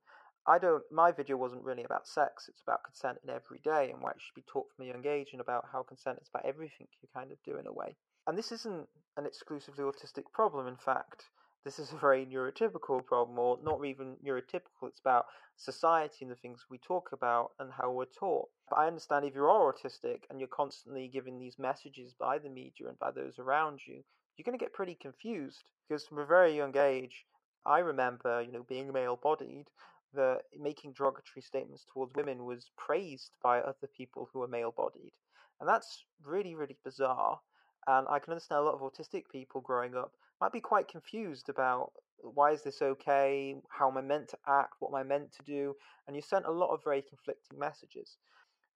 I 0.49 0.57
don't. 0.57 0.83
My 0.91 1.13
video 1.13 1.37
wasn't 1.37 1.63
really 1.63 1.85
about 1.85 2.09
sex. 2.09 2.49
It's 2.49 2.63
about 2.63 2.83
consent 2.83 3.19
in 3.23 3.29
every 3.29 3.61
day 3.63 3.91
and 3.93 4.01
why 4.01 4.13
it 4.13 4.17
should 4.19 4.35
be 4.35 4.47
taught 4.51 4.67
from 4.75 4.87
a 4.87 4.89
young 4.89 5.07
age, 5.07 5.29
and 5.33 5.43
about 5.43 5.67
how 5.71 5.83
consent 5.83 6.19
is 6.23 6.31
about 6.33 6.47
everything 6.47 6.87
you 7.03 7.09
kind 7.13 7.31
of 7.31 7.37
do 7.45 7.59
in 7.59 7.67
a 7.67 7.73
way. 7.73 7.97
And 8.27 8.37
this 8.37 8.51
isn't 8.53 8.89
an 9.19 9.27
exclusively 9.27 9.85
autistic 9.85 10.25
problem. 10.33 10.67
In 10.67 10.77
fact, 10.77 11.25
this 11.67 11.79
is 11.79 11.93
a 11.93 11.97
very 11.97 12.25
neurotypical 12.25 13.05
problem, 13.05 13.39
or 13.39 13.59
not 13.63 13.85
even 13.85 14.17
neurotypical. 14.25 14.89
It's 14.89 15.01
about 15.01 15.27
society 15.57 16.19
and 16.23 16.31
the 16.31 16.37
things 16.37 16.65
we 16.71 16.79
talk 16.79 17.11
about 17.13 17.51
and 17.59 17.71
how 17.71 17.91
we're 17.91 18.07
taught. 18.07 18.49
But 18.71 18.79
I 18.79 18.87
understand 18.87 19.27
if 19.27 19.35
you 19.35 19.45
are 19.45 19.73
autistic 19.73 20.21
and 20.31 20.41
you're 20.41 20.49
constantly 20.49 21.09
given 21.09 21.39
these 21.39 21.59
messages 21.59 22.15
by 22.19 22.39
the 22.39 22.49
media 22.49 22.89
and 22.89 22.99
by 22.99 23.11
those 23.11 23.39
around 23.39 23.81
you, 23.87 24.03
you're 24.37 24.47
going 24.47 24.59
to 24.59 24.65
get 24.65 24.73
pretty 24.73 24.95
confused 24.95 25.65
because 25.87 26.07
from 26.07 26.19
a 26.19 26.25
very 26.25 26.57
young 26.57 26.75
age, 26.75 27.27
I 27.67 27.81
remember, 27.81 28.41
you 28.41 28.53
know, 28.53 28.65
being 28.67 28.91
male-bodied, 28.93 29.67
that 30.15 30.41
making 30.59 30.93
derogatory 30.93 31.43
statements 31.43 31.85
towards 31.93 32.15
women 32.15 32.45
was 32.45 32.71
praised 32.77 33.33
by 33.43 33.61
other 33.61 33.89
people 33.97 34.29
who 34.33 34.43
are 34.43 34.49
male-bodied, 34.49 35.13
and 35.61 35.69
that's 35.69 36.05
really, 36.25 36.55
really 36.55 36.77
bizarre. 36.85 37.41
And 37.87 38.07
I 38.09 38.19
can 38.19 38.33
understand 38.33 38.61
a 38.61 38.65
lot 38.65 38.75
of 38.75 38.81
autistic 38.81 39.23
people 39.33 39.61
growing 39.63 39.95
up 39.95 40.13
might 40.41 40.53
be 40.53 40.61
quite 40.61 40.89
confused 40.89 41.49
about 41.49 41.93
why 42.21 42.53
is 42.53 42.63
this 42.63 42.83
okay? 42.83 43.57
How 43.71 43.89
am 43.91 43.97
I 43.97 44.03
meant 44.03 44.29
to 44.29 44.39
act? 44.47 44.75
What 44.81 44.91
am 44.91 44.97
I 44.97 45.03
meant 45.03 45.33
to 45.33 45.43
do? 45.45 45.75
And 46.07 46.17
you 46.17 46.23
sent 46.23 46.47
a 46.47 46.51
lot 46.51 46.73
of 46.73 46.83
very 46.85 47.03
conflicting 47.03 47.59
messages. 47.59 48.17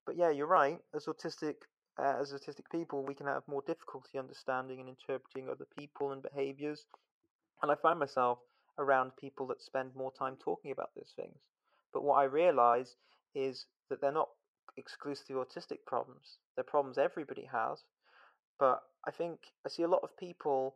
But 0.06 0.16
yeah, 0.16 0.30
you're 0.30 0.46
right. 0.46 0.78
As 0.94 1.06
autistic, 1.06 1.54
uh, 1.98 2.14
as 2.20 2.32
autistic 2.32 2.70
people, 2.70 3.04
we 3.04 3.14
can 3.14 3.26
have 3.26 3.42
more 3.46 3.62
difficulty 3.66 4.18
understanding 4.18 4.80
and 4.80 4.88
interpreting 4.88 5.48
other 5.48 5.66
people 5.76 6.12
and 6.12 6.22
behaviors. 6.22 6.84
And 7.62 7.70
I 7.70 7.74
find 7.74 7.98
myself 7.98 8.38
around 8.78 9.12
people 9.16 9.46
that 9.48 9.62
spend 9.62 9.94
more 9.94 10.12
time 10.12 10.36
talking 10.38 10.72
about 10.72 10.90
these 10.94 11.12
things. 11.16 11.38
But 11.92 12.04
what 12.04 12.16
I 12.16 12.24
realize 12.24 12.96
is 13.34 13.66
that 13.90 14.00
they're 14.00 14.12
not 14.12 14.28
exclusively 14.76 15.36
autistic 15.36 15.78
problems. 15.86 16.38
They're 16.54 16.64
problems 16.64 16.98
everybody 16.98 17.48
has. 17.52 17.82
But 18.58 18.82
I 19.06 19.10
think 19.10 19.38
I 19.66 19.68
see 19.68 19.82
a 19.82 19.88
lot 19.88 20.02
of 20.02 20.16
people 20.16 20.74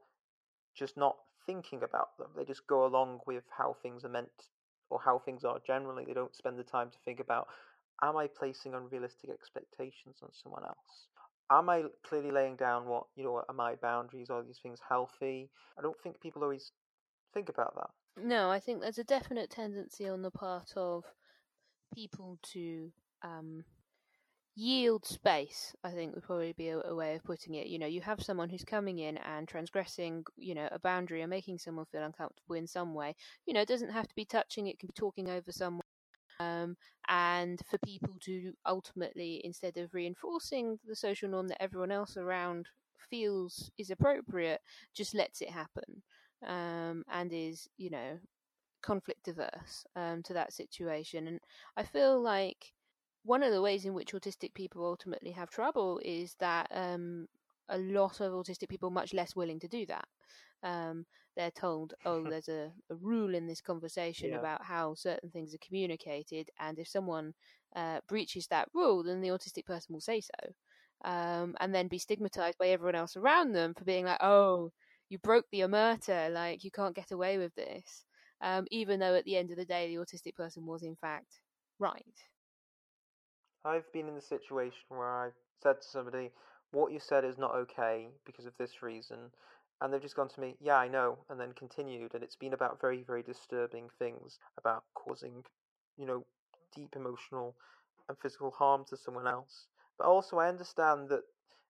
just 0.77 0.97
not 0.97 1.17
thinking 1.47 1.83
about 1.83 2.17
them. 2.19 2.29
They 2.37 2.45
just 2.45 2.67
go 2.67 2.85
along 2.85 3.21
with 3.27 3.45
how 3.57 3.77
things 3.83 4.05
are 4.05 4.11
meant 4.11 4.51
or 4.91 5.01
how 5.05 5.19
things 5.19 5.45
are 5.45 5.59
generally. 5.67 6.05
They 6.05 6.15
don't 6.15 6.35
spend 6.35 6.59
the 6.59 6.65
time 6.65 6.91
to 6.91 6.99
think 7.05 7.21
about 7.21 7.49
am 8.03 8.17
I 8.17 8.27
placing 8.27 8.75
unrealistic 8.75 9.31
expectations 9.31 10.17
on 10.23 10.29
someone 10.33 10.65
else? 10.65 11.09
Am 11.51 11.69
I 11.71 11.85
clearly 12.07 12.31
laying 12.31 12.57
down 12.57 12.87
what, 12.87 13.05
you 13.15 13.25
know, 13.25 13.43
are 13.49 13.55
my 13.55 13.77
boundaries? 13.77 14.31
Are 14.31 14.43
these 14.43 14.59
things 14.63 14.81
healthy? 14.87 15.49
I 15.79 15.83
don't 15.83 15.99
think 16.03 16.21
people 16.21 16.43
always 16.43 16.73
think 17.37 17.49
about 17.51 17.75
that. 17.75 17.91
No, 18.25 18.51
I 18.51 18.59
think 18.61 18.81
there's 18.81 18.99
a 18.99 19.05
definite 19.05 19.51
tendency 19.51 20.09
on 20.09 20.23
the 20.23 20.31
part 20.31 20.73
of 20.75 21.05
people 21.95 22.39
to 22.53 22.91
um, 23.23 23.63
yield 24.55 25.05
space. 25.05 25.75
I 25.85 25.91
think 25.91 26.15
would 26.15 26.25
probably 26.25 26.55
be 26.55 26.71
a, 26.71 26.79
a 26.81 26.95
way 26.95 27.15
of 27.15 27.25
putting 27.25 27.55
it. 27.57 27.67
You 27.67 27.79
know, 27.79 27.87
you 27.87 28.01
have 28.01 28.23
someone 28.23 28.49
who's 28.49 28.65
coming 28.65 29.01
in 29.01 29.19
and 29.19 29.47
transgressing, 29.47 30.25
you 30.39 30.55
know, 30.55 30.67
a 30.73 30.79
boundary 30.79 31.23
or 31.23 31.27
making 31.27 31.59
someone 31.59 31.85
feel 31.93 32.03
uncomfortable 32.03 32.57
in 32.57 32.67
some 32.67 32.95
way. 32.95 33.15
You 33.45 33.53
know, 33.53 33.61
it 33.61 33.69
doesn't 33.69 33.93
have 33.93 34.09
to 34.09 34.15
be 34.15 34.25
touching; 34.25 34.67
it 34.67 34.79
can 34.79 34.87
be 34.87 34.95
talking 34.95 35.29
over 35.29 35.53
someone. 35.53 35.83
Um, 36.41 36.77
and 37.09 37.61
for 37.71 37.79
people 37.85 38.15
to 38.23 38.53
ultimately, 38.67 39.43
instead 39.45 39.77
of 39.77 39.93
reinforcing 39.93 40.79
the 40.87 40.97
social 40.97 41.29
norm 41.29 41.49
that 41.49 41.63
everyone 41.63 41.93
else 41.93 42.17
around 42.17 42.69
feels 43.11 43.71
is 43.79 43.91
appropriate, 43.91 44.61
just 44.95 45.15
lets 45.15 45.43
it 45.43 45.51
happen 45.51 46.03
um, 46.45 47.05
and 47.11 47.33
is, 47.33 47.69
you 47.77 47.91
know, 47.91 48.19
conflict 48.83 49.29
averse 49.29 49.85
um, 49.97 50.23
to 50.25 50.33
that 50.35 50.53
situation. 50.53 51.27
And 51.29 51.41
I 51.77 51.85
feel 51.85 52.21
like 52.21 52.73
one 53.25 53.43
of 53.43 53.53
the 53.53 53.63
ways 53.63 53.85
in 53.85 53.95
which 53.95 54.13
autistic 54.13 54.55
people 54.55 54.85
ultimately 54.85 55.33
have 55.33 55.51
trouble 55.51 56.01
is 56.05 56.35
that 56.41 56.69
um, 56.71 57.27
a 57.69 57.79
lot 57.79 58.21
of 58.21 58.33
autistic 58.33 58.69
people 58.69 58.89
are 58.89 58.93
much 58.93 59.13
less 59.15 59.35
willing 59.35 59.61
to 59.61 59.69
do 59.69 59.87
that. 59.87 60.07
Um, 60.63 61.07
they're 61.37 61.51
told, 61.51 61.95
oh, 62.05 62.25
there's 62.29 62.49
a, 62.49 62.73
a 62.91 62.95
rule 62.97 63.35
in 63.35 63.47
this 63.47 63.61
conversation 63.61 64.33
Yeah. 64.33 64.35
about 64.35 64.65
how 64.65 64.95
certain 64.95 65.31
things 65.31 65.55
are 65.55 65.59
communicated, 65.67 66.51
and 66.59 66.79
if 66.79 66.89
someone 66.89 67.35
uh, 67.77 68.01
breaches 68.09 68.47
that 68.49 68.69
rule, 68.75 69.03
then 69.03 69.21
the 69.21 69.29
autistic 69.29 69.67
person 69.67 69.93
will 69.93 70.01
say 70.01 70.21
so, 70.21 71.09
um, 71.11 71.55
and 71.61 71.75
then 71.75 71.89
be 71.89 71.99
stigmatized 71.99 72.59
by 72.59 72.69
everyone 72.69 72.95
else 72.95 73.17
around 73.17 73.53
them 73.53 73.75
for 73.75 73.85
being 73.85 74.07
like, 74.07 74.23
oh, 74.23 74.73
you 75.09 75.19
broke 75.19 75.47
the 75.51 75.61
omerta, 75.61 76.33
like 76.33 76.65
you 76.65 76.71
can't 76.71 76.97
get 76.97 77.11
away 77.13 77.39
with 77.39 77.55
this, 77.55 78.07
um, 78.41 78.67
even 78.71 79.01
though 79.01 79.15
at 79.15 79.25
the 79.25 79.37
end 79.37 79.51
of 79.51 79.57
the 79.57 79.65
day, 79.67 79.89
the 79.95 80.01
autistic 80.03 80.35
person 80.35 80.67
was 80.67 80.83
in 80.83 80.97
fact 80.97 81.41
right. 81.79 82.29
I've 83.65 83.93
been 83.93 84.09
in 84.09 84.15
the 84.15 84.21
situation 84.23 84.85
where 84.89 85.09
I 85.09 85.33
said 85.63 85.83
to 85.83 85.87
somebody, 85.89 86.33
"What 86.71 86.91
you 86.93 86.99
said 86.99 87.23
is 87.25 87.37
not 87.37 87.55
okay 87.55 88.15
because 88.25 88.47
of 88.47 88.57
this 88.57 88.81
reason," 88.83 89.35
and 89.81 89.93
they've 89.93 90.01
just 90.01 90.17
gone 90.17 90.29
to 90.29 90.41
me, 90.41 90.57
"Yeah, 90.59 90.79
I 90.79 90.89
know," 90.89 91.27
and 91.29 91.39
then 91.39 91.53
continued, 91.53 92.15
and 92.15 92.25
it's 92.25 92.37
been 92.37 92.55
about 92.55 92.81
very, 92.81 93.03
very 93.03 93.23
disturbing 93.23 93.91
things 93.91 94.39
about 94.57 94.85
causing, 94.95 95.45
you 95.97 96.07
know, 96.07 96.25
deep 96.73 96.97
emotional 96.97 97.59
and 98.09 98.19
physical 98.19 98.53
harm 98.53 98.87
to 98.87 98.97
someone 98.97 99.27
else. 99.27 99.69
But 99.99 100.07
also, 100.07 100.39
I 100.39 100.49
understand 100.49 101.11
that 101.11 101.25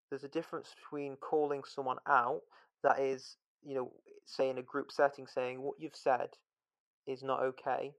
there's 0.09 0.23
a 0.25 0.29
difference 0.29 0.73
between 0.75 1.17
calling 1.17 1.65
someone 1.65 1.99
out, 2.07 2.43
that 2.87 3.01
is, 3.01 3.37
you 3.65 3.77
know, 3.77 3.93
say 4.27 4.51
in 4.51 4.59
a 4.59 4.63
group 4.63 4.93
setting, 4.93 5.29
saying 5.29 5.63
what 5.63 5.77
you've 5.81 5.97
said 5.97 6.31
is 7.07 7.23
not 7.25 7.43
okay, 7.43 7.93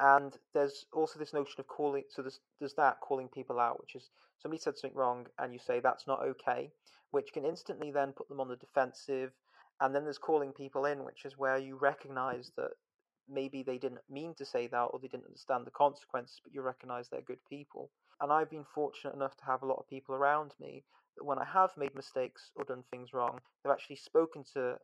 and 0.00 0.36
there's 0.54 0.86
also 0.92 1.18
this 1.18 1.34
notion 1.34 1.60
of 1.60 1.68
calling 1.68 2.04
so 2.10 2.22
there's 2.22 2.40
there's 2.60 2.74
that 2.74 3.00
calling 3.00 3.28
people 3.28 3.60
out 3.60 3.80
which 3.80 3.96
is 3.96 4.10
somebody 4.40 4.60
said 4.60 4.78
something 4.78 4.96
wrong 4.98 5.26
and 5.40 5.52
you 5.54 5.60
say 5.60 5.80
that's 5.80 6.06
not 6.08 6.22
okay 6.22 6.70
which 7.12 7.32
can 7.32 7.46
instantly 7.46 7.92
then 7.92 8.12
put 8.12 8.28
them 8.28 8.40
on 8.40 8.48
the 8.48 8.56
defensive. 8.56 9.32
And 9.80 9.94
then 9.94 10.04
there's 10.04 10.18
calling 10.18 10.52
people 10.52 10.86
in 10.86 11.04
which 11.04 11.24
is 11.26 11.38
where 11.38 11.58
you 11.58 11.76
recognize 11.76 12.52
that 12.56 12.72
maybe 13.28 13.62
they 13.62 13.78
didn't 13.78 14.02
mean 14.10 14.34
to 14.36 14.44
say 14.44 14.68
that 14.68 14.84
or 14.84 15.00
they 15.00 15.08
didn't 15.08 15.26
understand 15.26 15.66
the 15.66 15.72
consequences 15.72 16.40
but 16.44 16.54
you 16.54 16.62
recognize 16.62 17.08
they're 17.08 17.22
good 17.22 17.44
people 17.48 17.90
and 18.20 18.32
i've 18.32 18.50
been 18.50 18.64
fortunate 18.74 19.14
enough 19.14 19.36
to 19.36 19.44
have 19.44 19.62
a 19.62 19.66
lot 19.66 19.78
of 19.78 19.88
people 19.88 20.14
around 20.14 20.52
me 20.60 20.84
that 21.16 21.24
when 21.24 21.38
i 21.38 21.44
have 21.44 21.70
made 21.76 21.94
mistakes 21.94 22.50
or 22.56 22.64
done 22.64 22.84
things 22.90 23.12
wrong 23.12 23.38
they've 23.62 23.72
actually 23.72 23.96
spoken 23.96 24.44
to 24.52 24.76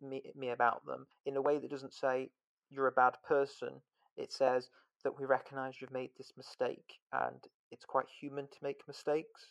me, 0.00 0.22
me 0.36 0.50
about 0.50 0.84
them 0.86 1.06
in 1.26 1.36
a 1.36 1.42
way 1.42 1.58
that 1.58 1.70
doesn't 1.70 1.94
say 1.94 2.30
you're 2.70 2.88
a 2.88 2.92
bad 2.92 3.14
person 3.26 3.80
it 4.16 4.32
says 4.32 4.68
that 5.04 5.18
we 5.18 5.26
recognize 5.26 5.80
you've 5.80 5.92
made 5.92 6.10
this 6.16 6.32
mistake 6.36 6.98
and 7.12 7.36
it's 7.70 7.84
quite 7.84 8.06
human 8.20 8.46
to 8.46 8.56
make 8.62 8.88
mistakes. 8.88 9.48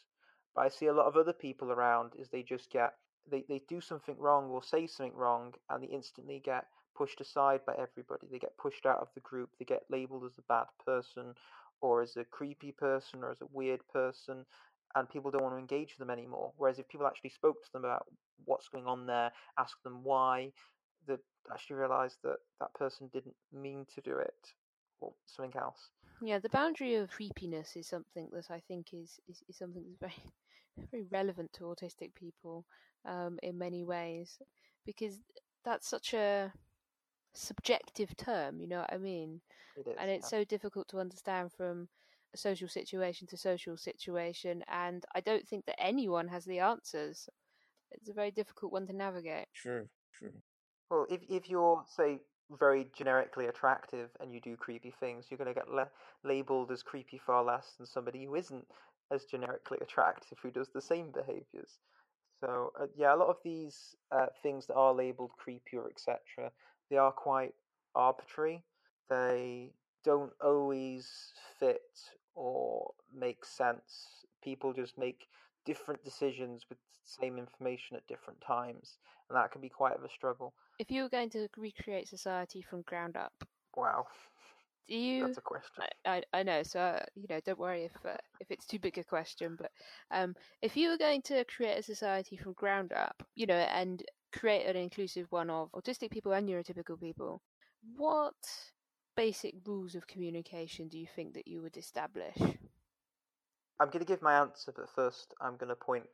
But 0.55 0.65
I 0.65 0.69
see 0.69 0.87
a 0.87 0.93
lot 0.93 1.07
of 1.07 1.15
other 1.15 1.33
people 1.33 1.71
around 1.71 2.13
is 2.17 2.29
they 2.29 2.43
just 2.43 2.71
get 2.71 2.93
they, 3.31 3.45
they 3.47 3.61
do 3.69 3.79
something 3.79 4.17
wrong 4.19 4.49
or 4.49 4.61
say 4.61 4.85
something 4.85 5.15
wrong 5.15 5.53
and 5.69 5.81
they 5.81 5.87
instantly 5.87 6.41
get 6.43 6.65
pushed 6.95 7.21
aside 7.21 7.61
by 7.65 7.73
everybody. 7.73 8.27
They 8.29 8.39
get 8.39 8.57
pushed 8.57 8.85
out 8.85 8.99
of 8.99 9.07
the 9.15 9.21
group. 9.21 9.51
They 9.57 9.65
get 9.65 9.83
labeled 9.89 10.25
as 10.25 10.37
a 10.37 10.43
bad 10.49 10.65
person 10.85 11.33
or 11.83 12.01
as 12.01 12.15
a 12.15 12.23
creepy 12.23 12.71
person 12.71 13.23
or 13.23 13.31
as 13.31 13.41
a 13.41 13.47
weird 13.51 13.81
person 13.91 14.45
and 14.95 15.09
people 15.09 15.29
don't 15.29 15.43
want 15.43 15.53
to 15.53 15.59
engage 15.59 15.89
with 15.89 15.99
them 16.07 16.17
anymore. 16.17 16.53
Whereas 16.55 16.79
if 16.79 16.87
people 16.87 17.05
actually 17.05 17.31
spoke 17.31 17.61
to 17.63 17.71
them 17.73 17.83
about 17.83 18.05
what's 18.45 18.69
going 18.69 18.87
on 18.87 19.05
there, 19.05 19.31
ask 19.59 19.75
them 19.83 20.01
why, 20.03 20.51
they 21.07 21.15
actually 21.51 21.75
realise 21.75 22.17
that 22.23 22.37
that 22.61 22.73
person 22.73 23.09
didn't 23.11 23.35
mean 23.51 23.85
to 23.93 24.01
do 24.01 24.17
it 24.17 24.53
or 25.01 25.13
something 25.25 25.59
else. 25.59 25.89
Yeah, 26.21 26.39
the 26.39 26.49
boundary 26.49 26.95
of 26.95 27.09
creepiness 27.09 27.75
is 27.75 27.87
something 27.87 28.29
that 28.31 28.49
I 28.49 28.61
think 28.67 28.93
is, 28.93 29.19
is, 29.27 29.43
is 29.49 29.57
something 29.57 29.83
that's 29.99 30.13
very 30.13 30.33
very 30.91 31.03
relevant 31.11 31.51
to 31.53 31.63
autistic 31.65 32.15
people 32.15 32.65
um, 33.05 33.37
in 33.43 33.57
many 33.57 33.83
ways 33.83 34.39
because 34.85 35.19
that's 35.65 35.87
such 35.87 36.13
a 36.13 36.51
subjective 37.33 38.15
term, 38.17 38.59
you 38.59 38.67
know 38.67 38.79
what 38.79 38.93
I 38.93 38.97
mean? 38.97 39.41
It 39.75 39.87
is, 39.87 39.95
and 39.99 40.09
it's 40.09 40.25
yeah. 40.25 40.39
so 40.39 40.43
difficult 40.43 40.87
to 40.89 40.99
understand 40.99 41.51
from 41.51 41.87
a 42.33 42.37
social 42.37 42.67
situation 42.67 43.27
to 43.27 43.37
social 43.37 43.77
situation, 43.77 44.63
and 44.67 45.03
I 45.15 45.21
don't 45.21 45.47
think 45.47 45.65
that 45.65 45.81
anyone 45.81 46.27
has 46.27 46.45
the 46.45 46.59
answers. 46.59 47.29
It's 47.91 48.09
a 48.09 48.13
very 48.13 48.31
difficult 48.31 48.71
one 48.71 48.87
to 48.87 48.93
navigate. 48.93 49.47
True, 49.53 49.87
true. 50.17 50.33
Well, 50.89 51.05
if 51.09 51.21
if 51.29 51.49
you're 51.49 51.83
say 51.87 52.19
very 52.59 52.89
generically 52.95 53.47
attractive 53.47 54.09
and 54.19 54.33
you 54.33 54.39
do 54.41 54.55
creepy 54.55 54.93
things, 54.99 55.27
you're 55.29 55.37
going 55.37 55.47
to 55.47 55.53
get 55.53 55.69
le- 55.69 55.89
labeled 56.23 56.71
as 56.71 56.83
creepy 56.83 57.17
far 57.17 57.43
less 57.43 57.73
than 57.77 57.87
somebody 57.87 58.25
who 58.25 58.35
isn't 58.35 58.65
as 59.11 59.25
generically 59.25 59.77
attractive 59.81 60.37
who 60.41 60.51
does 60.51 60.69
the 60.73 60.81
same 60.81 61.11
behaviors. 61.11 61.79
So 62.39 62.71
uh, 62.79 62.87
yeah, 62.95 63.13
a 63.13 63.17
lot 63.17 63.29
of 63.29 63.37
these 63.43 63.95
uh, 64.11 64.27
things 64.41 64.67
that 64.67 64.75
are 64.75 64.93
labeled 64.93 65.31
creepy 65.37 65.77
or 65.77 65.89
etc. 65.89 66.51
They 66.89 66.97
are 66.97 67.11
quite 67.11 67.53
arbitrary. 67.95 68.63
They 69.09 69.71
don't 70.03 70.31
always 70.41 71.33
fit 71.59 72.11
or 72.35 72.93
make 73.13 73.45
sense. 73.45 74.25
People 74.43 74.73
just 74.73 74.97
make 74.97 75.27
different 75.65 76.03
decisions 76.03 76.65
with 76.69 76.77
the 76.77 76.99
same 77.21 77.37
information 77.37 77.95
at 77.95 78.07
different 78.07 78.41
times, 78.41 78.97
and 79.29 79.37
that 79.37 79.51
can 79.51 79.61
be 79.61 79.69
quite 79.69 79.95
of 79.95 80.03
a 80.03 80.09
struggle. 80.09 80.53
If 80.79 80.91
you 80.91 81.03
were 81.03 81.09
going 81.09 81.29
to 81.31 81.47
recreate 81.57 82.07
society 82.07 82.61
from 82.61 82.81
ground 82.83 83.15
up, 83.17 83.33
Wow, 83.75 84.07
do 84.87 84.95
you? 84.95 85.25
that's 85.25 85.37
a 85.37 85.41
question. 85.41 85.83
I, 86.05 86.17
I, 86.17 86.23
I 86.39 86.43
know, 86.43 86.63
so 86.63 86.79
uh, 86.79 87.05
you 87.15 87.25
know, 87.29 87.39
don't 87.39 87.59
worry 87.59 87.85
if 87.85 88.05
uh, 88.05 88.17
if 88.39 88.51
it's 88.51 88.65
too 88.65 88.79
big 88.79 88.97
a 88.97 89.03
question. 89.03 89.55
But 89.59 89.71
um, 90.11 90.35
if 90.61 90.75
you 90.75 90.89
were 90.89 90.97
going 90.97 91.21
to 91.23 91.43
create 91.45 91.79
a 91.79 91.83
society 91.83 92.37
from 92.37 92.53
ground 92.53 92.91
up, 92.93 93.23
you 93.35 93.45
know, 93.45 93.55
and 93.55 94.03
create 94.33 94.65
an 94.65 94.75
inclusive 94.75 95.27
one 95.29 95.49
of 95.49 95.71
autistic 95.71 96.11
people 96.11 96.33
and 96.33 96.47
neurotypical 96.47 96.99
people, 96.99 97.41
what 97.95 98.33
basic 99.15 99.55
rules 99.65 99.95
of 99.95 100.07
communication 100.07 100.87
do 100.87 100.97
you 100.97 101.07
think 101.15 101.33
that 101.33 101.47
you 101.47 101.61
would 101.61 101.77
establish? 101.77 102.35
I'm 103.79 103.89
going 103.89 103.99
to 103.99 104.05
give 104.05 104.21
my 104.21 104.39
answer, 104.39 104.73
but 104.75 104.89
first 104.95 105.33
I'm 105.41 105.57
going 105.57 105.69
to 105.69 105.75
point 105.75 106.05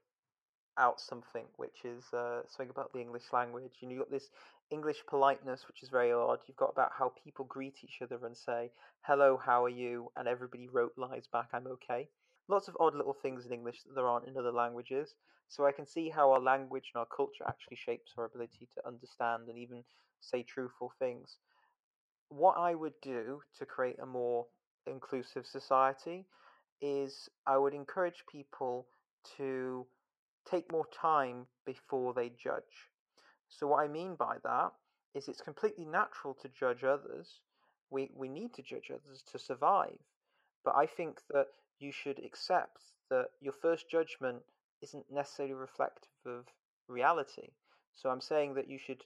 out 0.77 0.99
something, 0.99 1.45
which 1.57 1.83
is 1.83 2.03
uh, 2.13 2.41
something 2.47 2.69
about 2.69 2.93
the 2.93 2.99
English 2.99 3.25
language. 3.33 3.73
You 3.79 3.87
know, 3.87 3.93
you've 3.95 4.03
got 4.03 4.11
this 4.11 4.29
English 4.71 4.97
politeness, 5.07 5.65
which 5.67 5.83
is 5.83 5.89
very 5.89 6.11
odd. 6.11 6.39
You've 6.47 6.57
got 6.57 6.71
about 6.71 6.91
how 6.97 7.11
people 7.23 7.45
greet 7.45 7.75
each 7.83 8.01
other 8.01 8.25
and 8.25 8.35
say, 8.35 8.71
hello, 9.01 9.39
how 9.43 9.65
are 9.65 9.69
you? 9.69 10.11
And 10.15 10.27
everybody 10.27 10.67
wrote 10.67 10.93
lies 10.97 11.27
back, 11.31 11.49
I'm 11.53 11.67
okay. 11.67 12.07
Lots 12.49 12.67
of 12.67 12.75
odd 12.79 12.95
little 12.95 13.13
things 13.13 13.45
in 13.45 13.53
English 13.53 13.83
that 13.83 13.93
there 13.93 14.07
aren't 14.07 14.27
in 14.27 14.35
other 14.35 14.51
languages. 14.51 15.13
So 15.49 15.65
I 15.65 15.71
can 15.71 15.85
see 15.85 16.09
how 16.09 16.31
our 16.31 16.39
language 16.39 16.91
and 16.93 16.99
our 16.99 17.07
culture 17.15 17.45
actually 17.47 17.77
shapes 17.77 18.13
our 18.17 18.25
ability 18.25 18.67
to 18.73 18.87
understand 18.87 19.47
and 19.47 19.57
even 19.57 19.83
say 20.19 20.43
truthful 20.43 20.91
things. 20.99 21.37
What 22.29 22.57
I 22.57 22.75
would 22.75 22.99
do 23.01 23.41
to 23.57 23.65
create 23.65 23.99
a 23.99 24.05
more 24.05 24.47
inclusive 24.87 25.45
society 25.45 26.25
is 26.81 27.29
I 27.45 27.57
would 27.57 27.73
encourage 27.73 28.23
people 28.31 28.87
to 29.37 29.85
take 30.49 30.71
more 30.71 30.87
time 30.87 31.45
before 31.65 32.13
they 32.13 32.29
judge. 32.29 32.89
So, 33.47 33.67
what 33.67 33.83
I 33.83 33.87
mean 33.87 34.15
by 34.15 34.37
that 34.43 34.71
is 35.13 35.27
it's 35.27 35.41
completely 35.41 35.85
natural 35.85 36.35
to 36.41 36.49
judge 36.49 36.83
others. 36.83 37.41
We, 37.89 38.09
we 38.15 38.29
need 38.29 38.53
to 38.55 38.61
judge 38.61 38.91
others 38.91 39.23
to 39.31 39.39
survive. 39.39 39.97
But 40.63 40.75
I 40.75 40.85
think 40.85 41.21
that 41.31 41.47
you 41.79 41.91
should 41.91 42.19
accept 42.23 42.81
that 43.09 43.27
your 43.41 43.53
first 43.53 43.89
judgment 43.89 44.41
isn't 44.81 45.05
necessarily 45.11 45.53
reflective 45.53 46.09
of 46.25 46.45
reality. 46.87 47.49
So, 47.95 48.09
I'm 48.09 48.21
saying 48.21 48.53
that 48.55 48.69
you 48.69 48.77
should 48.77 49.03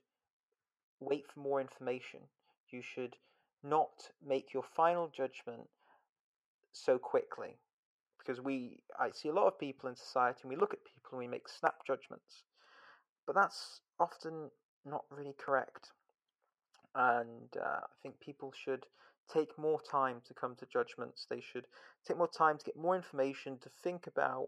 wait 1.00 1.26
for 1.32 1.40
more 1.40 1.62
information. 1.62 2.20
You 2.70 2.82
should 2.82 3.16
not 3.64 4.10
make 4.26 4.54
your 4.54 4.64
final 4.64 5.08
judgment 5.16 5.70
so 6.72 6.98
quickly 6.98 7.56
because 8.18 8.42
we 8.42 8.80
I 9.00 9.12
see 9.12 9.30
a 9.30 9.34
lot 9.34 9.48
of 9.48 9.60
people 9.60 9.90
in 9.90 9.96
society 9.96 10.40
and 10.44 10.50
we 10.50 10.56
look 10.56 10.74
at 10.74 10.84
people 10.84 11.12
and 11.12 11.20
we 11.20 11.28
make 11.28 11.48
snap 11.48 11.76
judgments. 11.86 12.44
But 13.26 13.36
that's 13.36 13.80
often 14.00 14.50
not 14.86 15.04
really 15.10 15.36
correct. 15.38 15.92
And 16.96 17.50
uh, 17.60 17.82
I 17.84 17.96
think 18.02 18.20
people 18.20 18.52
should 18.54 18.86
take 19.32 19.58
more 19.58 19.80
time 19.90 20.22
to 20.26 20.34
come 20.34 20.56
to 20.56 20.66
judgments. 20.72 21.28
They 21.30 21.42
should 21.42 21.66
take 22.08 22.18
more 22.18 22.28
time 22.28 22.58
to 22.58 22.66
get 22.66 22.78
more 22.78 22.96
information 22.96 23.58
to 23.60 23.70
think 23.84 24.08
about 24.08 24.48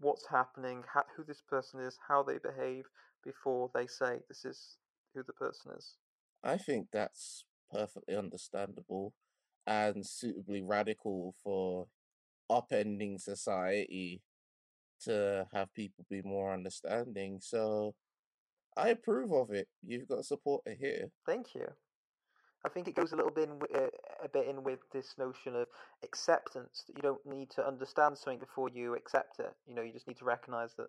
what's 0.00 0.26
happening, 0.26 0.82
how, 0.92 1.04
who 1.16 1.24
this 1.24 1.42
person 1.48 1.80
is, 1.80 1.98
how 2.06 2.22
they 2.22 2.38
behave 2.38 2.84
before 3.22 3.70
they 3.74 3.86
say 3.86 4.18
this 4.28 4.44
is 4.44 4.76
who 5.14 5.22
the 5.22 5.32
person 5.32 5.72
is. 5.76 5.94
I 6.42 6.58
think 6.58 6.88
that's 6.92 7.44
perfectly 7.72 8.16
understandable 8.16 9.14
and 9.66 10.04
suitably 10.04 10.62
radical 10.62 11.34
for 11.42 11.86
upending 12.50 13.20
society 13.20 14.20
to 15.02 15.46
have 15.52 15.72
people 15.74 16.04
be 16.10 16.22
more 16.22 16.52
understanding. 16.52 17.38
So 17.40 17.94
I 18.76 18.88
approve 18.88 19.32
of 19.32 19.50
it. 19.50 19.68
You've 19.82 20.08
got 20.08 20.20
a 20.20 20.24
support 20.24 20.62
here. 20.78 21.10
Thank 21.26 21.54
you. 21.54 21.66
I 22.64 22.68
think 22.70 22.88
it 22.88 22.94
goes 22.94 23.12
a 23.12 23.16
little 23.16 23.30
bit 23.30 23.48
in, 23.50 23.60
uh, 23.74 23.88
a 24.22 24.28
bit 24.28 24.48
in 24.48 24.64
with 24.64 24.80
this 24.92 25.18
notion 25.18 25.54
of 25.56 25.68
acceptance 26.02 26.84
that 26.86 26.96
you 26.96 27.02
don't 27.02 27.24
need 27.26 27.50
to 27.52 27.66
understand 27.66 28.18
something 28.18 28.38
before 28.38 28.68
you 28.70 28.94
accept 28.94 29.38
it. 29.40 29.54
You 29.66 29.74
know, 29.74 29.82
you 29.82 29.92
just 29.92 30.08
need 30.08 30.18
to 30.18 30.24
recognize 30.24 30.74
that 30.76 30.88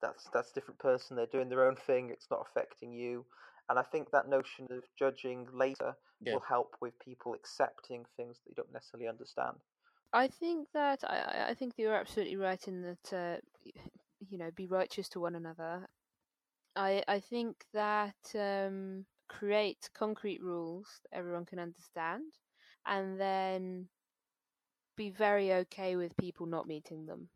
that's 0.00 0.28
that's 0.32 0.50
a 0.50 0.54
different 0.54 0.80
person. 0.80 1.16
They're 1.16 1.26
doing 1.26 1.48
their 1.48 1.66
own 1.66 1.76
thing. 1.76 2.10
It's 2.10 2.30
not 2.30 2.44
affecting 2.48 2.92
you. 2.92 3.26
And 3.68 3.78
I 3.78 3.82
think 3.82 4.10
that 4.10 4.28
notion 4.28 4.66
of 4.70 4.84
judging 4.98 5.46
later 5.52 5.96
Yeah. 6.20 6.32
will 6.32 6.40
help 6.40 6.76
with 6.80 6.98
people 6.98 7.34
accepting 7.34 8.04
things 8.16 8.40
that 8.40 8.50
you 8.50 8.54
don't 8.56 8.72
necessarily 8.72 9.08
understand. 9.08 9.58
I 10.12 10.28
think 10.28 10.68
that 10.72 11.04
I, 11.04 11.18
I- 11.18 11.48
I 11.50 11.54
think 11.54 11.74
you're 11.78 11.94
absolutely 11.94 12.36
right 12.36 12.66
in 12.68 12.82
that 12.82 13.12
uh, 13.12 13.40
you 14.20 14.38
know 14.38 14.50
be 14.50 14.66
righteous 14.66 15.08
to 15.10 15.20
one 15.20 15.34
another. 15.34 15.88
I 16.76 17.02
I 17.08 17.20
think 17.20 17.66
that 17.72 18.34
um, 18.34 19.06
create 19.38 19.90
concrete 19.94 20.42
rules 20.42 20.86
that 21.02 21.16
everyone 21.16 21.44
can 21.44 21.58
understand, 21.58 22.32
and 22.86 23.20
then 23.20 23.88
be 24.96 25.10
very 25.10 25.52
okay 25.52 25.96
with 25.96 26.16
people 26.16 26.46
not 26.46 26.66
meeting 26.66 27.06
them. 27.06 27.28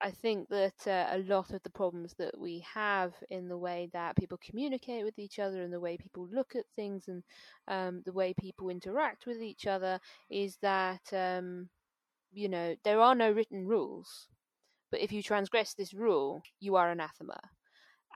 I 0.00 0.10
think 0.10 0.48
that 0.50 0.86
uh, 0.86 1.06
a 1.16 1.24
lot 1.26 1.52
of 1.52 1.62
the 1.62 1.70
problems 1.70 2.14
that 2.18 2.38
we 2.38 2.64
have 2.74 3.14
in 3.30 3.48
the 3.48 3.56
way 3.56 3.88
that 3.94 4.16
people 4.16 4.38
communicate 4.46 5.04
with 5.04 5.18
each 5.18 5.38
other 5.38 5.62
and 5.62 5.72
the 5.72 5.80
way 5.80 5.96
people 5.96 6.28
look 6.30 6.54
at 6.54 6.66
things 6.76 7.08
and 7.08 7.22
um, 7.66 8.02
the 8.04 8.12
way 8.12 8.34
people 8.34 8.68
interact 8.68 9.26
with 9.26 9.40
each 9.40 9.66
other 9.66 9.98
is 10.28 10.58
that 10.60 11.00
um, 11.14 11.70
you 12.30 12.48
know 12.48 12.76
there 12.84 13.00
are 13.00 13.14
no 13.14 13.30
written 13.32 13.66
rules, 13.66 14.28
but 14.90 15.00
if 15.00 15.12
you 15.12 15.22
transgress 15.22 15.72
this 15.72 15.94
rule, 15.94 16.42
you 16.60 16.76
are 16.76 16.90
anathema, 16.90 17.40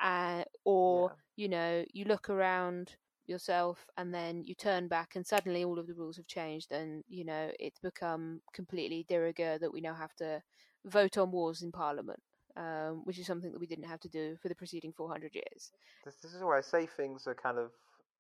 uh, 0.01 0.45
or 0.65 1.13
you 1.37 1.49
know 1.49 1.85
you 1.93 2.05
look 2.05 2.31
around 2.31 2.97
yourself 3.27 3.87
and 3.97 4.13
then 4.13 4.43
you 4.45 4.55
turn 4.55 4.89
back 4.89 5.15
and 5.15 5.27
suddenly 5.27 5.65
all 5.65 5.79
of 5.79 5.87
the 5.87 5.95
rules 5.95 6.17
have 6.17 6.27
changed 6.27 6.73
and 6.73 7.05
you 7.09 7.25
know 7.25 7.51
it's 7.61 7.79
become 7.79 8.41
completely 8.53 9.05
de 9.09 9.17
rigueur 9.17 9.59
that 9.59 9.73
we 9.73 9.81
now 9.81 9.95
have 9.95 10.15
to 10.15 10.43
vote 10.87 11.17
on 11.17 11.31
wars 11.31 11.63
in 11.63 11.71
parliament 11.71 12.21
um, 12.57 13.03
which 13.05 13.19
is 13.19 13.27
something 13.27 13.53
that 13.53 13.61
we 13.61 13.67
didn't 13.67 13.85
have 13.85 14.01
to 14.01 14.09
do 14.09 14.37
for 14.43 14.49
the 14.49 14.55
preceding 14.55 14.93
400 14.93 15.35
years 15.35 15.71
This, 16.05 16.17
this 16.17 16.35
is 16.35 16.43
why 16.43 16.59
I 16.59 16.61
say 16.63 16.87
things 16.87 17.27
are 17.27 17.35
kind 17.35 17.59
of 17.59 17.73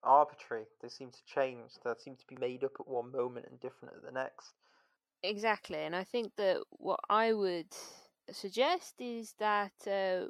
arbitrary. 0.02 0.66
They 0.80 0.88
seem 0.88 1.10
to 1.10 1.24
change. 1.24 1.72
They 1.84 1.92
seem 1.98 2.16
to 2.16 2.26
be 2.26 2.36
made 2.36 2.64
up 2.64 2.72
at 2.80 2.88
one 2.88 3.10
moment 3.12 3.46
and 3.50 3.60
different 3.60 3.94
at 3.96 4.02
the 4.02 4.12
next. 4.12 4.54
Exactly, 5.22 5.78
and 5.78 5.94
I 5.94 6.04
think 6.04 6.34
that 6.36 6.62
what 6.70 7.00
I 7.10 7.32
would 7.32 7.74
suggest 8.32 8.94
is 9.00 9.34
that 9.38 9.72
uh, 9.86 10.28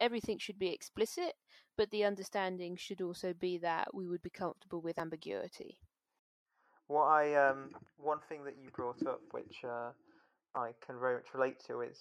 everything 0.00 0.38
should 0.38 0.58
be 0.58 0.72
explicit, 0.72 1.34
but 1.76 1.90
the 1.90 2.04
understanding 2.04 2.76
should 2.76 3.00
also 3.00 3.32
be 3.32 3.58
that 3.58 3.94
we 3.94 4.06
would 4.06 4.22
be 4.22 4.30
comfortable 4.30 4.80
with 4.80 4.98
ambiguity. 4.98 5.78
What 6.86 7.04
I 7.04 7.34
um 7.34 7.70
one 7.96 8.20
thing 8.28 8.44
that 8.44 8.56
you 8.62 8.70
brought 8.70 9.06
up, 9.06 9.20
which 9.30 9.64
uh, 9.64 9.90
I 10.54 10.72
can 10.84 10.98
very 11.00 11.14
much 11.14 11.32
relate 11.34 11.58
to, 11.66 11.80
is 11.80 11.98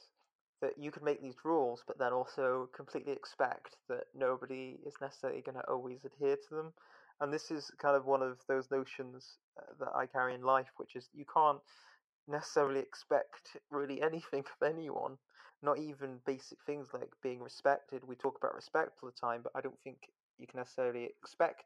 that 0.61 0.77
you 0.77 0.91
could 0.91 1.03
make 1.03 1.21
these 1.21 1.43
rules, 1.43 1.83
but 1.87 1.97
then 1.97 2.13
also 2.13 2.69
completely 2.75 3.13
expect 3.13 3.75
that 3.89 4.05
nobody 4.15 4.79
is 4.85 4.93
necessarily 5.01 5.41
going 5.41 5.57
to 5.57 5.69
always 5.69 6.05
adhere 6.05 6.37
to 6.37 6.55
them. 6.55 6.73
And 7.19 7.33
this 7.33 7.51
is 7.51 7.71
kind 7.81 7.95
of 7.95 8.05
one 8.05 8.21
of 8.21 8.39
those 8.47 8.71
notions 8.71 9.37
uh, 9.59 9.73
that 9.79 9.95
I 9.95 10.05
carry 10.05 10.33
in 10.33 10.41
life, 10.41 10.71
which 10.77 10.95
is 10.95 11.09
you 11.13 11.25
can't 11.31 11.59
necessarily 12.27 12.79
expect 12.79 13.57
really 13.71 14.01
anything 14.09 14.43
of 14.61 14.67
anyone, 14.67 15.17
not 15.63 15.79
even 15.79 16.19
basic 16.25 16.59
things 16.65 16.89
like 16.93 17.11
being 17.23 17.41
respected. 17.41 18.03
We 18.07 18.15
talk 18.15 18.37
about 18.37 18.55
respect 18.55 18.99
all 19.03 19.09
the 19.09 19.19
time, 19.19 19.41
but 19.43 19.53
I 19.55 19.61
don't 19.61 19.79
think 19.83 20.09
you 20.39 20.47
can 20.47 20.59
necessarily 20.59 21.05
expect 21.05 21.65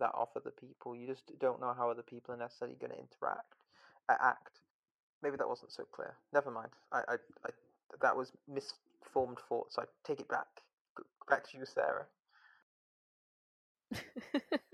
that 0.00 0.12
off 0.14 0.30
other 0.36 0.52
people. 0.52 0.96
You 0.96 1.06
just 1.08 1.32
don't 1.40 1.60
know 1.60 1.74
how 1.76 1.90
other 1.90 2.02
people 2.02 2.34
are 2.34 2.38
necessarily 2.38 2.76
going 2.80 2.92
to 2.92 2.98
interact, 2.98 3.54
uh, 4.08 4.16
act. 4.20 4.60
Maybe 5.22 5.36
that 5.38 5.48
wasn't 5.48 5.72
so 5.72 5.84
clear. 5.92 6.16
Never 6.32 6.50
mind. 6.50 6.70
I, 6.92 6.98
I, 7.08 7.14
I, 7.46 7.50
that 8.02 8.16
was 8.16 8.32
misformed 8.48 9.38
thoughts. 9.48 9.78
I 9.78 9.84
take 10.04 10.20
it 10.20 10.28
back. 10.28 10.48
Back 11.28 11.48
to 11.50 11.58
you, 11.58 11.66
Sarah. 11.66 12.06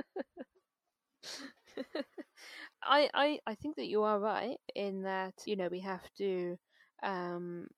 I, 2.83 3.11
I 3.15 3.39
I 3.47 3.55
think 3.57 3.77
that 3.77 3.89
you 3.89 4.03
are 4.03 4.19
right 4.21 4.59
in 4.75 5.03
that 5.03 5.35
you 5.47 5.57
know 5.57 5.69
we 5.71 5.81
have 5.81 6.03
to 6.19 6.59
um, 7.03 7.69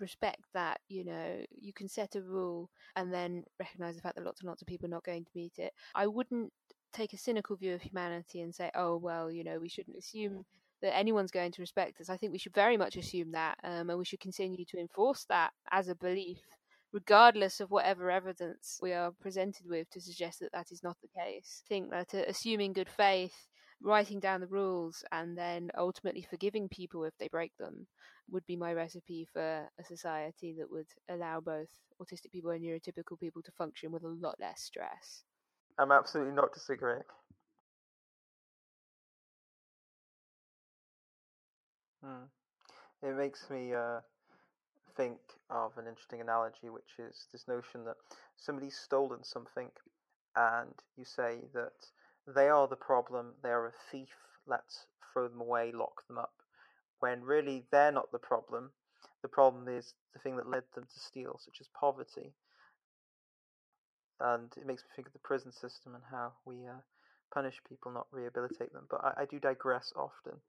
respect 0.00 0.44
that 0.54 0.80
you 0.88 1.04
know 1.04 1.44
you 1.60 1.72
can 1.72 1.88
set 1.88 2.14
a 2.14 2.22
rule 2.22 2.70
and 2.96 3.12
then 3.12 3.44
recognize 3.58 3.96
the 3.96 4.02
fact 4.02 4.16
that 4.16 4.24
lots 4.24 4.40
and 4.40 4.48
lots 4.48 4.62
of 4.62 4.68
people 4.68 4.86
are 4.86 4.90
not 4.90 5.04
going 5.04 5.24
to 5.24 5.30
meet 5.34 5.58
it. 5.58 5.72
I 5.94 6.06
wouldn't 6.06 6.52
take 6.92 7.12
a 7.12 7.18
cynical 7.18 7.56
view 7.56 7.74
of 7.74 7.82
humanity 7.82 8.40
and 8.40 8.54
say, 8.54 8.70
oh 8.74 8.96
well, 8.96 9.30
you 9.30 9.44
know, 9.44 9.58
we 9.58 9.68
shouldn't 9.68 9.96
assume 9.96 10.44
that 10.82 10.96
anyone's 10.96 11.30
going 11.30 11.52
to 11.52 11.62
respect 11.62 12.00
us. 12.00 12.08
I 12.08 12.16
think 12.16 12.32
we 12.32 12.38
should 12.38 12.54
very 12.54 12.76
much 12.76 12.96
assume 12.96 13.32
that, 13.32 13.58
um, 13.62 13.90
and 13.90 13.98
we 13.98 14.04
should 14.04 14.20
continue 14.20 14.64
to 14.64 14.78
enforce 14.78 15.24
that 15.28 15.50
as 15.70 15.88
a 15.88 15.94
belief 15.94 16.38
regardless 16.92 17.60
of 17.60 17.70
whatever 17.70 18.10
evidence 18.10 18.78
we 18.82 18.92
are 18.92 19.12
presented 19.20 19.66
with 19.68 19.88
to 19.90 20.00
suggest 20.00 20.40
that 20.40 20.52
that 20.52 20.72
is 20.72 20.82
not 20.82 20.96
the 21.00 21.20
case. 21.20 21.62
I 21.64 21.68
think 21.68 21.90
that 21.90 22.14
uh, 22.14 22.24
assuming 22.26 22.72
good 22.72 22.88
faith 22.88 23.34
writing 23.82 24.20
down 24.20 24.40
the 24.40 24.46
rules 24.46 25.04
and 25.12 25.36
then 25.36 25.70
ultimately 25.76 26.22
forgiving 26.22 26.68
people 26.68 27.04
if 27.04 27.16
they 27.18 27.28
break 27.28 27.56
them 27.58 27.86
would 28.30 28.46
be 28.46 28.56
my 28.56 28.72
recipe 28.72 29.26
for 29.32 29.68
a 29.78 29.84
society 29.84 30.54
that 30.58 30.70
would 30.70 30.88
allow 31.08 31.40
both 31.40 31.68
autistic 32.00 32.30
people 32.32 32.50
and 32.50 32.62
neurotypical 32.64 33.18
people 33.18 33.42
to 33.42 33.52
function 33.52 33.90
with 33.92 34.04
a 34.04 34.08
lot 34.08 34.36
less 34.40 34.60
stress. 34.62 35.24
I'm 35.78 35.92
absolutely 35.92 36.34
not 36.34 36.52
disagreeing. 36.52 37.02
Hmm. 42.04 42.24
It 43.02 43.16
makes 43.16 43.48
me 43.50 43.74
uh, 43.74 44.00
think 44.96 45.18
of 45.50 45.76
an 45.78 45.86
interesting 45.86 46.20
analogy, 46.20 46.68
which 46.70 46.98
is 46.98 47.28
this 47.32 47.48
notion 47.48 47.84
that 47.84 47.96
somebody's 48.36 48.76
stolen 48.78 49.24
something, 49.24 49.70
and 50.36 50.74
you 50.96 51.04
say 51.04 51.40
that 51.54 51.72
they 52.26 52.48
are 52.48 52.68
the 52.68 52.76
problem, 52.76 53.32
they're 53.42 53.66
a 53.66 53.72
thief, 53.90 54.14
let's 54.46 54.86
throw 55.12 55.28
them 55.28 55.40
away, 55.40 55.72
lock 55.72 56.06
them 56.08 56.18
up. 56.18 56.32
When 57.00 57.22
really 57.22 57.64
they're 57.70 57.92
not 57.92 58.12
the 58.12 58.18
problem. 58.18 58.70
The 59.22 59.28
problem 59.28 59.68
is 59.68 59.94
the 60.12 60.18
thing 60.20 60.36
that 60.36 60.48
led 60.48 60.64
them 60.74 60.84
to 60.84 61.00
steal, 61.00 61.38
such 61.42 61.60
as 61.60 61.68
poverty. 61.78 62.32
And 64.20 64.52
it 64.56 64.66
makes 64.66 64.82
me 64.82 64.90
think 64.94 65.08
of 65.08 65.14
the 65.14 65.18
prison 65.20 65.52
system 65.52 65.94
and 65.94 66.04
how 66.10 66.32
we 66.44 66.66
uh, 66.66 66.80
punish 67.32 67.58
people, 67.68 67.90
not 67.92 68.06
rehabilitate 68.10 68.72
them. 68.72 68.86
But 68.90 69.04
I, 69.04 69.22
I 69.22 69.24
do 69.24 69.38
digress 69.38 69.92
often. 69.96 70.40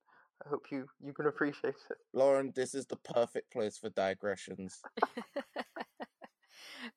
I 0.45 0.49
hope 0.49 0.65
you, 0.71 0.89
you 1.03 1.13
can 1.13 1.25
appreciate 1.27 1.75
it. 1.89 1.97
Loren, 2.13 2.51
this 2.55 2.73
is 2.73 2.85
the 2.85 2.97
perfect 2.97 3.51
place 3.51 3.77
for 3.77 3.89
digressions. 3.89 4.81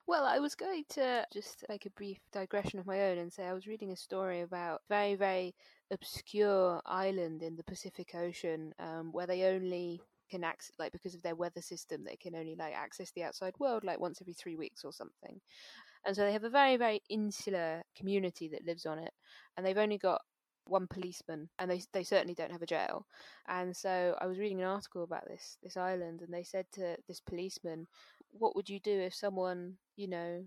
Well, 0.07 0.25
I 0.25 0.39
was 0.39 0.55
going 0.55 0.85
to 0.91 1.27
just 1.33 1.65
make 1.69 1.87
a 1.87 1.91
brief 1.91 2.19
digression 2.33 2.79
of 2.79 2.87
my 2.87 3.01
own 3.03 3.19
and 3.19 3.33
say 3.33 3.45
I 3.47 3.53
was 3.53 3.67
reading 3.67 3.93
a 3.93 3.97
story 3.97 4.41
about 4.41 4.83
a 4.89 4.95
very, 4.95 5.15
very 5.15 5.55
obscure 5.91 6.81
island 6.87 7.43
in 7.43 7.57
the 7.57 7.65
Pacific 7.65 8.15
Ocean 8.15 8.73
um, 8.79 9.13
where 9.13 9.27
they 9.27 9.45
only 9.45 10.01
can 10.31 10.45
access, 10.45 10.79
like, 10.79 10.93
because 10.93 11.15
of 11.15 11.23
their 11.23 11.35
weather 11.37 11.61
system, 11.61 12.05
they 12.05 12.17
can 12.17 12.35
only, 12.35 12.57
like, 12.57 12.75
access 12.75 13.11
the 13.13 13.23
outside 13.25 13.55
world, 13.59 13.85
like, 13.85 14.01
once 14.01 14.21
every 14.21 14.33
three 14.33 14.57
weeks 14.57 14.85
or 14.85 14.93
something. 14.93 15.41
And 16.07 16.15
so 16.17 16.23
they 16.25 16.33
have 16.33 16.45
a 16.45 16.51
very, 16.51 16.77
very 16.77 17.01
insular 17.09 17.83
community 17.97 18.49
that 18.49 18.65
lives 18.65 18.87
on 18.87 18.99
it, 18.99 19.13
and 19.57 19.65
they've 19.65 19.77
only 19.79 19.99
got 19.99 20.23
one 20.67 20.87
policeman, 20.87 21.51
and 21.59 21.71
they 21.71 21.83
they 21.93 22.05
certainly 22.05 22.35
don't 22.35 22.53
have 22.53 22.63
a 22.63 22.67
jail. 22.67 23.07
And 23.47 23.77
so 23.77 24.17
I 24.21 24.27
was 24.27 24.39
reading 24.39 24.61
an 24.61 24.67
article 24.67 25.03
about 25.05 25.27
this 25.27 25.59
this 25.63 25.77
island, 25.77 26.23
and 26.23 26.33
they 26.33 26.43
said 26.45 26.67
to 26.73 26.97
this 27.07 27.21
policeman, 27.21 27.87
"What 28.35 28.57
would 28.57 28.69
you 28.71 28.81
do 28.81 29.01
if 29.01 29.15
someone, 29.15 29.79
you 29.97 30.09
know, 30.09 30.45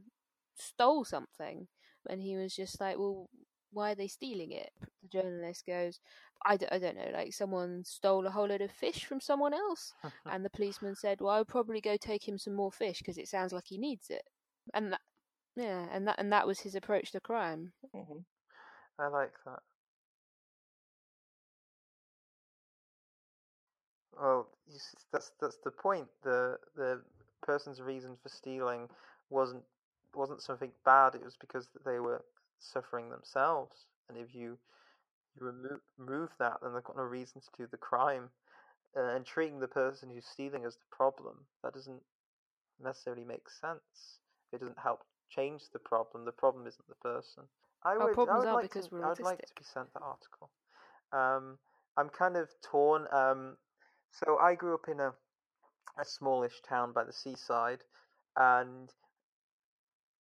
stole 0.56 1.06
something?" 1.06 1.67
And 2.10 2.21
he 2.21 2.38
was 2.38 2.56
just 2.56 2.80
like, 2.82 2.97
"Well, 2.97 3.30
why 3.71 3.91
are 3.91 3.95
they 3.95 4.08
stealing 4.08 4.52
it?" 4.52 4.71
The 5.04 5.10
journalist 5.10 5.65
goes, 5.65 6.00
I 6.45 6.58
d- 6.58 6.67
I 6.71 6.80
don't 6.80 6.97
know, 6.97 7.10
like 7.13 7.34
someone 7.34 7.84
stole 7.86 8.26
a 8.28 8.32
whole 8.32 8.47
load 8.47 8.62
of 8.62 8.71
fish 8.71 9.06
from 9.06 9.21
someone 9.21 9.54
else. 9.54 9.93
and 10.30 10.43
the 10.45 10.50
policeman 10.50 10.95
said, 10.95 11.21
Well, 11.21 11.34
I'll 11.34 11.45
probably 11.45 11.82
go 11.82 11.97
take 11.97 12.28
him 12.28 12.38
some 12.38 12.54
more 12.56 12.71
fish 12.71 13.00
because 13.00 13.17
it 13.17 13.28
sounds 13.30 13.54
like 13.54 13.67
he 13.67 13.78
needs 13.78 14.10
it. 14.10 14.30
And 14.73 14.93
that, 14.93 15.02
yeah, 15.56 15.88
and 15.91 16.08
that 16.08 16.19
and 16.19 16.32
that 16.34 16.47
was 16.47 16.62
his 16.62 16.76
approach 16.76 17.12
to 17.12 17.19
crime. 17.21 17.73
hmm 17.93 18.19
I 19.00 19.08
like 19.08 19.34
that. 19.45 19.62
Well, 24.17 24.47
you 24.67 24.76
s- 24.76 24.95
that's 25.12 25.32
that's 25.39 25.58
the 25.63 25.71
point. 25.71 26.08
The 26.23 26.60
the 26.76 27.04
person's 27.47 27.81
reason 27.81 28.17
for 28.21 28.29
stealing 28.29 28.89
wasn't 29.29 29.63
wasn't 30.15 30.41
something 30.41 30.71
bad. 30.86 31.15
It 31.15 31.23
was 31.23 31.38
because 31.39 31.69
they 31.86 31.99
were 31.99 32.23
suffering 32.60 33.10
themselves. 33.10 33.86
And 34.10 34.17
if 34.17 34.36
you 34.36 34.57
you 35.36 35.45
remove 35.45 35.81
remove 35.97 36.29
that, 36.39 36.57
then 36.62 36.73
they've 36.73 36.83
got 36.83 36.97
no 36.97 37.03
reason 37.03 37.41
to 37.41 37.57
do 37.57 37.67
the 37.69 37.77
crime. 37.77 38.29
Uh, 38.95 39.15
and 39.15 39.25
treating 39.25 39.60
the 39.60 39.67
person 39.67 40.10
who's 40.10 40.25
stealing 40.25 40.65
as 40.65 40.75
the 40.75 40.95
problem 40.95 41.36
that 41.63 41.73
doesn't 41.73 42.01
necessarily 42.83 43.23
make 43.23 43.49
sense. 43.49 44.19
It 44.51 44.60
doesn't 44.60 44.79
help 44.79 45.03
change 45.29 45.63
the 45.73 45.79
problem. 45.79 46.25
The 46.25 46.31
problem 46.31 46.65
isn't 46.67 46.88
the 46.88 46.95
person. 46.95 47.43
I 47.83 47.97
Our 47.99 48.07
would, 48.07 48.10
I 48.10 48.13
problems 48.13 48.39
would 48.39 48.47
are 48.47 48.55
like 48.55 48.63
because 48.63 48.88
to, 48.88 48.95
we're 48.95 49.05
I 49.05 49.10
would 49.10 49.19
like 49.19 49.45
to 49.45 49.53
be 49.55 49.63
sent 49.63 49.93
that 49.93 50.01
article. 50.01 50.49
Um, 51.12 51.57
I'm 51.97 52.10
kind 52.10 52.38
of 52.38 52.49
torn. 52.62 53.07
Um, 53.12 53.57
so 54.12 54.38
I 54.39 54.55
grew 54.55 54.73
up 54.73 54.88
in 54.89 54.99
a 54.99 55.13
a 55.97 56.05
smallish 56.05 56.62
town 56.62 56.93
by 56.93 57.03
the 57.03 57.13
seaside, 57.13 57.83
and 58.36 58.93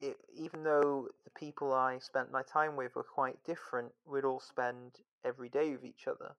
it, 0.01 0.17
even 0.35 0.63
though 0.63 1.07
the 1.23 1.31
people 1.31 1.73
I 1.73 1.99
spent 1.99 2.31
my 2.31 2.43
time 2.43 2.75
with 2.75 2.95
were 2.95 3.03
quite 3.03 3.43
different, 3.43 3.91
we'd 4.05 4.25
all 4.25 4.39
spend 4.39 4.97
every 5.25 5.49
day 5.49 5.71
with 5.71 5.85
each 5.85 6.07
other. 6.07 6.35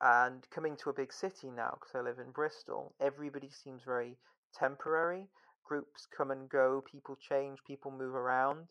And 0.00 0.48
coming 0.50 0.76
to 0.78 0.90
a 0.90 0.94
big 0.94 1.12
city 1.12 1.50
now, 1.50 1.78
because 1.78 1.94
I 1.94 2.00
live 2.00 2.18
in 2.18 2.32
Bristol, 2.32 2.94
everybody 3.00 3.50
seems 3.50 3.84
very 3.84 4.18
temporary. 4.52 5.28
Groups 5.64 6.06
come 6.16 6.30
and 6.30 6.48
go, 6.48 6.82
people 6.82 7.16
change, 7.16 7.64
people 7.64 7.90
move 7.90 8.14
around. 8.14 8.66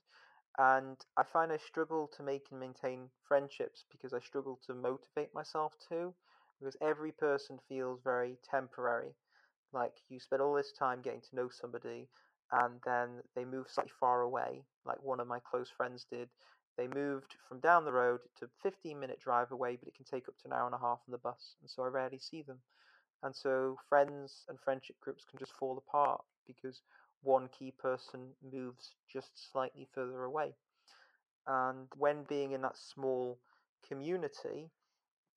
And 0.57 0.97
I 1.17 1.23
find 1.23 1.51
I 1.51 1.57
struggle 1.57 2.09
to 2.17 2.23
make 2.23 2.47
and 2.51 2.59
maintain 2.59 3.09
friendships 3.27 3.85
because 3.89 4.13
I 4.13 4.19
struggle 4.19 4.59
to 4.67 4.73
motivate 4.73 5.33
myself 5.33 5.73
too. 5.87 6.13
Because 6.59 6.75
every 6.81 7.11
person 7.13 7.59
feels 7.67 8.01
very 8.03 8.37
temporary. 8.49 9.15
Like 9.73 9.93
you 10.09 10.19
spend 10.19 10.41
all 10.41 10.53
this 10.53 10.71
time 10.71 11.01
getting 11.01 11.21
to 11.21 11.35
know 11.35 11.49
somebody, 11.49 12.09
and 12.51 12.79
then 12.85 13.21
they 13.35 13.45
move 13.45 13.67
slightly 13.69 13.93
far 13.99 14.21
away, 14.21 14.63
like 14.85 15.01
one 15.03 15.19
of 15.19 15.27
my 15.27 15.39
close 15.39 15.69
friends 15.69 16.05
did. 16.11 16.29
They 16.77 16.87
moved 16.87 17.35
from 17.47 17.59
down 17.59 17.85
the 17.85 17.91
road 17.93 18.21
to 18.39 18.49
15 18.63 18.99
minute 18.99 19.19
drive 19.19 19.51
away, 19.51 19.77
but 19.77 19.87
it 19.87 19.95
can 19.95 20.05
take 20.05 20.27
up 20.27 20.37
to 20.39 20.47
an 20.47 20.53
hour 20.53 20.65
and 20.65 20.75
a 20.75 20.79
half 20.79 20.99
on 21.07 21.11
the 21.11 21.17
bus, 21.17 21.55
and 21.61 21.69
so 21.69 21.83
I 21.83 21.87
rarely 21.87 22.19
see 22.19 22.41
them. 22.41 22.59
And 23.23 23.35
so 23.35 23.77
friends 23.89 24.45
and 24.49 24.59
friendship 24.59 24.99
groups 25.01 25.25
can 25.29 25.39
just 25.39 25.53
fall 25.53 25.77
apart 25.77 26.21
because 26.47 26.81
one 27.21 27.49
key 27.49 27.71
person 27.71 28.33
moves 28.41 28.95
just 29.11 29.51
slightly 29.51 29.87
further 29.93 30.23
away. 30.23 30.55
And 31.47 31.87
when 31.97 32.23
being 32.23 32.51
in 32.51 32.61
that 32.61 32.77
small 32.77 33.39
community, 33.87 34.71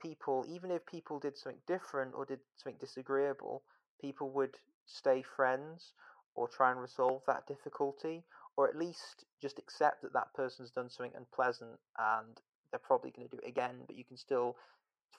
people, 0.03 0.45
even 0.49 0.71
if 0.71 0.87
people 0.87 1.19
did 1.19 1.37
something 1.37 1.61
different 1.67 2.15
or 2.15 2.25
did 2.25 2.41
something 2.57 2.79
disagreeable, 2.79 3.63
people 4.05 4.29
would 4.31 4.57
stay 4.85 5.23
friends 5.37 5.93
or 6.35 6.47
try 6.47 6.71
and 6.71 6.81
resolve 6.81 7.23
that 7.27 7.47
difficulty, 7.47 8.23
or 8.57 8.69
at 8.69 8.77
least 8.77 9.25
just 9.41 9.59
accept 9.59 10.03
that 10.03 10.13
that 10.13 10.35
person's 10.35 10.71
done 10.71 10.91
something 10.91 11.17
unpleasant 11.17 11.79
and 11.99 12.41
they're 12.71 12.79
probably 12.79 13.11
going 13.11 13.27
to 13.27 13.37
do 13.37 13.41
it 13.43 13.49
again, 13.49 13.77
but 13.87 13.97
you 13.97 14.05
can 14.05 14.17
still 14.17 14.57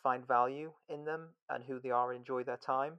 find 0.03 0.27
value 0.27 0.71
in 0.89 1.05
them 1.05 1.29
and 1.49 1.63
who 1.63 1.79
they 1.79 1.89
are 1.89 2.11
and 2.11 2.19
enjoy 2.19 2.43
their 2.43 2.57
time. 2.57 2.93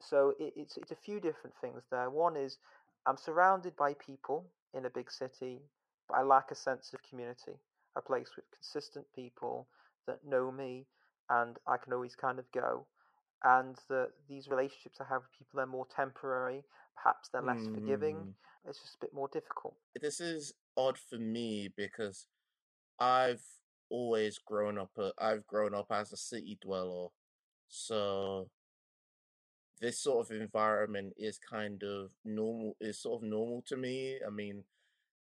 So 0.00 0.34
it, 0.40 0.52
it's 0.56 0.76
it's 0.76 0.90
a 0.90 1.06
few 1.06 1.20
different 1.20 1.54
things 1.60 1.82
there. 1.90 2.10
One 2.10 2.36
is 2.36 2.58
I'm 3.06 3.16
surrounded 3.16 3.76
by 3.76 3.94
people 3.94 4.44
in 4.72 4.86
a 4.86 4.90
big 4.90 5.10
city, 5.10 5.60
but 6.08 6.14
I 6.16 6.22
lack 6.22 6.50
a 6.50 6.56
sense 6.56 6.92
of 6.92 7.08
community, 7.08 7.56
a 7.94 8.02
place 8.02 8.30
with 8.34 8.50
consistent 8.50 9.06
people 9.14 9.68
that 10.06 10.26
know 10.26 10.50
me 10.50 10.86
and 11.30 11.56
I 11.66 11.76
can 11.76 11.92
always 11.92 12.16
kind 12.16 12.38
of 12.38 12.50
go. 12.52 12.86
And 13.44 13.76
that 13.90 14.08
these 14.26 14.48
relationships 14.48 14.98
I 15.00 15.04
have 15.04 15.22
with 15.22 15.38
people 15.38 15.58
they're 15.58 15.66
more 15.66 15.86
temporary, 15.94 16.64
perhaps 16.96 17.28
they're 17.28 17.42
less 17.42 17.66
forgiving. 17.66 18.16
Mm. 18.16 18.32
It's 18.66 18.80
just 18.80 18.94
a 18.94 19.04
bit 19.04 19.12
more 19.12 19.28
difficult. 19.28 19.74
This 20.00 20.20
is 20.20 20.54
odd 20.76 20.96
for 20.96 21.18
me 21.18 21.68
because 21.76 22.26
I've 22.98 23.42
always 23.90 24.38
grown 24.38 24.78
up. 24.78 24.90
I've 25.18 25.46
grown 25.46 25.74
up 25.74 25.88
as 25.90 26.12
a 26.12 26.16
city 26.16 26.58
dweller, 26.62 27.08
so 27.68 28.48
this 29.80 30.00
sort 30.00 30.30
of 30.30 30.40
environment 30.40 31.12
is 31.18 31.38
kind 31.38 31.82
of 31.82 32.12
normal. 32.24 32.76
Is 32.80 33.02
sort 33.02 33.22
of 33.22 33.28
normal 33.28 33.62
to 33.66 33.76
me. 33.76 34.16
I 34.26 34.30
mean, 34.30 34.64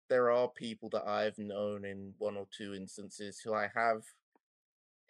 there 0.09 0.29
are 0.29 0.49
people 0.49 0.89
that 0.89 1.07
I've 1.07 1.37
known 1.37 1.85
in 1.85 2.13
one 2.17 2.35
or 2.35 2.47
two 2.55 2.73
instances 2.73 3.39
who 3.39 3.53
I 3.53 3.69
have. 3.73 4.01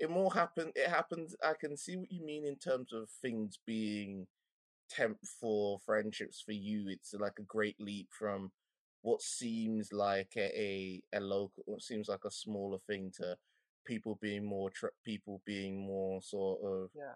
It 0.02 0.10
more 0.12 0.34
happen. 0.34 0.74
It 0.76 0.89
happens. 0.89 1.36
I 1.43 1.54
can 1.60 1.78
see 1.78 1.95
what 1.97 2.12
you 2.12 2.26
mean 2.26 2.45
in 2.45 2.58
terms 2.58 2.93
of 2.93 3.10
things 3.22 3.60
being 3.68 4.28
temp 4.89 5.20
for 5.26 5.80
friendships 5.86 6.41
for 6.41 6.54
you. 6.54 6.89
It's 6.89 7.14
like 7.14 7.39
a 7.39 7.43
great 7.43 7.80
leap 7.80 8.10
from 8.12 8.52
what 9.04 9.22
seems 9.22 9.93
like 9.93 10.34
a 10.38 10.47
a, 10.60 11.04
a 11.14 11.22
local, 11.22 11.64
what 11.68 11.84
seems 11.84 12.10
like 12.10 12.26
a 12.26 12.32
smaller 12.32 12.80
thing 12.88 13.12
to 13.18 13.38
people 13.86 14.18
being 14.22 14.45
more 14.45 14.72
tra- 14.72 14.91
people 15.06 15.41
being 15.45 15.86
more 15.86 16.22
sort 16.22 16.62
of 16.64 16.91
Yeah. 16.95 17.16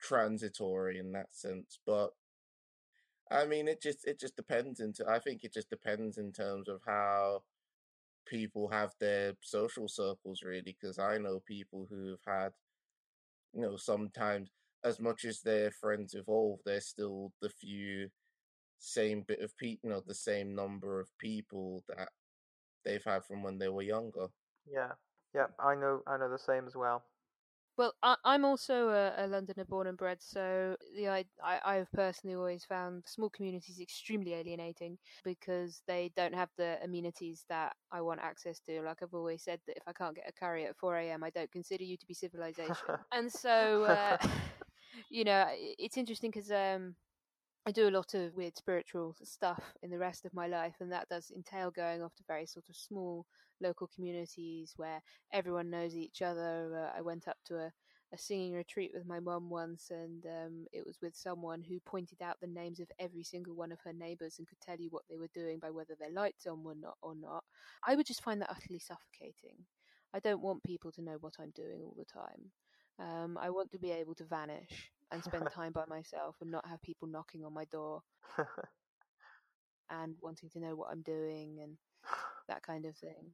transitory 0.00 0.98
in 0.98 1.12
that 1.12 1.34
sense. 1.34 1.78
But 1.86 2.14
I 3.30 3.46
mean, 3.46 3.68
it 3.68 3.80
just 3.80 4.06
it 4.06 4.18
just 4.20 4.36
depends. 4.36 4.80
Into 4.80 5.04
I 5.08 5.18
think 5.20 5.44
it 5.44 5.52
just 5.54 5.70
depends 5.70 6.18
in 6.18 6.32
terms 6.32 6.68
of 6.68 6.80
how 6.86 7.42
people 8.26 8.68
have 8.68 8.92
their 9.00 9.34
social 9.42 9.88
circles, 9.88 10.42
really. 10.44 10.76
Because 10.80 10.98
I 10.98 11.18
know 11.18 11.42
people 11.46 11.86
who 11.90 12.10
have 12.10 12.24
had, 12.26 12.52
you 13.54 13.62
know, 13.62 13.76
sometimes 13.76 14.50
as 14.84 15.00
much 15.00 15.24
as 15.24 15.40
their 15.40 15.70
friends 15.70 16.14
evolve, 16.14 16.60
they're 16.64 16.80
still 16.80 17.32
the 17.42 17.50
few 17.50 18.08
same 18.78 19.22
bit 19.28 19.40
of 19.40 19.56
people, 19.58 19.80
you 19.88 19.94
know, 19.94 20.02
the 20.06 20.14
same 20.14 20.54
number 20.54 21.00
of 21.00 21.08
people 21.18 21.84
that 21.88 22.08
they've 22.84 23.04
had 23.04 23.24
from 23.24 23.42
when 23.42 23.58
they 23.58 23.68
were 23.68 23.82
younger. 23.82 24.26
Yeah. 24.70 24.92
Yeah. 25.34 25.46
I 25.58 25.74
know. 25.74 26.02
I 26.06 26.16
know 26.16 26.30
the 26.30 26.38
same 26.38 26.66
as 26.66 26.74
well. 26.74 27.04
Well, 27.80 27.94
I, 28.02 28.14
I'm 28.26 28.44
also 28.44 28.90
a, 28.90 29.24
a 29.24 29.26
Londoner 29.26 29.64
born 29.64 29.86
and 29.86 29.96
bred, 29.96 30.18
so 30.20 30.76
the 30.94 31.08
I, 31.08 31.24
I 31.42 31.60
I've 31.64 31.90
personally 31.92 32.36
always 32.36 32.62
found 32.62 33.04
small 33.06 33.30
communities 33.30 33.80
extremely 33.80 34.34
alienating 34.34 34.98
because 35.24 35.80
they 35.86 36.12
don't 36.14 36.34
have 36.34 36.50
the 36.58 36.76
amenities 36.84 37.46
that 37.48 37.72
I 37.90 38.02
want 38.02 38.20
access 38.20 38.60
to. 38.68 38.82
Like 38.82 38.98
I've 39.02 39.14
always 39.14 39.42
said 39.42 39.60
that 39.66 39.78
if 39.78 39.82
I 39.86 39.94
can't 39.94 40.14
get 40.14 40.28
a 40.28 40.32
curry 40.32 40.66
at 40.66 40.76
4 40.76 40.98
a.m., 40.98 41.24
I 41.24 41.30
don't 41.30 41.50
consider 41.50 41.82
you 41.82 41.96
to 41.96 42.06
be 42.06 42.12
civilization. 42.12 42.74
and 43.12 43.32
so, 43.32 43.84
uh, 43.84 44.18
you 45.10 45.24
know, 45.24 45.46
it's 45.50 45.96
interesting 45.96 46.30
because 46.30 46.50
um, 46.50 46.96
I 47.64 47.70
do 47.70 47.88
a 47.88 47.96
lot 47.96 48.12
of 48.12 48.36
weird 48.36 48.58
spiritual 48.58 49.16
stuff 49.22 49.62
in 49.82 49.88
the 49.88 49.98
rest 49.98 50.26
of 50.26 50.34
my 50.34 50.48
life, 50.48 50.74
and 50.80 50.92
that 50.92 51.08
does 51.08 51.32
entail 51.34 51.70
going 51.70 52.02
off 52.02 52.14
to 52.16 52.24
very 52.28 52.44
sort 52.44 52.66
of 52.68 52.76
small 52.76 53.24
local 53.60 53.88
communities 53.94 54.74
where 54.76 55.00
everyone 55.32 55.70
knows 55.70 55.96
each 55.96 56.22
other. 56.22 56.90
Uh, 56.92 56.98
I 56.98 57.02
went 57.02 57.28
up 57.28 57.36
to 57.46 57.56
a, 57.56 57.72
a 58.12 58.18
singing 58.18 58.52
retreat 58.54 58.90
with 58.94 59.06
my 59.06 59.20
mum 59.20 59.50
once, 59.50 59.90
and 59.90 60.24
um, 60.26 60.66
it 60.72 60.84
was 60.86 60.98
with 61.02 61.14
someone 61.16 61.62
who 61.62 61.78
pointed 61.80 62.22
out 62.22 62.36
the 62.40 62.46
names 62.46 62.80
of 62.80 62.90
every 62.98 63.22
single 63.22 63.54
one 63.54 63.72
of 63.72 63.80
her 63.84 63.92
neighbours 63.92 64.36
and 64.38 64.48
could 64.48 64.60
tell 64.60 64.76
you 64.78 64.88
what 64.90 65.02
they 65.08 65.16
were 65.16 65.30
doing 65.34 65.58
by 65.58 65.70
whether 65.70 65.94
they 66.00 66.10
liked 66.12 66.42
someone 66.42 66.82
or- 66.84 66.94
or 67.02 67.14
not. 67.14 67.44
I 67.86 67.96
would 67.96 68.06
just 68.06 68.22
find 68.22 68.40
that 68.40 68.50
utterly 68.50 68.80
suffocating. 68.80 69.66
I 70.12 70.20
don't 70.20 70.42
want 70.42 70.62
people 70.64 70.90
to 70.92 71.02
know 71.02 71.16
what 71.20 71.34
I'm 71.38 71.50
doing 71.50 71.82
all 71.82 71.94
the 71.96 72.04
time. 72.04 72.50
Um, 72.98 73.38
I 73.38 73.50
want 73.50 73.70
to 73.72 73.78
be 73.78 73.90
able 73.92 74.14
to 74.16 74.24
vanish 74.24 74.90
and 75.10 75.22
spend 75.24 75.50
time 75.50 75.72
by 75.72 75.84
myself 75.86 76.36
and 76.40 76.50
not 76.50 76.66
have 76.66 76.82
people 76.82 77.08
knocking 77.08 77.44
on 77.44 77.54
my 77.54 77.64
door 77.66 78.02
and 79.90 80.16
wanting 80.20 80.48
to 80.50 80.60
know 80.60 80.74
what 80.74 80.90
I'm 80.90 81.02
doing 81.02 81.60
and 81.62 81.76
that 82.48 82.62
kind 82.62 82.84
of 82.86 82.96
thing. 82.96 83.32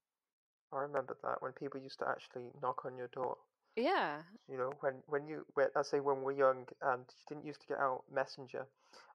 I 0.73 0.79
remember 0.79 1.17
that 1.23 1.43
when 1.43 1.53
people 1.53 1.81
used 1.81 1.99
to 2.01 2.09
actually 2.09 2.53
knock 2.63 2.85
on 2.85 2.97
your 2.97 3.09
door. 3.09 3.39
Yeah, 3.77 4.23
You 4.49 4.57
know, 4.57 4.73
when 4.81 5.03
when 5.07 5.27
you, 5.29 5.47
when, 5.55 5.69
let's 5.75 5.91
say 5.91 6.01
when 6.01 6.23
we're 6.23 6.33
young 6.33 6.67
and 6.81 7.07
you 7.17 7.25
didn't 7.29 7.45
used 7.47 7.61
to 7.63 7.67
get 7.69 7.79
out 7.79 8.05
Messenger 8.11 8.67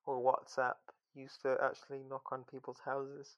or 0.05 0.19
WhatsApp, 0.21 0.77
you 1.13 1.23
used 1.23 1.41
to 1.41 1.57
actually 1.61 2.03
knock 2.03 2.31
on 2.31 2.43
people's 2.45 2.79
houses. 2.79 3.37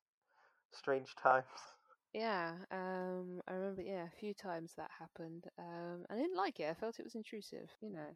Strange 0.71 1.15
times. 1.15 1.45
yeah. 2.13 2.53
Um, 2.71 3.41
I 3.47 3.53
remember, 3.53 3.81
yeah, 3.81 4.05
a 4.05 4.19
few 4.19 4.33
times 4.33 4.73
that 4.77 4.89
happened. 4.99 5.45
Um, 5.57 6.05
I 6.09 6.15
didn't 6.15 6.37
like 6.37 6.59
it. 6.59 6.69
I 6.69 6.73
felt 6.73 6.99
it 6.99 7.03
was 7.05 7.15
intrusive. 7.15 7.69
You 7.81 7.91
know, 7.91 8.09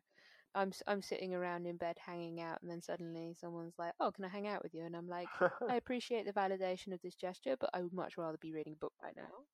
I'm 0.56 0.72
I'm 0.88 1.02
sitting 1.02 1.34
around 1.34 1.66
in 1.68 1.78
bed 1.78 1.98
hanging 2.00 2.42
out, 2.42 2.62
and 2.62 2.70
then 2.72 2.82
suddenly 2.82 3.36
someone's 3.40 3.78
like, 3.78 3.94
"Oh, 4.00 4.12
can 4.12 4.26
I 4.26 4.30
hang 4.30 4.48
out 4.48 4.64
with 4.64 4.74
you?" 4.74 4.86
And 4.86 4.96
I'm 4.96 5.08
like, 5.08 5.32
I 5.68 5.76
appreciate 5.76 6.26
the 6.26 6.34
validation 6.34 6.94
of 6.94 7.02
this 7.02 7.16
gesture, 7.16 7.56
but 7.60 7.70
I 7.74 7.82
would 7.84 7.94
much 7.94 8.18
rather 8.18 8.38
be 8.38 8.54
reading 8.54 8.74
a 8.74 8.78
book 8.78 8.94
right 9.04 9.16
now. 9.16 9.46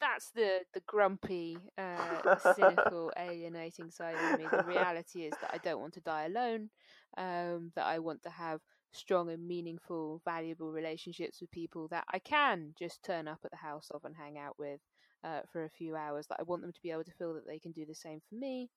That's 0.00 0.30
the 0.32 0.60
the 0.74 0.80
grumpy, 0.86 1.58
uh, 1.78 2.22
cynical, 2.54 3.12
alienating 3.16 3.90
side 3.90 4.20
of 4.20 4.38
me. 4.38 4.48
The 4.50 4.60
reality 4.62 5.24
is 5.24 5.38
that 5.40 5.50
I 5.54 5.58
don't 5.58 5.80
want 5.80 5.94
to 5.94 6.00
die 6.00 6.24
alone. 6.26 6.70
Um, 7.16 7.72
that 7.76 7.86
I 7.86 7.98
want 7.98 8.22
to 8.24 8.30
have 8.30 8.60
strong 8.92 9.30
and 9.30 9.46
meaningful, 9.46 10.20
valuable 10.24 10.72
relationships 10.72 11.40
with 11.40 11.50
people 11.50 11.88
that 11.88 12.04
I 12.12 12.18
can 12.18 12.74
just 12.78 13.02
turn 13.02 13.26
up 13.28 13.40
at 13.44 13.50
the 13.50 13.56
house 13.56 13.90
of 13.90 14.04
and 14.04 14.14
hang 14.16 14.38
out 14.38 14.58
with 14.58 14.80
uh, 15.24 15.40
for 15.50 15.64
a 15.64 15.70
few 15.70 15.96
hours. 15.96 16.26
That 16.28 16.40
I 16.40 16.44
want 16.44 16.62
them 16.62 16.72
to 16.72 16.82
be 16.82 16.90
able 16.90 17.04
to 17.04 17.12
feel 17.12 17.34
that 17.34 17.46
they 17.46 17.58
can 17.58 17.72
do 17.72 17.86
the 17.86 17.94
same 17.94 18.20
for 18.28 18.34
me. 18.34 18.70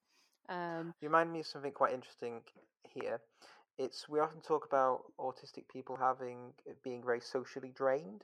Um, 0.50 0.94
You 1.02 1.10
remind 1.10 1.32
me 1.34 1.42
of 1.42 1.48
something 1.48 1.72
quite 1.72 1.94
interesting 1.94 2.42
here. 2.84 3.22
It's 3.78 4.10
we 4.10 4.20
often 4.20 4.42
talk 4.42 4.66
about 4.66 5.04
autistic 5.20 5.68
people 5.72 5.96
having 5.96 6.54
being 6.84 7.04
very 7.04 7.22
socially 7.22 7.72
drained, 7.76 8.24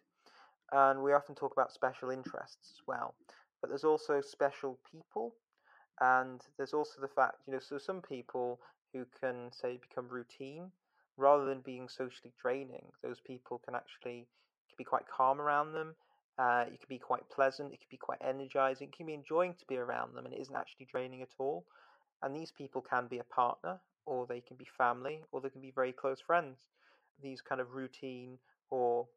and 0.71 1.01
we 1.01 1.13
often 1.13 1.35
talk 1.35 1.53
about 1.53 1.71
special 1.71 2.09
interests 2.09 2.73
as 2.73 2.81
well. 2.87 3.15
But 3.61 3.69
there's 3.69 3.83
also 3.83 4.21
special 4.21 4.79
people, 4.91 5.35
and 6.01 6.41
there's 6.57 6.73
also 6.73 7.01
the 7.01 7.07
fact 7.07 7.37
you 7.47 7.53
know 7.53 7.59
so 7.59 7.77
some 7.77 8.01
people 8.01 8.59
who 8.93 9.05
can 9.19 9.51
say 9.51 9.77
become 9.77 10.07
routine 10.07 10.71
rather 11.17 11.45
than 11.45 11.61
being 11.61 11.87
socially 11.87 12.33
draining. 12.41 12.85
Those 13.03 13.19
people 13.19 13.61
can 13.63 13.75
actually 13.75 14.27
can 14.69 14.75
be 14.77 14.83
quite 14.83 15.07
calm 15.07 15.39
around 15.39 15.73
them. 15.73 15.95
Uh, 16.37 16.65
it 16.67 16.79
can 16.79 16.89
be 16.89 16.99
quite 16.99 17.27
pleasant. 17.29 17.71
It 17.71 17.79
can 17.79 17.87
be 17.89 17.97
quite 17.97 18.19
energizing. 18.21 18.89
It 18.89 18.97
can 18.97 19.05
be 19.05 19.13
enjoying 19.13 19.53
to 19.53 19.65
be 19.67 19.77
around 19.77 20.15
them, 20.15 20.25
and 20.25 20.33
it 20.33 20.41
isn't 20.41 20.55
actually 20.55 20.87
draining 20.91 21.21
at 21.21 21.29
all. 21.39 21.65
And 22.21 22.35
these 22.35 22.51
people 22.51 22.81
can 22.81 23.07
be 23.07 23.19
a 23.19 23.23
partner, 23.23 23.79
or 24.05 24.25
they 24.25 24.41
can 24.41 24.57
be 24.57 24.67
family, 24.77 25.21
or 25.31 25.39
they 25.39 25.49
can 25.49 25.61
be 25.61 25.71
very 25.71 25.93
close 25.93 26.19
friends. 26.19 26.59
These 27.21 27.41
kind 27.41 27.61
of 27.61 27.73
routine 27.73 28.37
or 28.69 29.07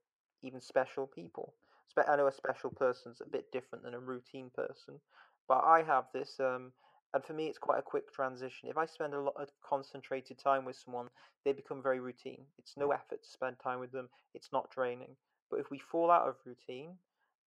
even 0.42 0.60
special 0.60 1.06
people. 1.06 1.54
Spe- 1.88 2.08
I 2.08 2.16
know 2.16 2.26
a 2.26 2.32
special 2.32 2.70
person's 2.70 3.20
a 3.20 3.28
bit 3.28 3.50
different 3.52 3.84
than 3.84 3.94
a 3.94 3.98
routine 4.00 4.50
person, 4.54 5.00
but 5.48 5.64
I 5.64 5.82
have 5.82 6.06
this, 6.12 6.38
um, 6.40 6.72
and 7.14 7.24
for 7.24 7.32
me, 7.32 7.46
it's 7.46 7.58
quite 7.58 7.78
a 7.78 7.82
quick 7.82 8.12
transition. 8.12 8.68
If 8.68 8.76
I 8.76 8.86
spend 8.86 9.14
a 9.14 9.20
lot 9.20 9.34
of 9.36 9.48
concentrated 9.62 10.38
time 10.38 10.64
with 10.64 10.76
someone, 10.76 11.08
they 11.44 11.52
become 11.52 11.82
very 11.82 12.00
routine. 12.00 12.44
It's 12.58 12.76
no 12.76 12.90
effort 12.90 13.22
to 13.22 13.30
spend 13.30 13.56
time 13.58 13.80
with 13.80 13.92
them, 13.92 14.08
it's 14.34 14.52
not 14.52 14.70
draining. 14.70 15.16
But 15.50 15.60
if 15.60 15.70
we 15.70 15.78
fall 15.78 16.10
out 16.10 16.28
of 16.28 16.36
routine, 16.44 16.98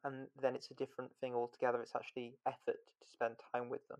and 0.03 0.27
then 0.41 0.55
it's 0.55 0.71
a 0.71 0.75
different 0.75 1.11
thing 1.19 1.35
altogether, 1.35 1.81
it's 1.81 1.95
actually 1.95 2.37
effort 2.47 2.79
to 3.01 3.07
spend 3.07 3.35
time 3.53 3.69
with 3.69 3.87
them. 3.87 3.99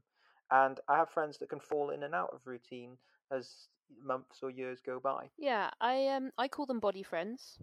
And 0.50 0.80
I 0.88 0.98
have 0.98 1.10
friends 1.10 1.38
that 1.38 1.50
can 1.50 1.60
fall 1.60 1.92
in 1.92 2.04
and 2.04 2.16
out 2.16 2.32
of 2.34 2.42
routine 2.46 2.98
as 3.32 3.68
months 4.04 4.40
or 4.42 4.50
years 4.50 4.80
go 4.86 5.00
by. 5.00 5.30
Yeah, 5.38 5.70
I 5.80 6.08
um 6.08 6.32
I 6.38 6.48
call 6.48 6.66
them 6.66 6.80
body 6.80 7.04
friends 7.04 7.60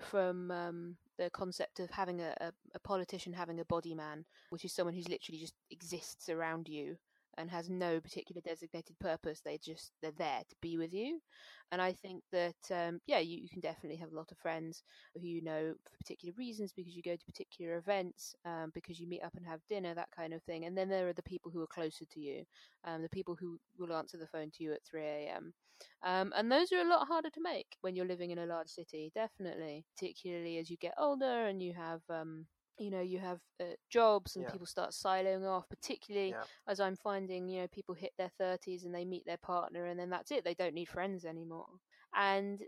from 0.00 0.50
um 0.50 0.96
the 1.16 1.30
concept 1.30 1.78
of 1.78 1.90
having 1.90 2.20
a, 2.20 2.34
a, 2.40 2.52
a 2.74 2.78
politician 2.80 3.32
having 3.32 3.60
a 3.60 3.64
body 3.64 3.94
man, 3.94 4.24
which 4.50 4.64
is 4.64 4.72
someone 4.72 4.94
who's 4.94 5.08
literally 5.08 5.38
just 5.38 5.54
exists 5.70 6.28
around 6.28 6.68
you 6.68 6.96
and 7.38 7.50
has 7.50 7.68
no 7.70 8.00
particular 8.00 8.40
designated 8.42 8.98
purpose. 8.98 9.40
They 9.40 9.58
just 9.58 9.92
they're 10.02 10.12
there 10.12 10.42
to 10.48 10.56
be 10.60 10.76
with 10.78 10.92
you. 10.92 11.20
And 11.72 11.80
I 11.82 11.92
think 11.92 12.22
that 12.32 12.56
um 12.70 13.00
yeah, 13.06 13.18
you, 13.18 13.38
you 13.40 13.48
can 13.48 13.60
definitely 13.60 13.98
have 13.98 14.12
a 14.12 14.16
lot 14.16 14.30
of 14.32 14.38
friends 14.38 14.82
who 15.14 15.26
you 15.26 15.42
know 15.42 15.74
for 15.84 15.96
particular 15.98 16.34
reasons 16.36 16.72
because 16.72 16.94
you 16.96 17.02
go 17.02 17.16
to 17.16 17.24
particular 17.24 17.76
events, 17.76 18.34
um, 18.44 18.70
because 18.74 19.00
you 19.00 19.08
meet 19.08 19.22
up 19.22 19.34
and 19.36 19.46
have 19.46 19.60
dinner, 19.68 19.94
that 19.94 20.10
kind 20.14 20.32
of 20.34 20.42
thing. 20.42 20.64
And 20.64 20.76
then 20.76 20.88
there 20.88 21.08
are 21.08 21.12
the 21.12 21.22
people 21.22 21.50
who 21.50 21.62
are 21.62 21.66
closer 21.66 22.04
to 22.04 22.20
you, 22.20 22.44
um, 22.84 23.02
the 23.02 23.08
people 23.08 23.36
who 23.38 23.58
will 23.78 23.92
answer 23.94 24.18
the 24.18 24.26
phone 24.26 24.50
to 24.52 24.64
you 24.64 24.72
at 24.72 24.84
3 24.84 25.02
a.m. 25.02 25.54
Um, 26.02 26.32
and 26.36 26.50
those 26.50 26.72
are 26.72 26.80
a 26.80 26.88
lot 26.88 27.08
harder 27.08 27.30
to 27.30 27.40
make 27.40 27.76
when 27.80 27.96
you're 27.96 28.06
living 28.06 28.30
in 28.30 28.38
a 28.38 28.46
large 28.46 28.68
city, 28.68 29.10
definitely. 29.14 29.84
Particularly 29.96 30.58
as 30.58 30.70
you 30.70 30.76
get 30.76 30.94
older 30.98 31.46
and 31.46 31.62
you 31.62 31.72
have, 31.74 32.02
um, 32.08 32.46
you 32.78 32.90
know, 32.90 33.00
you 33.00 33.18
have 33.18 33.40
uh, 33.60 33.74
jobs 33.90 34.36
and 34.36 34.44
Yeah. 34.44 34.52
people 34.52 34.66
start 34.66 34.90
siloing 34.90 35.46
off. 35.48 35.68
Particularly 35.68 36.30
Yeah. 36.30 36.44
as 36.68 36.80
I'm 36.80 36.96
finding, 36.96 37.48
you 37.48 37.62
know, 37.62 37.68
people 37.68 37.94
hit 37.94 38.12
their 38.18 38.30
30s 38.38 38.84
and 38.84 38.94
they 38.94 39.04
meet 39.04 39.24
their 39.26 39.38
partner 39.38 39.86
and 39.86 39.98
then 39.98 40.10
that's 40.10 40.30
it. 40.30 40.44
They 40.44 40.54
don't 40.54 40.74
need 40.74 40.88
friends 40.88 41.24
anymore. 41.24 41.68
And 42.14 42.60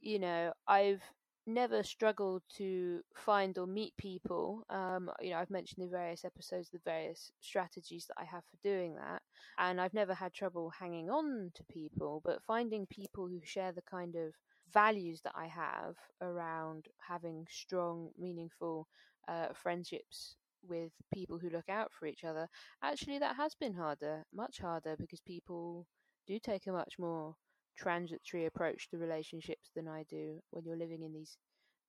you 0.00 0.18
know, 0.18 0.52
I've 0.66 1.02
never 1.46 1.82
struggled 1.82 2.42
to 2.56 3.00
find 3.14 3.56
or 3.58 3.66
meet 3.66 3.94
people. 3.96 4.64
Um, 4.70 5.10
you 5.20 5.30
know, 5.30 5.36
I've 5.38 5.50
mentioned 5.50 5.84
in 5.84 5.90
various 5.90 6.24
episodes 6.24 6.70
the 6.70 6.78
various 6.84 7.32
strategies 7.40 8.06
that 8.06 8.16
I 8.18 8.24
have 8.24 8.44
for 8.50 8.56
doing 8.62 8.94
that, 8.96 9.22
and 9.58 9.80
I've 9.80 9.94
never 9.94 10.14
had 10.14 10.32
trouble 10.32 10.70
hanging 10.70 11.10
on 11.10 11.50
to 11.54 11.64
people. 11.64 12.20
But 12.24 12.42
finding 12.42 12.86
people 12.86 13.28
who 13.28 13.40
share 13.44 13.72
the 13.72 13.82
kind 13.82 14.14
of 14.16 14.34
values 14.72 15.20
that 15.22 15.34
I 15.36 15.46
have 15.46 15.96
around 16.20 16.86
having 17.06 17.46
strong, 17.50 18.10
meaningful 18.18 18.88
uh, 19.28 19.48
friendships 19.54 20.36
with 20.66 20.92
people 21.12 21.38
who 21.38 21.50
look 21.50 21.68
out 21.68 21.90
for 21.92 22.06
each 22.06 22.24
other, 22.24 22.48
actually, 22.82 23.18
that 23.18 23.36
has 23.36 23.54
been 23.54 23.74
harder, 23.74 24.24
much 24.34 24.60
harder, 24.60 24.96
because 24.98 25.20
people 25.20 25.86
do 26.26 26.38
take 26.38 26.66
a 26.66 26.72
much 26.72 26.94
more 26.98 27.34
transitory 27.76 28.46
approach 28.46 28.88
to 28.88 28.98
relationships 28.98 29.70
than 29.74 29.88
I 29.88 30.04
do 30.08 30.40
when 30.50 30.64
you're 30.64 30.76
living 30.76 31.02
in 31.02 31.12
these 31.12 31.36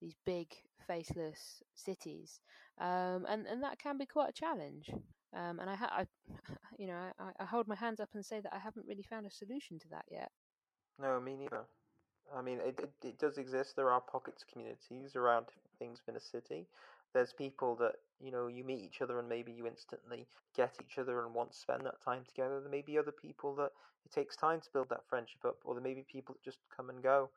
these 0.02 0.16
big 0.26 0.48
faceless 0.86 1.64
cities, 1.74 2.42
um, 2.80 3.26
and 3.30 3.46
and 3.48 3.64
that 3.64 3.80
can 3.80 3.98
be 3.98 4.06
quite 4.06 4.30
a 4.30 4.34
challenge. 4.34 4.90
Um, 5.34 5.60
and 5.60 5.70
I, 5.70 5.76
ha- 5.76 5.92
I, 5.92 6.06
you 6.80 6.88
know, 6.88 7.12
I, 7.20 7.32
I 7.40 7.46
hold 7.46 7.68
my 7.68 7.76
hands 7.76 8.00
up 8.00 8.10
and 8.14 8.26
say 8.26 8.40
that 8.42 8.54
I 8.54 8.60
haven't 8.60 8.86
really 8.88 9.04
found 9.04 9.26
a 9.26 9.32
solution 9.32 9.80
to 9.80 9.88
that 9.90 10.06
yet. 10.10 10.32
No, 11.02 11.20
me 11.20 11.36
neither. 11.36 11.66
I 12.36 12.42
mean, 12.42 12.60
it, 12.60 12.80
it, 12.82 13.08
it 13.08 13.20
does 13.20 13.38
exist. 13.38 13.76
There 13.76 13.92
are 13.92 14.02
pockets 14.02 14.44
communities 14.50 15.16
around 15.16 15.48
things 15.78 16.00
within 16.00 16.18
a 16.18 16.24
city. 16.24 16.68
There's 17.16 17.34
people 17.34 17.78
that, 17.78 17.96
you 18.22 18.32
know, 18.32 18.48
you 18.48 18.66
meet 18.66 18.84
each 18.84 19.02
other 19.02 19.20
and 19.20 19.30
maybe 19.30 19.54
you 19.54 19.68
instantly 19.68 20.28
get 20.56 20.76
each 20.84 21.00
other 21.00 21.26
and 21.26 21.34
want 21.34 21.54
to 21.54 21.58
spend 21.58 21.86
that 21.88 22.04
time 22.04 22.26
together. 22.28 22.62
There 22.62 22.72
may 22.72 22.84
be 22.84 23.00
other 23.00 23.14
people 23.14 23.56
that 23.56 23.72
it 24.06 24.12
takes 24.14 24.38
time 24.38 24.62
to 24.62 24.72
build 24.74 24.90
that 24.90 25.08
friendship 25.10 25.46
up, 25.46 25.58
or 25.66 25.76
there 25.76 25.84
may 25.84 25.96
be 25.96 26.04
people 26.04 26.36
that 26.36 26.44
just 26.44 26.60
come 26.76 26.90
and 26.92 27.04
go. 27.04 27.32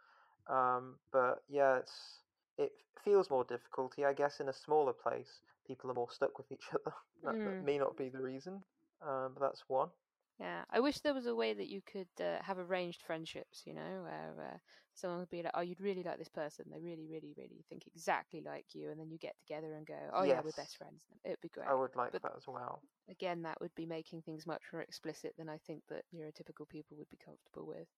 Um, 0.48 0.96
but 1.12 1.44
yeah, 1.48 1.78
it's 1.78 2.24
it 2.58 2.72
feels 3.04 3.30
more 3.30 3.44
difficulty, 3.44 4.04
I 4.04 4.14
guess, 4.14 4.40
in 4.40 4.48
a 4.48 4.52
smaller 4.54 4.92
place. 4.92 5.40
People 5.66 5.90
are 5.90 5.94
more 5.94 6.10
stuck 6.10 6.38
with 6.38 6.52
each 6.52 6.68
other. 6.74 6.94
that, 7.24 7.36
Mm. 7.36 7.60
that 7.60 7.64
may 7.64 7.78
not 7.78 7.96
be 7.96 8.10
the 8.10 8.22
reason, 8.22 8.64
um, 9.02 9.34
but 9.34 9.40
that's 9.40 9.68
one. 9.68 9.90
Yeah, 10.38 10.64
I 10.70 10.80
wish 10.80 11.00
there 11.00 11.14
was 11.14 11.26
a 11.26 11.34
way 11.34 11.54
that 11.54 11.68
you 11.68 11.82
could 11.82 12.08
uh, 12.20 12.42
have 12.42 12.58
arranged 12.58 13.02
friendships, 13.02 13.66
you 13.66 13.74
know, 13.74 14.02
where 14.02 14.52
uh, 14.54 14.58
someone 14.98 15.20
would 15.20 15.30
be 15.30 15.42
like, 15.42 15.52
"Oh, 15.54 15.60
you'd 15.60 15.80
really 15.80 16.02
like 16.02 16.18
this 16.18 16.28
person. 16.28 16.66
They 16.70 16.80
really, 16.80 17.06
really, 17.06 17.32
really 17.36 17.64
think 17.68 17.86
exactly 17.86 18.40
like 18.40 18.74
you," 18.74 18.90
and 18.90 18.98
then 18.98 19.10
you 19.10 19.18
get 19.18 19.38
together 19.38 19.74
and 19.74 19.86
go, 19.86 19.98
"Oh 20.12 20.24
yeah, 20.24 20.40
we're 20.40 20.52
best 20.52 20.76
friends." 20.76 21.04
It'd 21.24 21.40
be 21.40 21.48
great. 21.48 21.68
I 21.68 21.74
would 21.74 21.94
like 21.96 22.12
But- 22.12 22.22
that 22.22 22.36
as 22.36 22.46
well. 22.46 22.82
Again, 23.08 23.42
that 23.42 23.60
would 23.60 23.74
be 23.74 23.86
making 23.86 24.22
things 24.22 24.46
much 24.46 24.62
more 24.72 24.82
explicit 24.82 25.34
than 25.38 25.48
I 25.48 25.58
think 25.58 25.86
that 25.88 26.04
neurotypical 26.12 26.68
people 26.68 26.96
would 26.98 27.08
be 27.08 27.16
comfortable 27.16 27.66
with. 27.66 27.88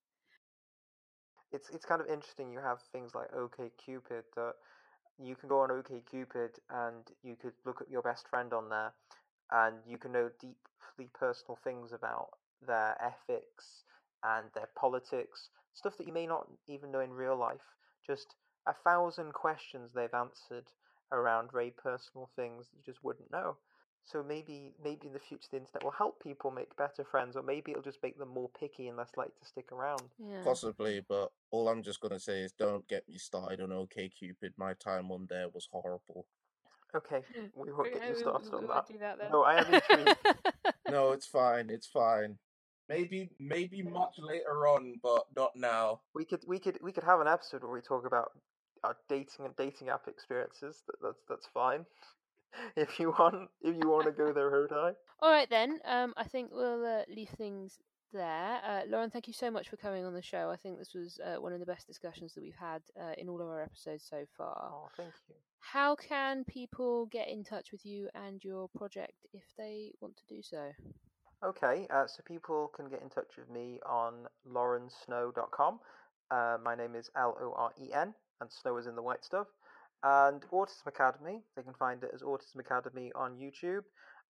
it's 1.53 1.69
it's 1.71 1.85
kind 1.85 2.01
of 2.01 2.07
interesting. 2.09 2.53
You 2.53 2.61
have 2.61 2.81
things 2.93 3.15
like 3.15 3.33
OK 3.35 3.71
Cupid 3.85 4.25
that 4.37 4.55
you 5.19 5.35
can 5.35 5.49
go 5.49 5.61
on 5.61 5.71
OK 5.71 6.03
Cupid 6.09 6.53
and 6.71 7.11
you 7.23 7.37
could 7.37 7.55
look 7.67 7.81
at 7.81 7.91
your 7.91 8.03
best 8.03 8.29
friend 8.29 8.53
on 8.53 8.69
there, 8.69 8.93
and 9.51 9.77
you 9.87 9.99
can 9.99 10.13
know 10.13 10.31
deeply 10.41 11.09
personal 11.13 11.57
things 11.65 11.93
about 11.93 12.29
their 12.67 12.97
ethics 13.03 13.85
and 14.23 14.47
their 14.55 14.69
politics, 14.79 15.49
stuff 15.75 15.97
that 15.99 16.07
you 16.07 16.13
may 16.13 16.27
not 16.27 16.47
even 16.69 16.91
know 16.91 17.01
in 17.01 17.13
real 17.13 17.37
life. 17.37 17.61
Just 18.07 18.35
a 18.67 18.75
thousand 18.85 19.33
questions 19.33 19.91
they've 19.95 20.15
answered 20.15 20.67
around 21.13 21.51
very 21.53 21.73
personal 21.83 22.31
things 22.37 22.67
that 22.69 22.77
you 22.77 22.83
just 22.85 23.03
wouldn't 23.03 23.31
know. 23.31 23.57
So 24.05 24.25
maybe 24.27 24.73
maybe 24.83 25.07
in 25.07 25.13
the 25.13 25.21
future 25.21 25.47
the 25.51 25.59
internet 25.59 25.85
will 25.85 25.91
help 25.93 26.23
people 26.23 26.51
make 26.51 26.75
better 26.77 27.05
friends, 27.05 27.37
or 27.37 27.43
maybe 27.43 27.71
it'll 27.71 27.83
just 27.83 28.03
make 28.03 28.19
them 28.19 28.29
more 28.29 28.51
picky 28.59 28.89
and 28.89 28.97
less 28.97 29.11
likely 29.17 29.35
to 29.41 29.47
stick 29.47 29.71
around. 29.73 30.03
Yeah. 30.19 30.43
Possibly, 30.43 31.05
but 31.09 31.31
all 31.51 31.69
I'm 31.69 31.83
just 31.83 32.01
gonna 32.01 32.19
say 32.19 32.41
is 32.41 32.53
don't 32.53 32.87
get 32.89 33.09
me 33.09 33.19
started 33.19 33.61
on 33.61 33.73
OK 33.73 34.09
Cupid. 34.09 34.55
My 34.57 34.75
time 34.75 35.11
on 35.13 35.27
there 35.29 35.49
was 35.49 35.69
horrible. 35.71 36.27
Okay, 36.95 37.23
we 37.55 37.73
won't 37.73 37.93
get 37.93 38.09
you 38.09 38.17
started 38.17 38.53
on 38.53 38.67
that. 38.67 38.87
that. 39.19 39.31
No, 39.31 39.45
I 39.45 39.61
am 39.61 39.75
intrigued. 39.75 40.17
No, 40.91 41.13
it's 41.13 41.27
fine. 41.27 41.71
It's 41.71 41.87
fine. 41.87 42.39
Maybe, 42.91 43.31
maybe 43.39 43.83
much 43.83 44.17
later 44.19 44.67
on, 44.67 44.95
but 45.01 45.27
not 45.37 45.53
now. 45.55 46.01
We 46.13 46.25
could 46.25 46.43
we 46.45 46.59
could 46.59 46.77
we 46.83 46.91
could 46.91 47.05
have 47.05 47.21
an 47.21 47.29
episode 47.29 47.63
where 47.63 47.71
we 47.71 47.81
talk 47.81 48.05
about 48.05 48.33
our 48.83 48.97
dating 49.09 49.45
and 49.45 49.55
dating 49.55 49.91
app 49.91 50.09
experiences. 50.09 50.83
That, 50.89 50.97
that's 51.01 51.23
that's 51.29 51.47
fine. 51.55 51.87
If 52.77 52.99
you 52.99 53.15
want, 53.17 53.49
if 53.63 53.77
you 53.77 53.89
want 53.89 54.07
to 54.07 54.11
go 54.11 54.33
there, 54.33 54.51
Hodai. 54.51 54.95
All 55.23 55.31
right 55.31 55.49
then. 55.49 55.79
Um, 55.85 56.13
I 56.17 56.25
think 56.25 56.51
we'll 56.53 56.85
uh, 56.85 57.03
leave 57.09 57.29
things 57.39 57.79
there. 58.13 58.61
Uh, 58.67 58.81
Loren, 58.89 59.09
thank 59.09 59.29
you 59.29 59.33
so 59.33 59.53
much 59.53 59.69
for 59.69 59.77
coming 59.77 60.05
on 60.05 60.15
the 60.15 60.21
show. 60.23 60.51
I 60.51 60.57
think 60.57 60.77
this 60.77 60.93
was 60.93 61.21
uh, 61.25 61.41
one 61.41 61.53
of 61.53 61.61
the 61.61 61.67
best 61.67 61.87
discussions 61.87 62.35
that 62.35 62.43
we've 62.43 62.59
had 62.59 62.83
uh, 63.01 63.13
in 63.19 63.29
all 63.29 63.41
of 63.41 63.47
our 63.47 63.63
episodes 63.63 64.05
so 64.11 64.25
far. 64.37 64.73
Oh, 64.73 64.89
thank 64.97 65.13
you. 65.29 65.37
How 65.61 65.95
can 65.95 66.43
people 66.45 67.07
get 67.07 67.29
in 67.29 67.45
touch 67.45 67.71
with 67.71 67.87
you 67.87 68.09
and 68.17 68.43
your 68.43 68.69
project 68.77 69.27
if 69.33 69.45
they 69.57 69.93
want 70.01 70.17
to 70.17 70.35
do 70.35 70.43
so? 70.43 70.73
Okay, 71.43 71.87
uh, 71.89 72.07
so 72.07 72.23
people 72.27 72.71
can 72.77 72.89
get 72.91 73.01
in 73.03 73.09
touch 73.09 73.39
with 73.39 73.49
me 73.49 73.81
on 73.87 74.27
lorensnow.com. 74.47 75.81
Uh, 76.31 76.59
my 76.63 76.75
name 76.75 76.95
is 76.95 77.11
L 77.17 77.35
O 77.41 77.55
R 77.57 77.73
E 77.81 77.91
N, 77.95 78.13
and 78.43 78.53
snow 78.53 78.77
is 78.77 78.87
in 78.87 78.95
the 78.95 79.03
white 79.03 79.25
stuff. 79.25 79.47
And 80.03 80.43
Autism 80.53 80.87
Academy, 80.87 81.41
they 81.57 81.63
can 81.63 81.73
find 81.73 82.05
it 82.05 82.11
as 82.13 82.21
Autism 82.21 82.61
Academy 82.61 83.11
on 83.15 83.39
YouTube. 83.39 83.85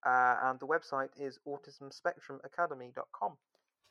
Uh, 0.07 0.37
and 0.45 0.61
the 0.61 0.67
website 0.67 1.11
is 1.19 1.39
autismspectrumacademy.com. 1.47 3.37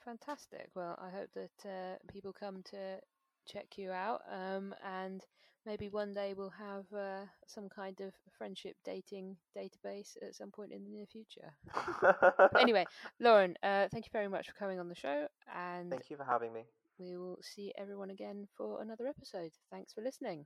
Fantastic. 0.05 0.69
Well, 0.73 0.97
I 0.99 1.09
hope 1.09 1.29
that 1.35 1.69
uh, 1.69 1.97
people 2.11 2.31
come 2.31 2.63
to 2.71 2.99
check 3.45 3.77
you 3.77 3.91
out, 3.91 4.21
um, 4.31 4.73
and 4.83 5.21
maybe 5.69 5.89
one 5.89 6.13
day 6.13 6.33
we'll 6.35 6.53
have 6.57 6.85
uh, 6.97 7.25
some 7.47 7.69
kind 7.69 8.01
of 8.01 8.13
friendship 8.37 8.75
dating 8.85 9.37
database 9.57 10.17
at 10.27 10.35
some 10.35 10.51
point 10.51 10.73
in 10.73 10.83
the 10.83 10.89
near 10.91 11.07
future. 11.07 11.53
anyway, 12.59 12.87
Loren, 13.19 13.55
uh, 13.63 13.87
thank 13.91 14.05
you 14.05 14.11
very 14.13 14.27
much 14.29 14.47
for 14.49 14.55
coming 14.55 14.79
on 14.79 14.89
the 14.89 14.95
show, 14.95 15.27
and 15.55 15.99
Thank 15.99 16.09
you 16.09 16.17
for 16.17 16.23
having 16.25 16.53
me. 16.53 16.65
we 16.99 17.17
will 17.17 17.39
see 17.41 17.73
everyone 17.77 18.11
again 18.11 18.47
for 18.57 18.81
another 18.81 19.07
episode. 19.07 19.51
Thanks 19.71 19.93
for 19.93 20.01
listening. 20.01 20.45